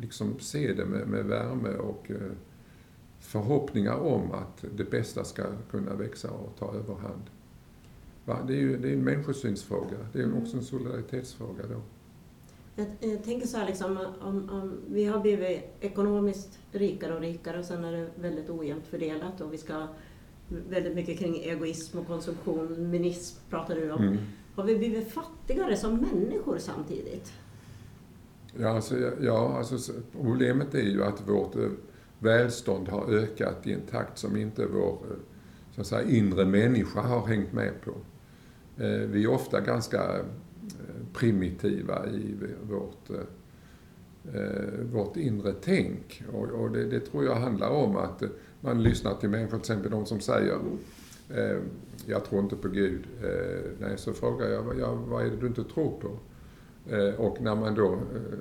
liksom 0.00 0.38
se 0.38 0.72
det 0.72 0.84
med, 0.84 1.08
med 1.08 1.24
värme 1.24 1.68
och 1.68 2.10
eh, 2.10 2.32
förhoppningar 3.20 3.94
om 3.94 4.32
att 4.32 4.64
det 4.76 4.90
bästa 4.90 5.24
ska 5.24 5.42
kunna 5.70 5.94
växa 5.94 6.30
och 6.30 6.56
ta 6.58 6.74
överhand. 6.74 7.22
Va? 8.24 8.38
Det 8.46 8.52
är 8.52 8.60
ju 8.60 8.76
det 8.76 8.88
är 8.88 8.92
en 8.92 9.04
människosynsfråga. 9.04 9.96
Det 10.12 10.22
är 10.22 10.38
också 10.38 10.56
en 10.56 10.64
solidaritetsfråga 10.64 11.62
då. 11.66 11.82
Jag, 12.76 12.86
jag 13.00 13.24
tänker 13.24 13.46
så 13.46 13.56
här, 13.56 13.66
liksom, 13.66 13.98
om, 14.20 14.50
om 14.50 14.80
vi 14.88 15.04
har 15.04 15.20
blivit 15.20 15.60
ekonomiskt 15.80 16.58
rikare 16.72 17.14
och 17.14 17.20
rikare 17.20 17.58
och 17.58 17.64
sen 17.64 17.84
är 17.84 17.92
det 17.92 18.08
väldigt 18.14 18.50
ojämnt 18.50 18.86
fördelat 18.86 19.40
och 19.40 19.52
vi 19.52 19.58
ska 19.58 19.86
väldigt 20.48 20.94
mycket 20.94 21.18
kring 21.18 21.36
egoism 21.36 21.98
och 21.98 22.06
konsumtion, 22.06 22.90
minism 22.90 23.40
pratar 23.50 23.74
du 23.74 23.90
om. 23.90 24.02
Mm. 24.02 24.18
Har 24.54 24.64
vi 24.64 24.76
blivit 24.76 25.12
fattigare 25.12 25.76
som 25.76 25.94
människor 25.94 26.58
samtidigt? 26.58 27.32
Ja, 28.58 28.68
alltså, 28.68 28.96
ja 29.20 29.58
alltså, 29.58 29.92
problemet 30.12 30.74
är 30.74 30.82
ju 30.82 31.04
att 31.04 31.28
vårt 31.28 31.56
eh, 31.56 31.68
välstånd 32.18 32.88
har 32.88 33.14
ökat 33.14 33.66
i 33.66 33.72
en 33.72 33.80
takt 33.80 34.18
som 34.18 34.36
inte 34.36 34.66
vår 34.66 34.92
eh, 34.92 35.16
så 35.74 35.80
att 35.80 35.86
säga, 35.86 36.10
inre 36.10 36.44
människa 36.44 37.00
har 37.00 37.26
hängt 37.26 37.52
med 37.52 37.72
på. 37.84 37.90
Eh, 38.82 38.90
vi 38.90 39.24
är 39.24 39.30
ofta 39.30 39.60
ganska 39.60 40.24
primitiva 41.16 42.06
i 42.06 42.34
vårt, 42.70 43.10
eh, 44.34 44.84
vårt 44.92 45.16
inre 45.16 45.52
tänk. 45.60 46.22
Och, 46.32 46.50
och 46.50 46.70
det, 46.70 46.84
det, 46.84 47.00
tror 47.00 47.24
jag 47.24 47.34
handlar 47.34 47.70
om 47.70 47.96
att 47.96 48.22
man 48.60 48.82
lyssnar 48.82 49.14
till 49.14 49.28
människor, 49.28 49.50
till 49.50 49.58
exempel 49.58 49.90
de 49.90 50.06
som 50.06 50.20
säger 50.20 50.58
eh, 51.30 51.58
jag 52.06 52.24
tror 52.24 52.42
inte 52.42 52.56
på 52.56 52.68
Gud. 52.68 53.06
Eh, 53.22 53.70
nej, 53.78 53.98
så 53.98 54.12
frågar 54.12 54.48
jag, 54.48 54.78
ja, 54.80 54.94
vad 54.94 55.26
är 55.26 55.30
det 55.30 55.36
du 55.36 55.46
inte 55.46 55.64
tror 55.64 56.00
på? 56.00 56.18
Eh, 56.94 57.14
och 57.14 57.40
när 57.40 57.54
man 57.54 57.74
då, 57.74 57.92
eh, 57.92 58.38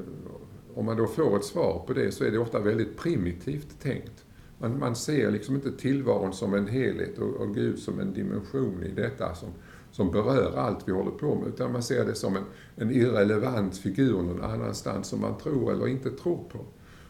om 0.76 0.86
man 0.86 0.98
då 0.98 1.08
får 1.08 1.38
ett 1.38 1.46
svar 1.46 1.84
på 1.88 1.94
det 1.94 2.12
så 2.12 2.24
är 2.24 2.32
det 2.32 2.38
ofta 2.38 2.60
väldigt 2.60 2.98
primitivt 2.98 3.82
tänkt. 3.82 4.26
Man, 4.60 4.80
man 4.80 4.96
ser 4.96 5.32
liksom 5.32 5.56
inte 5.56 5.72
tillvaron 5.72 6.34
som 6.34 6.54
en 6.54 6.68
helhet 6.68 7.18
och, 7.18 7.36
och 7.36 7.56
Gud 7.56 7.80
som 7.80 8.00
en 8.00 8.14
dimension 8.14 8.84
i 8.84 8.92
detta 8.92 9.36
som, 9.36 9.50
som 9.96 10.12
berör 10.12 10.58
allt 10.58 10.88
vi 10.88 10.92
håller 10.92 11.12
på 11.12 11.36
med, 11.36 11.48
utan 11.48 11.72
man 11.72 11.84
ser 11.84 12.06
det 12.06 12.16
som 12.16 12.36
en, 12.36 12.44
en 12.76 12.92
irrelevant 12.92 13.78
figur 13.78 14.22
någon 14.22 14.44
annanstans 14.44 15.08
som 15.08 15.22
man 15.22 15.38
tror 15.38 15.72
eller 15.72 15.88
inte 15.88 16.12
tror 16.12 16.44
på. 16.52 16.60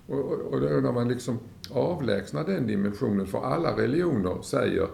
Och, 0.08 0.20
och, 0.20 0.40
och 0.40 0.62
då 0.62 0.68
när 0.68 0.92
man 0.92 1.08
liksom 1.08 1.40
avlägsnar 1.70 2.44
den 2.44 2.68
dimensionen, 2.68 3.28
för 3.28 3.44
alla 3.44 3.78
religioner 3.78 4.42
säger 4.42 4.88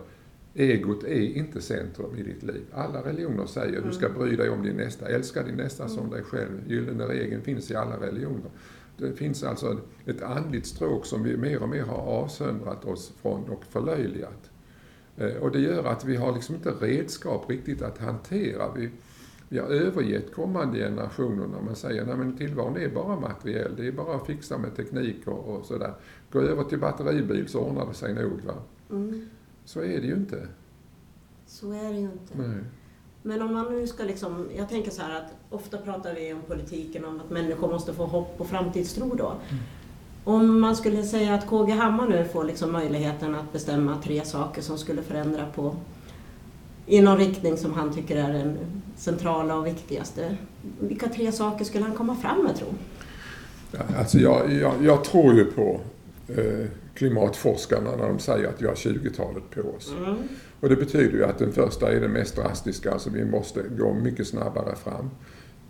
Egot 0.53 1.03
är 1.03 1.37
inte 1.37 1.61
centrum 1.61 2.15
i 2.17 2.23
ditt 2.23 2.43
liv. 2.43 2.61
Alla 2.73 3.01
religioner 3.01 3.45
säger 3.45 3.77
att 3.77 3.83
du 3.83 3.91
ska 3.91 4.05
mm. 4.05 4.17
bry 4.17 4.35
dig 4.35 4.49
om 4.49 4.63
din 4.63 4.75
nästa, 4.75 5.07
älska 5.07 5.43
din 5.43 5.55
nästa 5.55 5.87
som 5.87 5.99
mm. 5.99 6.11
dig 6.11 6.23
själv. 6.23 6.61
Gyllene 6.67 7.05
regeln 7.05 7.41
finns 7.41 7.71
i 7.71 7.75
alla 7.75 7.99
religioner. 7.99 8.51
Det 8.97 9.13
finns 9.13 9.43
alltså 9.43 9.79
ett 10.05 10.21
andligt 10.21 10.65
stråk 10.65 11.05
som 11.05 11.23
vi 11.23 11.37
mer 11.37 11.63
och 11.63 11.69
mer 11.69 11.83
har 11.83 11.97
avsöndrat 11.97 12.85
oss 12.85 13.13
från 13.21 13.49
och 13.49 13.65
förlöjligat. 13.65 14.50
Eh, 15.17 15.35
och 15.35 15.51
det 15.51 15.59
gör 15.59 15.83
att 15.83 16.05
vi 16.05 16.15
har 16.15 16.33
liksom 16.33 16.55
inte 16.55 16.69
redskap 16.69 17.49
riktigt 17.49 17.81
att 17.81 17.97
hantera. 17.97 18.71
Vi, 18.75 18.89
vi 19.49 19.59
har 19.59 19.67
övergett 19.67 20.33
kommande 20.33 20.79
generationer 20.79 21.47
när 21.47 21.61
man 21.61 21.75
säger 21.75 22.29
att 22.29 22.37
tillvaron 22.37 22.77
är 22.77 22.89
bara 22.89 23.19
materiell, 23.19 23.75
det 23.77 23.87
är 23.87 23.91
bara 23.91 24.15
att 24.15 24.25
fixa 24.25 24.57
med 24.57 24.75
teknik 24.75 25.27
och, 25.27 25.55
och 25.55 25.65
sådär. 25.65 25.93
Gå 26.31 26.39
över 26.39 26.63
till 26.63 26.79
batteribil 26.79 27.47
så 27.47 27.59
ordnar 27.59 27.87
det 27.87 27.93
sig 27.93 28.13
nog. 28.13 28.41
Va? 28.45 28.53
Mm. 28.89 29.29
Så 29.65 29.79
är 29.79 30.01
det 30.01 30.07
ju 30.07 30.13
inte. 30.13 30.47
Så 31.45 31.71
är 31.71 31.93
det 31.93 31.99
ju 31.99 32.11
inte. 32.11 32.37
Nej. 32.37 32.63
Men 33.23 33.41
om 33.41 33.53
man 33.53 33.73
nu 33.73 33.87
ska 33.87 34.03
liksom, 34.03 34.49
jag 34.57 34.69
tänker 34.69 34.91
så 34.91 35.01
här 35.01 35.21
att 35.21 35.33
ofta 35.49 35.77
pratar 35.77 36.15
vi 36.15 36.33
om 36.33 36.41
politiken, 36.41 37.05
om 37.05 37.21
att 37.21 37.29
människor 37.29 37.67
måste 37.67 37.93
få 37.93 38.05
hopp 38.05 38.41
och 38.41 38.47
framtidstro 38.47 39.15
då. 39.15 39.27
Mm. 39.27 39.63
Om 40.23 40.61
man 40.61 40.75
skulle 40.75 41.03
säga 41.03 41.33
att 41.33 41.47
KG 41.47 41.71
Hammar 41.71 42.07
nu 42.07 42.25
får 42.33 42.43
liksom 42.43 42.71
möjligheten 42.71 43.35
att 43.35 43.53
bestämma 43.53 43.97
tre 44.03 44.25
saker 44.25 44.61
som 44.61 44.77
skulle 44.77 45.01
förändra 45.01 45.45
på 45.55 45.75
i 46.85 47.01
någon 47.01 47.17
riktning 47.17 47.57
som 47.57 47.73
han 47.73 47.93
tycker 47.93 48.15
är 48.17 48.33
den 48.33 48.57
centrala 48.95 49.55
och 49.55 49.67
viktigaste. 49.67 50.37
Vilka 50.79 51.07
tre 51.07 51.31
saker 51.31 51.65
skulle 51.65 51.83
han 51.83 51.95
komma 51.95 52.15
fram 52.15 52.43
med 52.43 52.55
tro? 52.55 52.67
Alltså 53.97 54.17
jag, 54.17 54.53
jag, 54.53 54.73
jag 54.83 55.03
tror 55.03 55.33
ju 55.33 55.45
på 55.45 55.79
eh, 56.27 56.67
klimatforskarna 56.93 57.95
när 57.95 58.07
de 58.07 58.19
säger 58.19 58.47
att 58.47 58.61
vi 58.61 58.67
har 58.67 58.73
20-talet 58.73 59.43
på 59.49 59.61
oss. 59.61 59.93
Mm. 59.97 60.15
Och 60.59 60.69
det 60.69 60.75
betyder 60.75 61.17
ju 61.17 61.25
att 61.25 61.37
den 61.37 61.51
första 61.51 61.91
är 61.91 61.99
den 61.99 62.11
mest 62.11 62.35
drastiska, 62.35 62.91
alltså 62.91 63.09
vi 63.09 63.25
måste 63.25 63.61
gå 63.77 63.93
mycket 63.93 64.27
snabbare 64.27 64.75
fram. 64.75 65.09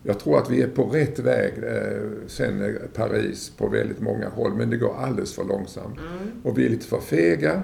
Jag 0.04 0.20
tror 0.20 0.38
att 0.38 0.50
vi 0.50 0.62
är 0.62 0.68
på 0.68 0.84
rätt 0.84 1.20
väg 1.20 1.54
eh, 1.64 2.02
sen 2.28 2.78
Paris 2.94 3.50
på 3.58 3.68
väldigt 3.68 4.00
många 4.00 4.30
håll, 4.30 4.54
men 4.54 4.70
det 4.70 4.78
går 4.78 4.96
alldeles 4.96 5.34
för 5.34 5.44
långsamt. 5.44 6.00
Mm. 6.00 6.42
Och 6.44 6.58
vi 6.58 6.66
är 6.66 6.70
lite 6.70 6.86
för 6.86 7.00
fega 7.00 7.64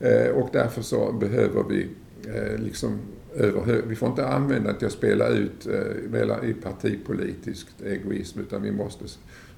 eh, 0.00 0.28
och 0.28 0.48
därför 0.52 0.82
så 0.82 1.12
behöver 1.12 1.64
vi 1.68 1.88
eh, 2.26 2.58
liksom 2.58 2.98
över, 3.36 3.82
vi 3.86 3.96
får 3.96 4.08
inte 4.08 4.26
använda 4.26 4.70
att 4.70 4.92
spela 4.92 5.28
ut 5.28 5.66
eh, 5.66 6.48
i 6.50 6.54
partipolitiskt 6.54 7.82
egoism, 7.82 8.40
utan 8.40 8.62
vi 8.62 8.72
måste 8.72 9.04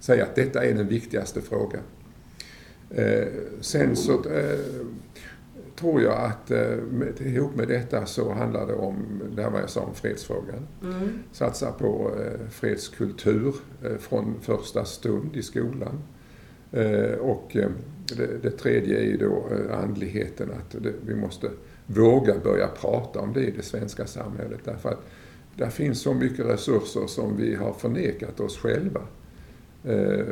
säga 0.01 0.25
att 0.25 0.35
detta 0.35 0.65
är 0.65 0.75
den 0.75 0.89
viktigaste 0.89 1.41
frågan. 1.41 1.83
Eh, 2.91 3.29
sen 3.61 3.97
så 3.97 4.13
eh, 4.13 4.59
tror 5.77 6.03
jag 6.03 6.25
att 6.25 6.51
eh, 6.51 6.77
med, 6.91 7.21
ihop 7.21 7.57
med 7.57 7.69
detta 7.69 8.07
så 8.07 8.33
handlar 8.33 8.67
det 8.67 8.75
om, 8.75 9.23
det 9.37 9.43
här 9.43 9.51
var 9.51 9.61
jag 9.61 9.71
sa 9.71 9.81
om 9.81 9.95
fredsfrågan. 9.95 10.67
Mm. 10.83 11.19
Satsa 11.33 11.73
på 11.73 12.11
eh, 12.21 12.49
fredskultur 12.51 13.55
eh, 13.85 13.97
från 13.97 14.35
första 14.41 14.85
stund 14.85 15.37
i 15.37 15.43
skolan. 15.43 16.03
Eh, 16.73 17.19
och 17.21 17.57
eh, 17.57 17.69
det, 18.17 18.43
det, 18.43 18.51
tredje 18.51 18.99
är 18.99 19.05
ju 19.05 19.17
då 19.17 19.47
eh, 19.51 19.79
andligheten, 19.83 20.51
att 20.51 20.83
det, 20.83 20.93
vi 21.07 21.15
måste 21.15 21.51
våga 21.87 22.35
börja 22.45 22.69
prata 22.69 23.21
om 23.21 23.33
det 23.33 23.41
i 23.41 23.51
det 23.51 23.63
svenska 23.63 24.07
samhället. 24.07 24.61
Därför 24.65 24.89
att 24.89 25.07
där 25.57 25.71
finns 25.71 26.01
så 26.01 26.15
mycket 26.15 26.47
resurser 26.47 27.07
som 27.07 27.37
vi 27.37 27.55
har 27.55 27.73
förnekat 27.73 28.41
oss 28.41 28.59
själva. 28.59 29.01
Eh, 29.85 30.27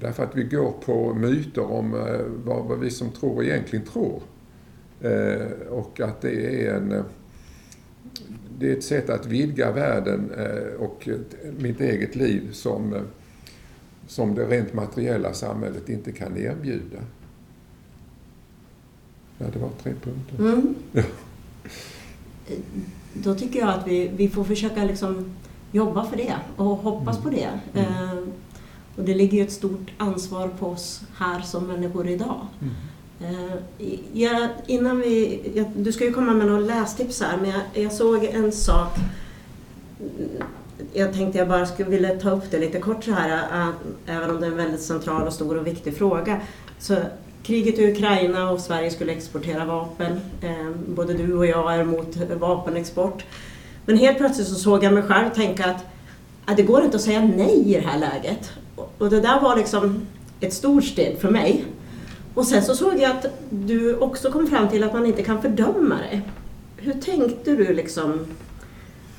därför 0.00 0.24
att 0.24 0.36
vi 0.36 0.44
går 0.44 0.72
på 0.84 1.14
myter 1.14 1.70
om 1.70 1.94
eh, 1.94 2.20
vad, 2.44 2.64
vad 2.64 2.78
vi 2.78 2.90
som 2.90 3.10
tror 3.10 3.44
egentligen 3.44 3.84
tror. 3.84 4.22
Eh, 5.00 5.68
och 5.70 6.00
att 6.00 6.20
det 6.20 6.66
är 6.66 6.74
en 6.74 7.04
det 8.58 8.72
är 8.72 8.76
ett 8.76 8.84
sätt 8.84 9.10
att 9.10 9.26
vidga 9.26 9.72
världen 9.72 10.30
och 10.78 11.08
mitt 11.58 11.80
eget 11.80 12.16
liv 12.16 12.52
som, 12.52 12.94
som 14.06 14.34
det 14.34 14.44
rent 14.44 14.74
materiella 14.74 15.32
samhället 15.32 15.88
inte 15.88 16.12
kan 16.12 16.36
erbjuda. 16.36 16.98
Ja, 19.38 19.46
det 19.52 19.58
var 19.58 19.70
tre 19.82 19.92
punkter. 20.02 20.38
Mm. 20.38 20.74
Ja. 20.92 21.02
Då 23.12 23.34
tycker 23.34 23.60
jag 23.60 23.68
att 23.68 23.86
vi, 23.86 24.10
vi 24.16 24.28
får 24.28 24.44
försöka 24.44 24.84
liksom 24.84 25.36
jobba 25.72 26.04
för 26.04 26.16
det 26.16 26.36
och 26.56 26.66
hoppas 26.66 27.18
mm. 27.18 27.22
på 27.22 27.30
det. 27.30 27.80
Mm. 27.80 28.32
Och 28.96 29.04
det 29.04 29.14
ligger 29.14 29.38
ju 29.38 29.44
ett 29.44 29.52
stort 29.52 29.92
ansvar 29.96 30.48
på 30.48 30.66
oss 30.66 31.02
här 31.16 31.40
som 31.40 31.66
människor 31.66 32.08
idag. 32.08 32.46
Eh, 33.20 33.56
jag, 34.12 34.48
innan 34.66 35.00
vi, 35.00 35.40
jag, 35.54 35.66
du 35.76 35.92
ska 35.92 36.04
ju 36.04 36.12
komma 36.12 36.34
med 36.34 36.46
några 36.46 36.60
lästips 36.60 37.22
här, 37.22 37.36
men 37.36 37.50
jag, 37.50 37.84
jag, 37.84 37.92
såg 37.92 38.24
en 38.24 38.52
sak. 38.52 38.96
Jag 40.92 41.12
tänkte 41.12 41.38
jag 41.38 41.48
bara 41.48 41.66
skulle 41.66 41.90
vilja 41.90 42.20
ta 42.20 42.30
upp 42.30 42.50
det 42.50 42.58
lite 42.58 42.78
kort 42.78 43.04
så 43.04 43.12
här, 43.12 43.42
att, 43.50 43.74
även 44.06 44.30
om 44.30 44.40
det 44.40 44.46
är 44.46 44.50
en 44.50 44.56
väldigt 44.56 44.82
central 44.82 45.26
och 45.26 45.32
stor 45.32 45.58
och 45.58 45.66
viktig 45.66 45.96
fråga. 45.96 46.40
Så 46.78 46.96
kriget 47.42 47.78
i 47.78 47.92
Ukraina 47.92 48.50
och 48.50 48.60
Sverige 48.60 48.90
skulle 48.90 49.12
exportera 49.12 49.64
vapen. 49.64 50.20
Eh, 50.42 50.70
både 50.88 51.14
du 51.14 51.36
och 51.36 51.46
jag 51.46 51.74
är 51.74 51.80
emot 51.80 52.16
vapenexport. 52.16 53.24
Men 53.86 53.98
helt 53.98 54.18
plötsligt 54.18 54.48
så 54.48 54.54
såg 54.54 54.84
jag 54.84 54.92
mig 54.92 55.02
själv 55.02 55.30
tänka 55.34 55.64
att, 55.64 55.84
att 56.44 56.56
det 56.56 56.62
går 56.62 56.84
inte 56.84 56.96
att 56.96 57.02
säga 57.02 57.20
nej 57.36 57.62
i 57.66 57.74
det 57.74 57.86
här 57.86 57.98
läget. 57.98 58.50
Och 58.98 59.10
det 59.10 59.20
där 59.20 59.40
var 59.40 59.56
liksom 59.56 60.06
ett 60.40 60.52
stort 60.52 60.84
steg 60.84 61.18
för 61.18 61.30
mig. 61.30 61.64
Och 62.36 62.46
sen 62.46 62.62
så 62.62 62.74
såg 62.74 62.98
jag 62.98 63.10
att 63.10 63.26
du 63.50 63.96
också 63.96 64.30
kom 64.30 64.46
fram 64.46 64.68
till 64.68 64.84
att 64.84 64.92
man 64.92 65.06
inte 65.06 65.22
kan 65.22 65.42
fördöma 65.42 65.94
det. 66.10 66.20
Hur 66.76 66.92
tänkte 66.92 67.56
du 67.56 67.74
liksom 67.74 68.26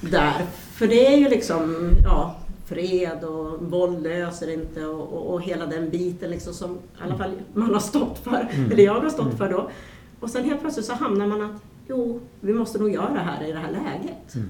där? 0.02 0.46
För 0.74 0.88
det 0.88 1.08
är 1.08 1.18
ju 1.18 1.30
liksom, 1.30 1.92
ja, 2.04 2.36
fred 2.66 3.24
och 3.24 3.62
våld 3.62 4.04
löser 4.04 4.54
inte 4.54 4.86
och, 4.86 5.14
och, 5.14 5.34
och, 5.34 5.42
hela 5.42 5.66
den 5.66 5.90
biten 5.90 6.30
liksom 6.30 6.54
som 6.54 6.72
i 6.72 7.04
alla 7.04 7.18
fall 7.18 7.32
man 7.54 7.74
har 7.74 7.80
stått 7.80 8.20
för, 8.24 8.50
mm. 8.52 8.72
eller 8.72 8.84
jag 8.84 9.02
har 9.02 9.10
stått 9.10 9.26
mm. 9.26 9.38
för 9.38 9.50
då. 9.50 9.70
Och 10.20 10.30
sen 10.30 10.44
helt 10.44 10.62
plötsligt 10.62 10.86
så 10.86 10.94
hamnar 10.94 11.28
man 11.28 11.42
att, 11.42 11.62
jo, 11.88 12.20
vi 12.40 12.54
måste 12.54 12.80
nog 12.80 12.94
göra 12.94 13.14
det 13.14 13.20
här 13.20 13.48
i 13.48 13.52
det 13.52 13.60
här 13.60 13.72
läget. 13.72 14.36
Mm. 14.36 14.48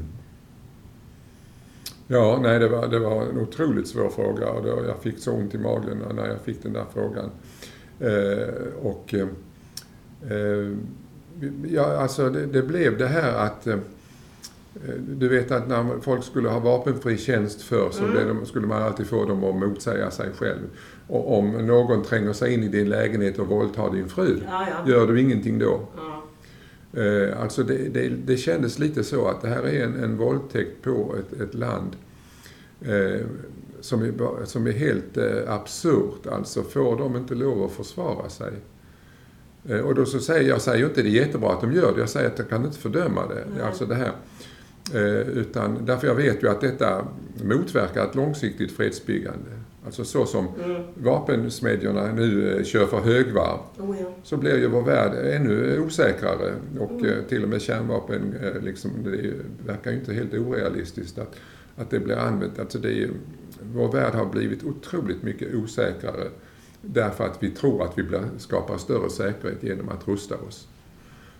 Ja, 2.08 2.40
nej 2.42 2.60
det 2.60 2.68
var, 2.68 2.88
det 2.88 3.00
var 3.00 3.22
en 3.22 3.40
otroligt 3.40 3.88
svår 3.88 4.10
fråga 4.10 4.50
och 4.50 4.64
då, 4.64 4.86
jag 4.88 5.02
fick 5.02 5.20
så 5.20 5.32
ont 5.32 5.56
i 5.56 5.58
magen 5.58 6.04
när 6.16 6.28
jag 6.28 6.42
fick 6.42 6.64
den 6.64 6.74
där 6.74 6.86
frågan. 6.94 7.30
Eh, 8.00 8.48
och 8.82 9.14
eh, 9.14 9.28
ja, 11.68 11.98
alltså 11.98 12.30
det, 12.30 12.46
det, 12.46 12.62
blev 12.62 12.98
det 12.98 13.08
här 13.08 13.34
att 13.34 13.68
eh, 13.68 13.78
du 15.00 15.28
vet 15.28 15.52
att 15.52 15.68
när 15.68 16.02
folk 16.02 16.24
skulle 16.24 16.50
ha 16.50 16.60
vapenfri 16.60 17.18
tjänst 17.18 17.62
för 17.62 17.90
så 17.92 18.06
mm. 18.06 18.46
skulle 18.46 18.68
man 18.68 18.84
alltid 18.84 19.08
få 19.08 19.26
dem 19.26 19.44
att 19.44 19.56
motsäga 19.56 20.12
sig 20.12 20.30
själv. 20.38 20.62
Och 21.08 21.38
om 21.38 21.52
någon 21.52 22.04
tränger 22.04 22.34
sig 22.34 22.54
in 22.54 22.64
i 22.64 22.68
din 22.68 22.90
lägenhet 22.90 23.40
och 23.40 23.48
våldtar 23.48 23.92
din 23.92 24.10
fru, 24.10 24.40
ja, 24.48 24.68
ja. 24.70 24.92
gör 24.92 25.08
du 25.08 25.22
ingenting 25.22 25.60
då? 25.60 25.82
Ja. 25.96 26.14
Alltså 27.42 27.64
det, 27.64 27.78
det, 27.78 28.10
det, 28.10 28.38
kändes 28.38 28.80
lite 28.80 29.04
så 29.04 29.28
att 29.28 29.42
det 29.42 29.48
här 29.48 29.64
är 29.64 29.84
en, 29.84 30.04
en 30.04 30.18
våldtäkt 30.18 30.82
på 30.82 31.16
ett, 31.20 31.42
ett 31.42 31.54
land 31.54 31.96
som, 33.82 34.02
är, 34.02 34.46
som 34.46 34.68
är 34.68 34.72
helt 34.72 35.18
eh, 35.18 35.54
absurt. 35.54 36.28
Alltså 36.32 36.64
får 36.64 36.98
de 36.98 37.16
inte 37.16 37.36
lov 37.36 37.64
att 37.64 37.72
försvara 37.72 38.30
sig? 38.30 38.54
Eh, 39.70 39.80
och 39.80 39.96
då 39.96 40.06
så 40.06 40.20
säger 40.20 40.50
jag 40.50 40.62
säger 40.62 40.86
inte 40.86 41.02
det 41.02 41.10
är 41.10 41.12
jättebra 41.12 41.54
att 41.54 41.62
de 41.62 41.74
gör 41.74 41.94
det, 41.94 42.00
jag 42.00 42.10
säger 42.10 42.28
att 42.28 42.40
jag 42.40 42.50
kan 42.50 42.66
inte 42.66 42.78
fördöma 42.78 43.28
det. 43.28 43.44
Nej. 43.56 43.66
Alltså 43.66 43.86
det 43.86 43.96
här. 43.96 44.12
Eh, 44.94 45.28
utan 45.28 45.86
därför 45.86 46.08
jag 46.08 46.16
vet 46.16 46.44
ju 46.44 46.50
att 46.50 46.62
detta 46.62 47.08
motverkar 47.44 48.06
ett 48.06 48.16
långsiktigt 48.16 48.72
fredsbyggande. 48.72 49.50
Alltså 49.88 50.06
så 50.06 50.26
som 50.26 50.48
mm. 50.64 50.82
vapensmedjorna 50.94 52.12
nu 52.12 52.58
eh, 52.58 52.64
kör 52.64 52.86
för 52.86 53.00
högvarv 53.00 53.60
oh 53.78 53.96
ja. 54.02 54.14
så 54.24 54.38
blir 54.38 54.58
ju 54.58 54.68
vår 54.68 54.82
värld 54.82 55.12
ännu 55.36 55.80
osäkrare 55.80 56.54
och 56.80 56.92
mm. 56.92 57.06
Eh, 57.06 57.24
till 57.30 57.44
och 57.44 57.50
med 57.50 57.62
kärnvapen, 57.62 58.36
eh, 58.42 58.62
liksom, 58.62 58.92
det 59.04 59.34
verkar 59.66 59.92
ju 59.92 59.98
inte 59.98 60.14
helt 60.14 60.34
orealistiskt 60.34 61.18
att, 61.18 61.36
att 61.76 61.90
det 61.90 62.00
blir 62.00 62.16
använt. 62.16 62.60
Alltså 62.60 62.80
det 62.80 63.04
är, 63.04 63.10
vår 63.62 63.92
värld 63.92 64.14
har 64.14 64.26
blivit 64.26 64.64
otroligt 64.64 65.24
mycket 65.24 65.56
osäkrare 65.56 66.30
därför 66.82 67.26
att 67.26 67.44
vi 67.44 67.52
tror 67.52 67.84
att 67.84 67.98
vi 67.98 68.04
skapar 68.38 68.78
större 68.78 69.10
säkerhet 69.10 69.64
genom 69.64 69.90
att 69.90 70.08
rusta 70.08 70.36
oss. 70.36 70.68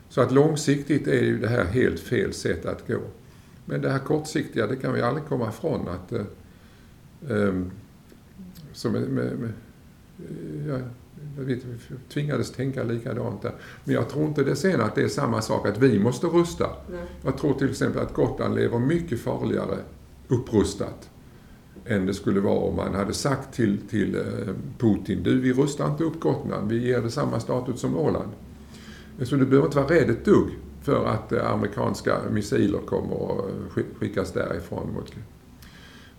Så 0.10 0.22
att 0.22 0.32
långsiktigt 0.32 1.08
är 1.08 1.24
ju 1.24 1.40
det 1.40 1.48
här 1.48 1.64
helt 1.64 2.00
fel 2.00 2.34
sätt 2.34 2.66
att 2.66 2.88
gå. 2.88 3.00
Men 3.66 3.82
det 3.82 3.90
här 3.90 4.00
kortsiktiga, 4.00 4.68
det 4.68 4.76
kan 4.76 4.94
vi 4.94 5.02
aldrig 5.02 5.26
komma 5.26 5.50
ifrån 5.50 5.88
att 5.88 6.12
eh, 6.12 6.26
ehm, 7.30 7.72
som 8.74 8.92
med, 8.92 9.10
med, 9.10 9.40
med, 9.40 9.54
ja, 10.68 10.78
vi 11.38 11.62
tvingades 12.10 12.52
tänka 12.52 12.84
likadant 12.84 13.42
där. 13.42 13.54
Men 13.84 13.96
jag 13.96 14.10
tror 14.10 14.26
inte 14.26 14.44
det 14.44 14.56
sen 14.56 14.82
att 14.82 14.96
det 14.96 15.04
är 15.04 15.08
samma 15.08 15.42
sak 15.42 15.68
att 15.68 15.78
vi 15.78 16.00
måste 16.00 16.28
rusta. 16.28 16.70
Nej. 16.92 17.06
Jag 17.22 17.38
tror 17.38 17.54
till 17.54 17.70
exempel 17.70 18.02
att 18.02 18.14
Gotland 18.14 18.56
lever 18.56 18.80
mycket 18.80 19.20
farligare 19.20 19.78
upprustat 20.28 21.10
än 21.88 22.06
det 22.06 22.14
skulle 22.14 22.40
vara 22.40 22.60
om 22.60 22.76
man 22.76 22.96
hade 22.96 23.14
sagt 23.14 23.54
till, 23.54 23.78
till 23.90 24.16
eh, 24.16 24.54
Putin, 24.78 25.24
du 25.24 25.40
vi 25.40 25.54
rustar 25.54 25.92
inte 25.92 26.04
upp 26.04 26.20
Gotland, 26.20 26.72
vi 26.72 26.88
ger 26.88 27.02
det 27.02 27.12
samma 27.12 27.40
status 27.40 27.80
som 27.80 27.98
Åland. 27.98 28.32
Så 29.24 29.36
du 29.36 29.46
behöver 29.46 29.68
inte 29.68 29.78
vara 29.78 29.90
rädd 29.90 30.10
ett 30.10 30.26
dugg 30.26 30.50
för 30.82 31.06
att 31.06 31.32
eh, 31.32 31.52
amerikanska 31.52 32.18
missiler 32.32 32.80
kommer 32.80 33.40
att 33.40 33.50
eh, 33.78 33.84
skickas 34.00 34.32
därifrån 34.32 34.94
mot, 34.94 35.14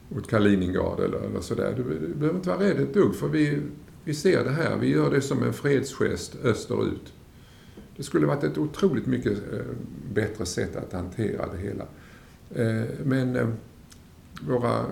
mot 0.09 0.31
Kaliningrad 0.31 1.01
eller, 1.01 1.19
eller 1.19 1.41
sådär. 1.41 1.75
Du, 1.77 1.83
du 1.83 2.15
behöver 2.15 2.39
inte 2.39 2.49
vara 2.49 2.61
rädd 2.61 2.81
ett 2.81 2.95
dugg 2.95 3.15
för 3.15 3.29
vi, 3.29 3.61
vi 4.05 4.15
ser 4.15 4.45
det 4.45 4.51
här, 4.51 4.77
vi 4.77 4.89
gör 4.89 5.11
det 5.11 5.21
som 5.21 5.43
en 5.43 5.53
fredsgest 5.53 6.37
österut. 6.45 7.13
Det 7.97 8.03
skulle 8.03 8.27
varit 8.27 8.45
ett 8.45 8.59
otroligt 8.59 9.07
mycket 9.07 9.39
bättre 10.15 10.47
sätt 10.47 10.77
att 10.77 10.93
hantera 10.93 11.47
det 11.53 11.59
hela. 11.59 11.85
Men 13.05 13.57
våra 14.41 14.85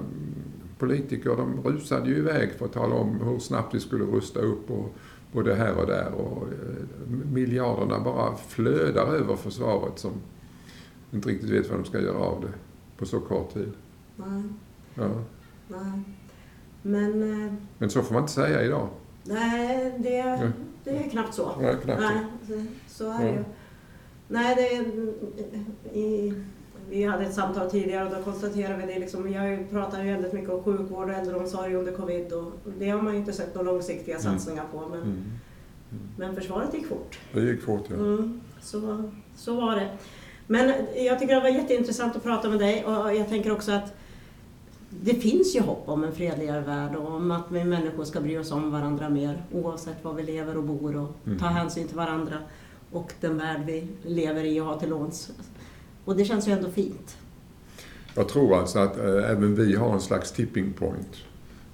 politiker 0.78 1.36
de 1.36 1.62
rusade 1.62 2.08
ju 2.10 2.16
iväg 2.16 2.52
för 2.52 2.64
att 2.64 2.72
tala 2.72 2.94
om 2.94 3.20
hur 3.20 3.38
snabbt 3.38 3.74
vi 3.74 3.80
skulle 3.80 4.04
rusta 4.04 4.40
upp 4.40 4.70
och 4.70 4.94
både 5.32 5.54
här 5.54 5.74
och 5.80 5.86
där. 5.86 6.12
Och 6.14 6.42
eh, 6.42 7.08
miljarderna 7.32 8.00
bara 8.00 8.36
flödar 8.36 9.06
över 9.06 9.36
försvaret 9.36 9.98
som 9.98 10.12
inte 11.10 11.28
riktigt 11.28 11.50
vet 11.50 11.70
vad 11.70 11.78
de 11.78 11.84
ska 11.84 12.00
göra 12.00 12.18
av 12.18 12.40
det 12.40 12.52
på 12.98 13.06
så 13.06 13.20
kort 13.20 13.54
tid. 13.54 13.72
Nej. 14.16 14.42
Ja. 14.94 15.08
Nej. 15.68 16.00
Men, 16.82 17.44
eh, 17.46 17.52
Men 17.78 17.90
så 17.90 18.02
får 18.02 18.14
man 18.14 18.22
inte 18.22 18.32
säga 18.32 18.62
idag. 18.62 18.88
Nej, 19.24 19.94
det, 19.98 20.52
det 20.84 20.90
är 20.90 21.10
knappt 21.10 21.34
så. 21.34 21.52
Nej, 21.60 21.76
knappt 21.82 22.00
Nej, 22.00 22.26
så. 22.46 22.64
så 22.94 23.12
är 23.12 23.24
det 23.24 23.30
ju. 23.30 23.44
Nej, 24.28 24.54
det 24.56 24.76
är 24.76 24.82
i 25.96 26.34
vi 26.90 27.04
hade 27.04 27.24
ett 27.24 27.34
samtal 27.34 27.70
tidigare 27.70 28.04
och 28.04 28.16
då 28.16 28.22
konstaterade 28.22 28.86
vi 28.86 28.92
det. 28.92 28.98
Liksom, 28.98 29.22
vi 29.22 29.58
pratar 29.70 30.04
ju 30.04 30.12
väldigt 30.12 30.32
mycket 30.32 30.50
om 30.50 30.62
sjukvård 30.62 31.08
och 31.08 31.14
äldreomsorg 31.14 31.74
under 31.74 31.92
covid 31.92 32.32
och 32.32 32.52
det 32.78 32.88
har 32.88 33.02
man 33.02 33.12
ju 33.12 33.18
inte 33.18 33.32
sett 33.32 33.54
några 33.54 33.72
långsiktiga 33.72 34.18
mm. 34.18 34.32
satsningar 34.32 34.64
på. 34.72 34.80
Men, 34.80 35.02
mm. 35.02 35.24
Mm. 35.90 36.02
men 36.18 36.34
försvaret 36.34 36.74
gick 36.74 36.86
fort. 36.86 37.18
Det 37.32 37.40
gick 37.40 37.62
fort, 37.62 37.84
ja. 37.88 37.94
Mm, 37.94 38.40
så, 38.60 39.10
så 39.36 39.54
var 39.54 39.76
det. 39.76 39.88
Men 40.46 40.74
jag 40.96 41.18
tycker 41.18 41.34
det 41.34 41.40
var 41.40 41.48
jätteintressant 41.48 42.16
att 42.16 42.22
prata 42.22 42.48
med 42.48 42.58
dig 42.58 42.84
och 42.84 43.14
jag 43.14 43.28
tänker 43.28 43.52
också 43.52 43.72
att 43.72 43.94
det 44.90 45.14
finns 45.14 45.56
ju 45.56 45.60
hopp 45.60 45.88
om 45.88 46.04
en 46.04 46.12
fredligare 46.12 46.60
värld 46.60 46.96
och 46.96 47.14
om 47.14 47.30
att 47.30 47.44
vi 47.50 47.64
människor 47.64 48.04
ska 48.04 48.20
bry 48.20 48.38
oss 48.38 48.52
om 48.52 48.70
varandra 48.70 49.08
mer 49.08 49.42
oavsett 49.52 50.04
var 50.04 50.12
vi 50.12 50.22
lever 50.22 50.56
och 50.56 50.64
bor 50.64 50.96
och 50.96 51.16
mm. 51.26 51.38
ta 51.38 51.46
hänsyn 51.46 51.88
till 51.88 51.96
varandra 51.96 52.36
och 52.92 53.12
den 53.20 53.38
värld 53.38 53.60
vi 53.66 53.88
lever 54.02 54.44
i 54.44 54.60
och 54.60 54.66
har 54.66 54.76
till 54.76 54.88
låns. 54.88 55.30
Och 56.06 56.16
det 56.16 56.24
känns 56.24 56.48
ju 56.48 56.52
ändå 56.52 56.70
fint. 56.70 57.16
Jag 58.14 58.28
tror 58.28 58.58
alltså 58.58 58.78
att 58.78 58.98
äh, 58.98 59.30
även 59.30 59.54
vi 59.54 59.74
har 59.74 59.92
en 59.92 60.00
slags 60.00 60.32
tipping 60.32 60.72
point 60.72 61.16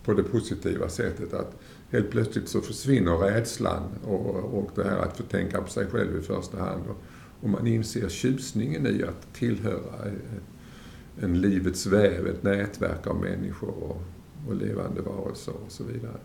på 0.04 0.12
det 0.12 0.22
positiva 0.22 0.88
sättet. 0.88 1.34
Att 1.34 1.56
helt 1.90 2.10
plötsligt 2.10 2.48
så 2.48 2.60
försvinner 2.60 3.16
rädslan 3.16 3.82
och, 4.04 4.36
och 4.36 4.70
det 4.74 4.84
här 4.84 4.98
att 4.98 5.16
få 5.16 5.22
tänka 5.22 5.62
på 5.62 5.70
sig 5.70 5.86
själv 5.86 6.18
i 6.18 6.22
första 6.22 6.58
hand. 6.58 6.82
Och, 6.86 6.96
och 7.40 7.48
man 7.48 7.66
inser 7.66 8.08
tjusningen 8.08 8.86
i 8.86 9.02
att 9.02 9.34
tillhöra 9.34 10.06
eh, 10.06 11.24
en 11.24 11.40
livets 11.40 11.86
väv, 11.86 12.26
ett 12.26 12.42
nätverk 12.42 13.06
av 13.06 13.16
människor 13.16 13.70
och, 13.70 14.02
och 14.48 14.54
levande 14.54 15.00
varelser 15.00 15.54
och 15.66 15.72
så 15.72 15.84
vidare. 15.84 16.18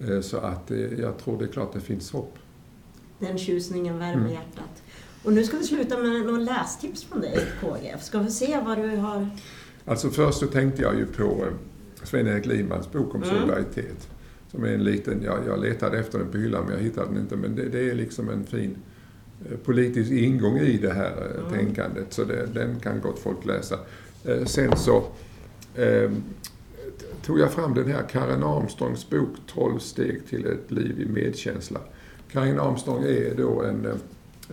Eh, 0.00 0.20
så 0.20 0.36
att 0.36 0.70
jag 0.98 1.18
tror 1.18 1.38
det 1.38 1.44
är 1.44 1.52
klart 1.52 1.72
det 1.72 1.80
finns 1.80 2.12
hopp. 2.12 2.38
Den 3.18 3.38
tjusningen 3.38 3.98
värmer 3.98 4.20
mm. 4.20 4.32
hjärtat. 4.32 4.82
Och 5.26 5.32
nu 5.32 5.44
ska 5.44 5.56
vi 5.56 5.64
sluta 5.64 5.98
med 5.98 6.26
några 6.26 6.38
lästips 6.38 7.04
från 7.04 7.20
dig, 7.20 7.46
KGF. 7.60 8.02
Ska 8.02 8.18
vi 8.18 8.30
se 8.30 8.60
vad 8.64 8.78
du 8.78 8.96
har... 8.96 9.28
Alltså 9.84 10.10
först 10.10 10.38
så 10.38 10.46
tänkte 10.46 10.82
jag 10.82 10.96
ju 10.98 11.06
på 11.06 11.22
eh, 11.22 11.52
Sven-Erik 12.02 12.46
Limans 12.46 12.92
bok 12.92 13.14
om 13.14 13.22
mm. 13.22 13.34
solidaritet. 13.34 14.08
Som 14.50 14.64
är 14.64 14.68
en 14.68 14.84
liten, 14.84 15.22
jag, 15.22 15.38
jag 15.46 15.60
letade 15.60 15.98
efter 15.98 16.18
den 16.18 16.30
på 16.30 16.38
hyllan 16.38 16.64
men 16.64 16.74
jag 16.74 16.82
hittade 16.82 17.06
den 17.06 17.20
inte. 17.20 17.36
Men 17.36 17.56
det, 17.56 17.68
det 17.68 17.90
är 17.90 17.94
liksom 17.94 18.30
en 18.30 18.44
fin 18.44 18.76
eh, 19.50 19.56
politisk 19.58 20.10
ingång 20.10 20.58
i 20.58 20.78
det 20.78 20.92
här 20.92 21.30
eh, 21.34 21.40
mm. 21.40 21.52
tänkandet. 21.52 22.12
Så 22.12 22.24
det, 22.24 22.46
den 22.54 22.80
kan 22.80 23.00
gott 23.00 23.18
folk 23.18 23.44
läsa. 23.44 23.78
Sen 24.44 24.76
så 24.76 25.04
eh, 25.74 26.10
tog 27.22 27.38
jag 27.38 27.52
fram 27.52 27.74
den 27.74 27.92
här 27.92 28.02
Karen 28.02 28.42
Armstrongs 28.42 29.10
bok 29.10 29.36
12 29.46 29.78
steg 29.78 30.26
till 30.28 30.46
ett 30.46 30.70
liv 30.70 31.00
i 31.00 31.06
medkänsla. 31.06 31.80
Karin 32.32 32.60
Armstrong 32.60 33.02
är 33.04 33.34
då 33.36 33.62
en 33.62 33.86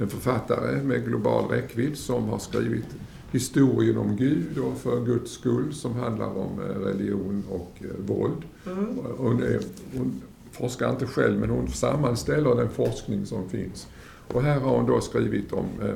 en 0.02 0.10
författare 0.10 0.84
med 0.84 1.06
global 1.06 1.50
räckvidd 1.50 1.98
som 1.98 2.30
har 2.30 2.40
skrivit 2.40 2.86
historien 3.32 3.98
om 3.98 4.16
Gud 4.16 4.58
och 4.58 4.78
för 4.78 5.06
Guds 5.06 5.32
skull 5.32 5.74
som 5.74 5.94
handlar 5.94 6.38
om 6.38 6.60
eh, 6.60 6.80
religion 6.80 7.44
och 7.50 7.72
eh, 7.80 8.06
våld. 8.06 8.44
Mm. 8.66 8.98
Hon, 9.18 9.44
är, 9.44 9.60
hon 9.98 10.22
forskar 10.52 10.90
inte 10.90 11.06
själv 11.06 11.40
men 11.40 11.50
hon 11.50 11.68
sammanställer 11.68 12.56
den 12.56 12.70
forskning 12.70 13.26
som 13.26 13.50
finns. 13.50 13.88
Och 14.28 14.44
här 14.44 14.60
har 14.60 14.78
hon 14.78 14.86
då 14.86 15.02
skrivit 15.02 15.54
om 15.54 15.66
eh, 15.82 15.96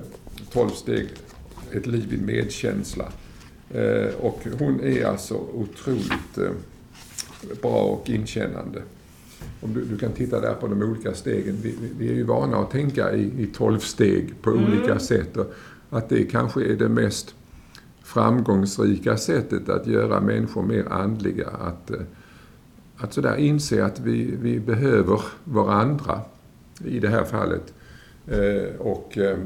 12 0.52 0.70
steg, 0.70 1.10
ett 1.72 1.88
liv 1.88 2.14
i 2.14 2.18
medkänsla. 2.18 3.06
Eh, 3.70 4.16
och 4.20 4.40
hon 4.60 4.80
är 4.80 5.06
alltså 5.06 5.36
otroligt 5.54 6.38
eh, 6.38 6.52
bra 7.62 7.82
och 7.82 8.10
inkännande. 8.10 8.82
Om 9.62 9.74
du, 9.74 9.86
du, 9.86 9.98
kan 9.98 10.12
titta 10.12 10.42
där 10.42 10.54
på 10.54 10.68
de 10.68 10.82
olika 10.82 11.14
stegen. 11.14 11.58
Vi, 11.62 11.76
vi 11.98 12.10
är 12.10 12.14
ju 12.14 12.24
vana 12.24 12.58
att 12.58 12.72
tänka 12.72 13.14
i, 13.14 13.32
i 13.38 13.46
tolv 13.46 13.80
steg 13.80 14.34
på 14.42 14.50
mm. 14.50 14.66
olika 14.66 15.00
sätt. 15.00 15.38
Och 15.38 15.54
att 15.90 16.10
det 16.10 16.24
kanske 16.24 16.64
är 16.64 16.76
det 16.76 16.90
mest 16.90 17.36
framgångsrika 18.04 19.18
sättet 19.18 19.70
att 19.70 19.88
göra 19.88 20.22
människor 20.22 20.64
mer 20.64 20.86
andliga. 20.90 21.48
Att, 21.48 21.92
eh, 21.92 22.00
att 22.98 23.14
sådär 23.14 23.36
inse 23.36 23.86
att 23.86 24.00
vi, 24.00 24.36
vi 24.42 24.60
behöver 24.60 25.22
varandra 25.44 26.22
i 26.86 27.00
det 27.00 27.10
här 27.10 27.24
fallet. 27.24 27.74
Eh, 28.28 28.76
och 28.80 29.18
eh, 29.18 29.38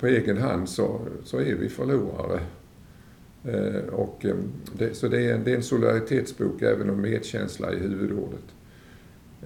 på 0.00 0.06
egen 0.06 0.38
hand 0.38 0.68
så, 0.68 1.00
så 1.24 1.38
är 1.38 1.54
vi 1.54 1.68
förlorare. 1.68 2.40
och 3.92 4.26
det, 4.78 4.94
så 4.96 5.08
det 5.08 5.24
är, 5.24 5.34
en, 5.34 5.44
det 5.44 5.52
är 5.52 5.56
en 5.56 5.62
solidaritetsbok 5.62 6.62
även 6.62 6.90
om 6.90 7.00
medkänsla 7.00 7.72
i 7.72 7.78
huvudordet. 7.78 8.55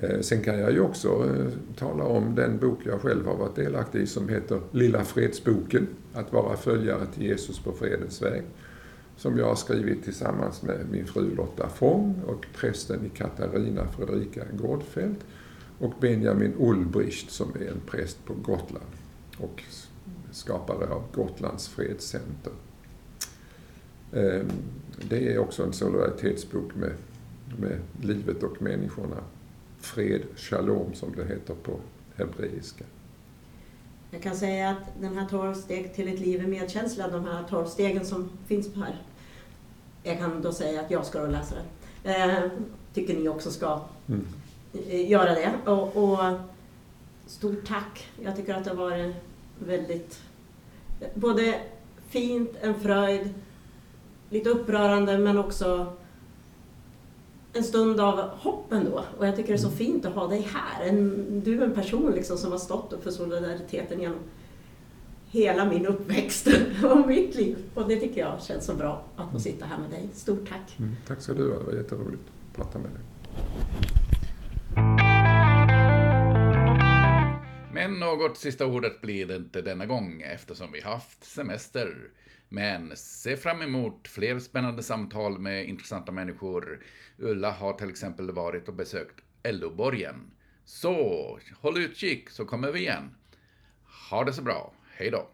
Eh, 0.00 0.20
sen 0.20 0.42
kan 0.42 0.58
jag 0.58 0.72
ju 0.72 0.80
också 0.80 1.08
eh, 1.08 1.52
tala 1.76 2.04
om 2.04 2.34
den 2.34 2.58
bok 2.58 2.78
jag 2.84 3.00
själv 3.00 3.26
har 3.26 3.36
varit 3.36 3.56
delaktig 3.56 4.00
i 4.00 4.06
som 4.06 4.28
heter 4.28 4.60
Lilla 4.70 5.04
fredsboken, 5.04 5.86
att 6.12 6.32
vara 6.32 6.56
följare 6.56 7.06
till 7.06 7.22
Jesus 7.22 7.58
på 7.58 7.72
fredens 7.72 8.22
väg. 8.22 8.42
Som 9.16 9.38
jag 9.38 9.46
har 9.46 9.54
skrivit 9.54 10.04
tillsammans 10.04 10.62
med 10.62 10.86
min 10.90 11.06
fru 11.06 11.34
Lotta 11.34 11.68
Fång 11.68 12.22
och 12.26 12.46
prästen 12.54 13.06
i 13.06 13.08
Katarina 13.08 13.86
Fredrika 13.88 14.44
Gårdfält 14.52 15.18
och 15.78 15.94
Benjamin 16.00 16.54
Ulbricht 16.58 17.30
som 17.30 17.50
är 17.60 17.70
en 17.70 17.80
präst 17.86 18.24
på 18.24 18.34
Gotland 18.34 18.86
och 19.38 19.62
skapare 20.30 20.88
av 20.88 21.02
Gotlands 21.14 21.68
fredscenter. 21.68 22.52
Ehm, 24.12 24.50
det 25.08 25.34
är 25.34 25.38
också 25.38 25.62
en 25.62 25.72
solidaritetsbok 25.72 26.74
med, 26.74 26.92
med 27.58 27.78
livet 28.00 28.42
och 28.42 28.62
människorna 28.62 29.16
fred, 29.80 30.22
shalom 30.36 30.94
som 30.94 31.12
det 31.16 31.24
heter 31.24 31.54
på 31.54 31.80
hebreiska. 32.16 32.84
Jag 34.10 34.22
kan 34.22 34.36
säga 34.36 34.70
att 34.70 35.00
den 35.00 35.18
här 35.18 35.26
12 35.28 35.54
steg 35.54 35.94
till 35.94 36.08
ett 36.08 36.20
liv 36.20 36.44
i 36.44 36.46
medkänsla, 36.46 37.08
de 37.08 37.24
här 37.24 37.44
12 37.48 37.66
stegen 37.66 38.06
som 38.06 38.30
finns 38.46 38.74
här. 38.74 39.02
Jag 40.02 40.18
kan 40.18 40.42
då 40.42 40.52
säga 40.52 40.80
att 40.80 40.90
jag 40.90 41.06
ska 41.06 41.26
läsa 41.26 41.54
den. 41.54 42.14
Eh, 42.14 42.50
tycker 42.94 43.14
ni 43.14 43.28
också 43.28 43.50
ska 43.50 43.80
mm. 44.08 44.26
göra 45.08 45.34
det. 45.34 45.52
Och, 45.66 45.96
och, 45.96 46.38
stort 47.26 47.66
tack. 47.66 48.08
Jag 48.22 48.36
tycker 48.36 48.54
att 48.54 48.64
det 48.64 48.70
har 48.70 48.76
varit 48.76 49.16
väldigt 49.58 50.20
både 51.14 51.60
fint, 52.08 52.50
en 52.60 52.80
fröjd, 52.80 53.34
lite 54.30 54.50
upprörande 54.50 55.18
men 55.18 55.38
också 55.38 55.92
en 57.52 57.64
stund 57.64 58.00
av 58.00 58.20
hopp 58.20 58.72
ändå. 58.72 59.04
Och 59.18 59.26
jag 59.26 59.36
tycker 59.36 59.48
det 59.48 59.54
är 59.54 59.58
så 59.58 59.66
mm. 59.66 59.78
fint 59.78 60.04
att 60.04 60.14
ha 60.14 60.26
dig 60.26 60.48
här. 60.52 60.86
En, 60.86 61.40
du 61.44 61.60
är 61.60 61.64
en 61.64 61.74
person 61.74 62.12
liksom 62.12 62.38
som 62.38 62.52
har 62.52 62.58
stått 62.58 62.92
upp 62.92 63.02
för 63.02 63.10
solidariteten 63.10 64.00
genom 64.00 64.18
hela 65.26 65.64
min 65.64 65.86
uppväxt 65.86 66.48
och 66.84 67.08
mitt 67.08 67.34
liv. 67.34 67.56
Och 67.74 67.88
det 67.88 68.00
tycker 68.00 68.20
jag 68.20 68.42
känns 68.42 68.64
så 68.64 68.74
bra 68.74 69.04
att 69.16 69.32
få 69.32 69.40
sitta 69.40 69.66
här 69.66 69.78
med 69.78 69.90
dig. 69.90 70.08
Stort 70.14 70.48
tack! 70.48 70.78
Mm, 70.78 70.96
tack 71.06 71.20
ska 71.20 71.32
du 71.32 71.52
ha, 71.52 71.58
det 71.58 71.64
var 71.64 71.72
jätteroligt. 71.72 72.22
prata 72.54 72.78
med 72.78 72.90
dig. 72.90 73.00
Men 77.72 78.00
något 78.00 78.36
sista 78.36 78.66
ordet 78.66 79.00
blir 79.00 79.26
det 79.26 79.36
inte 79.36 79.62
denna 79.62 79.86
gång 79.86 80.22
eftersom 80.22 80.72
vi 80.72 80.80
haft 80.80 81.24
semester. 81.24 82.10
Men 82.52 82.92
se 82.96 83.36
fram 83.36 83.62
emot 83.62 84.08
fler 84.08 84.38
spännande 84.38 84.82
samtal 84.82 85.38
med 85.38 85.68
intressanta 85.68 86.12
människor. 86.12 86.84
Ulla 87.18 87.50
har 87.50 87.72
till 87.72 87.90
exempel 87.90 88.30
varit 88.30 88.68
och 88.68 88.74
besökt 88.74 89.14
LO-borgen. 89.44 90.30
Så 90.64 91.38
håll 91.60 91.78
utkik 91.78 92.30
så 92.30 92.44
kommer 92.44 92.72
vi 92.72 92.80
igen. 92.80 93.14
Ha 94.10 94.24
det 94.24 94.32
så 94.32 94.42
bra. 94.42 94.72
Hej 94.96 95.10
då. 95.10 95.28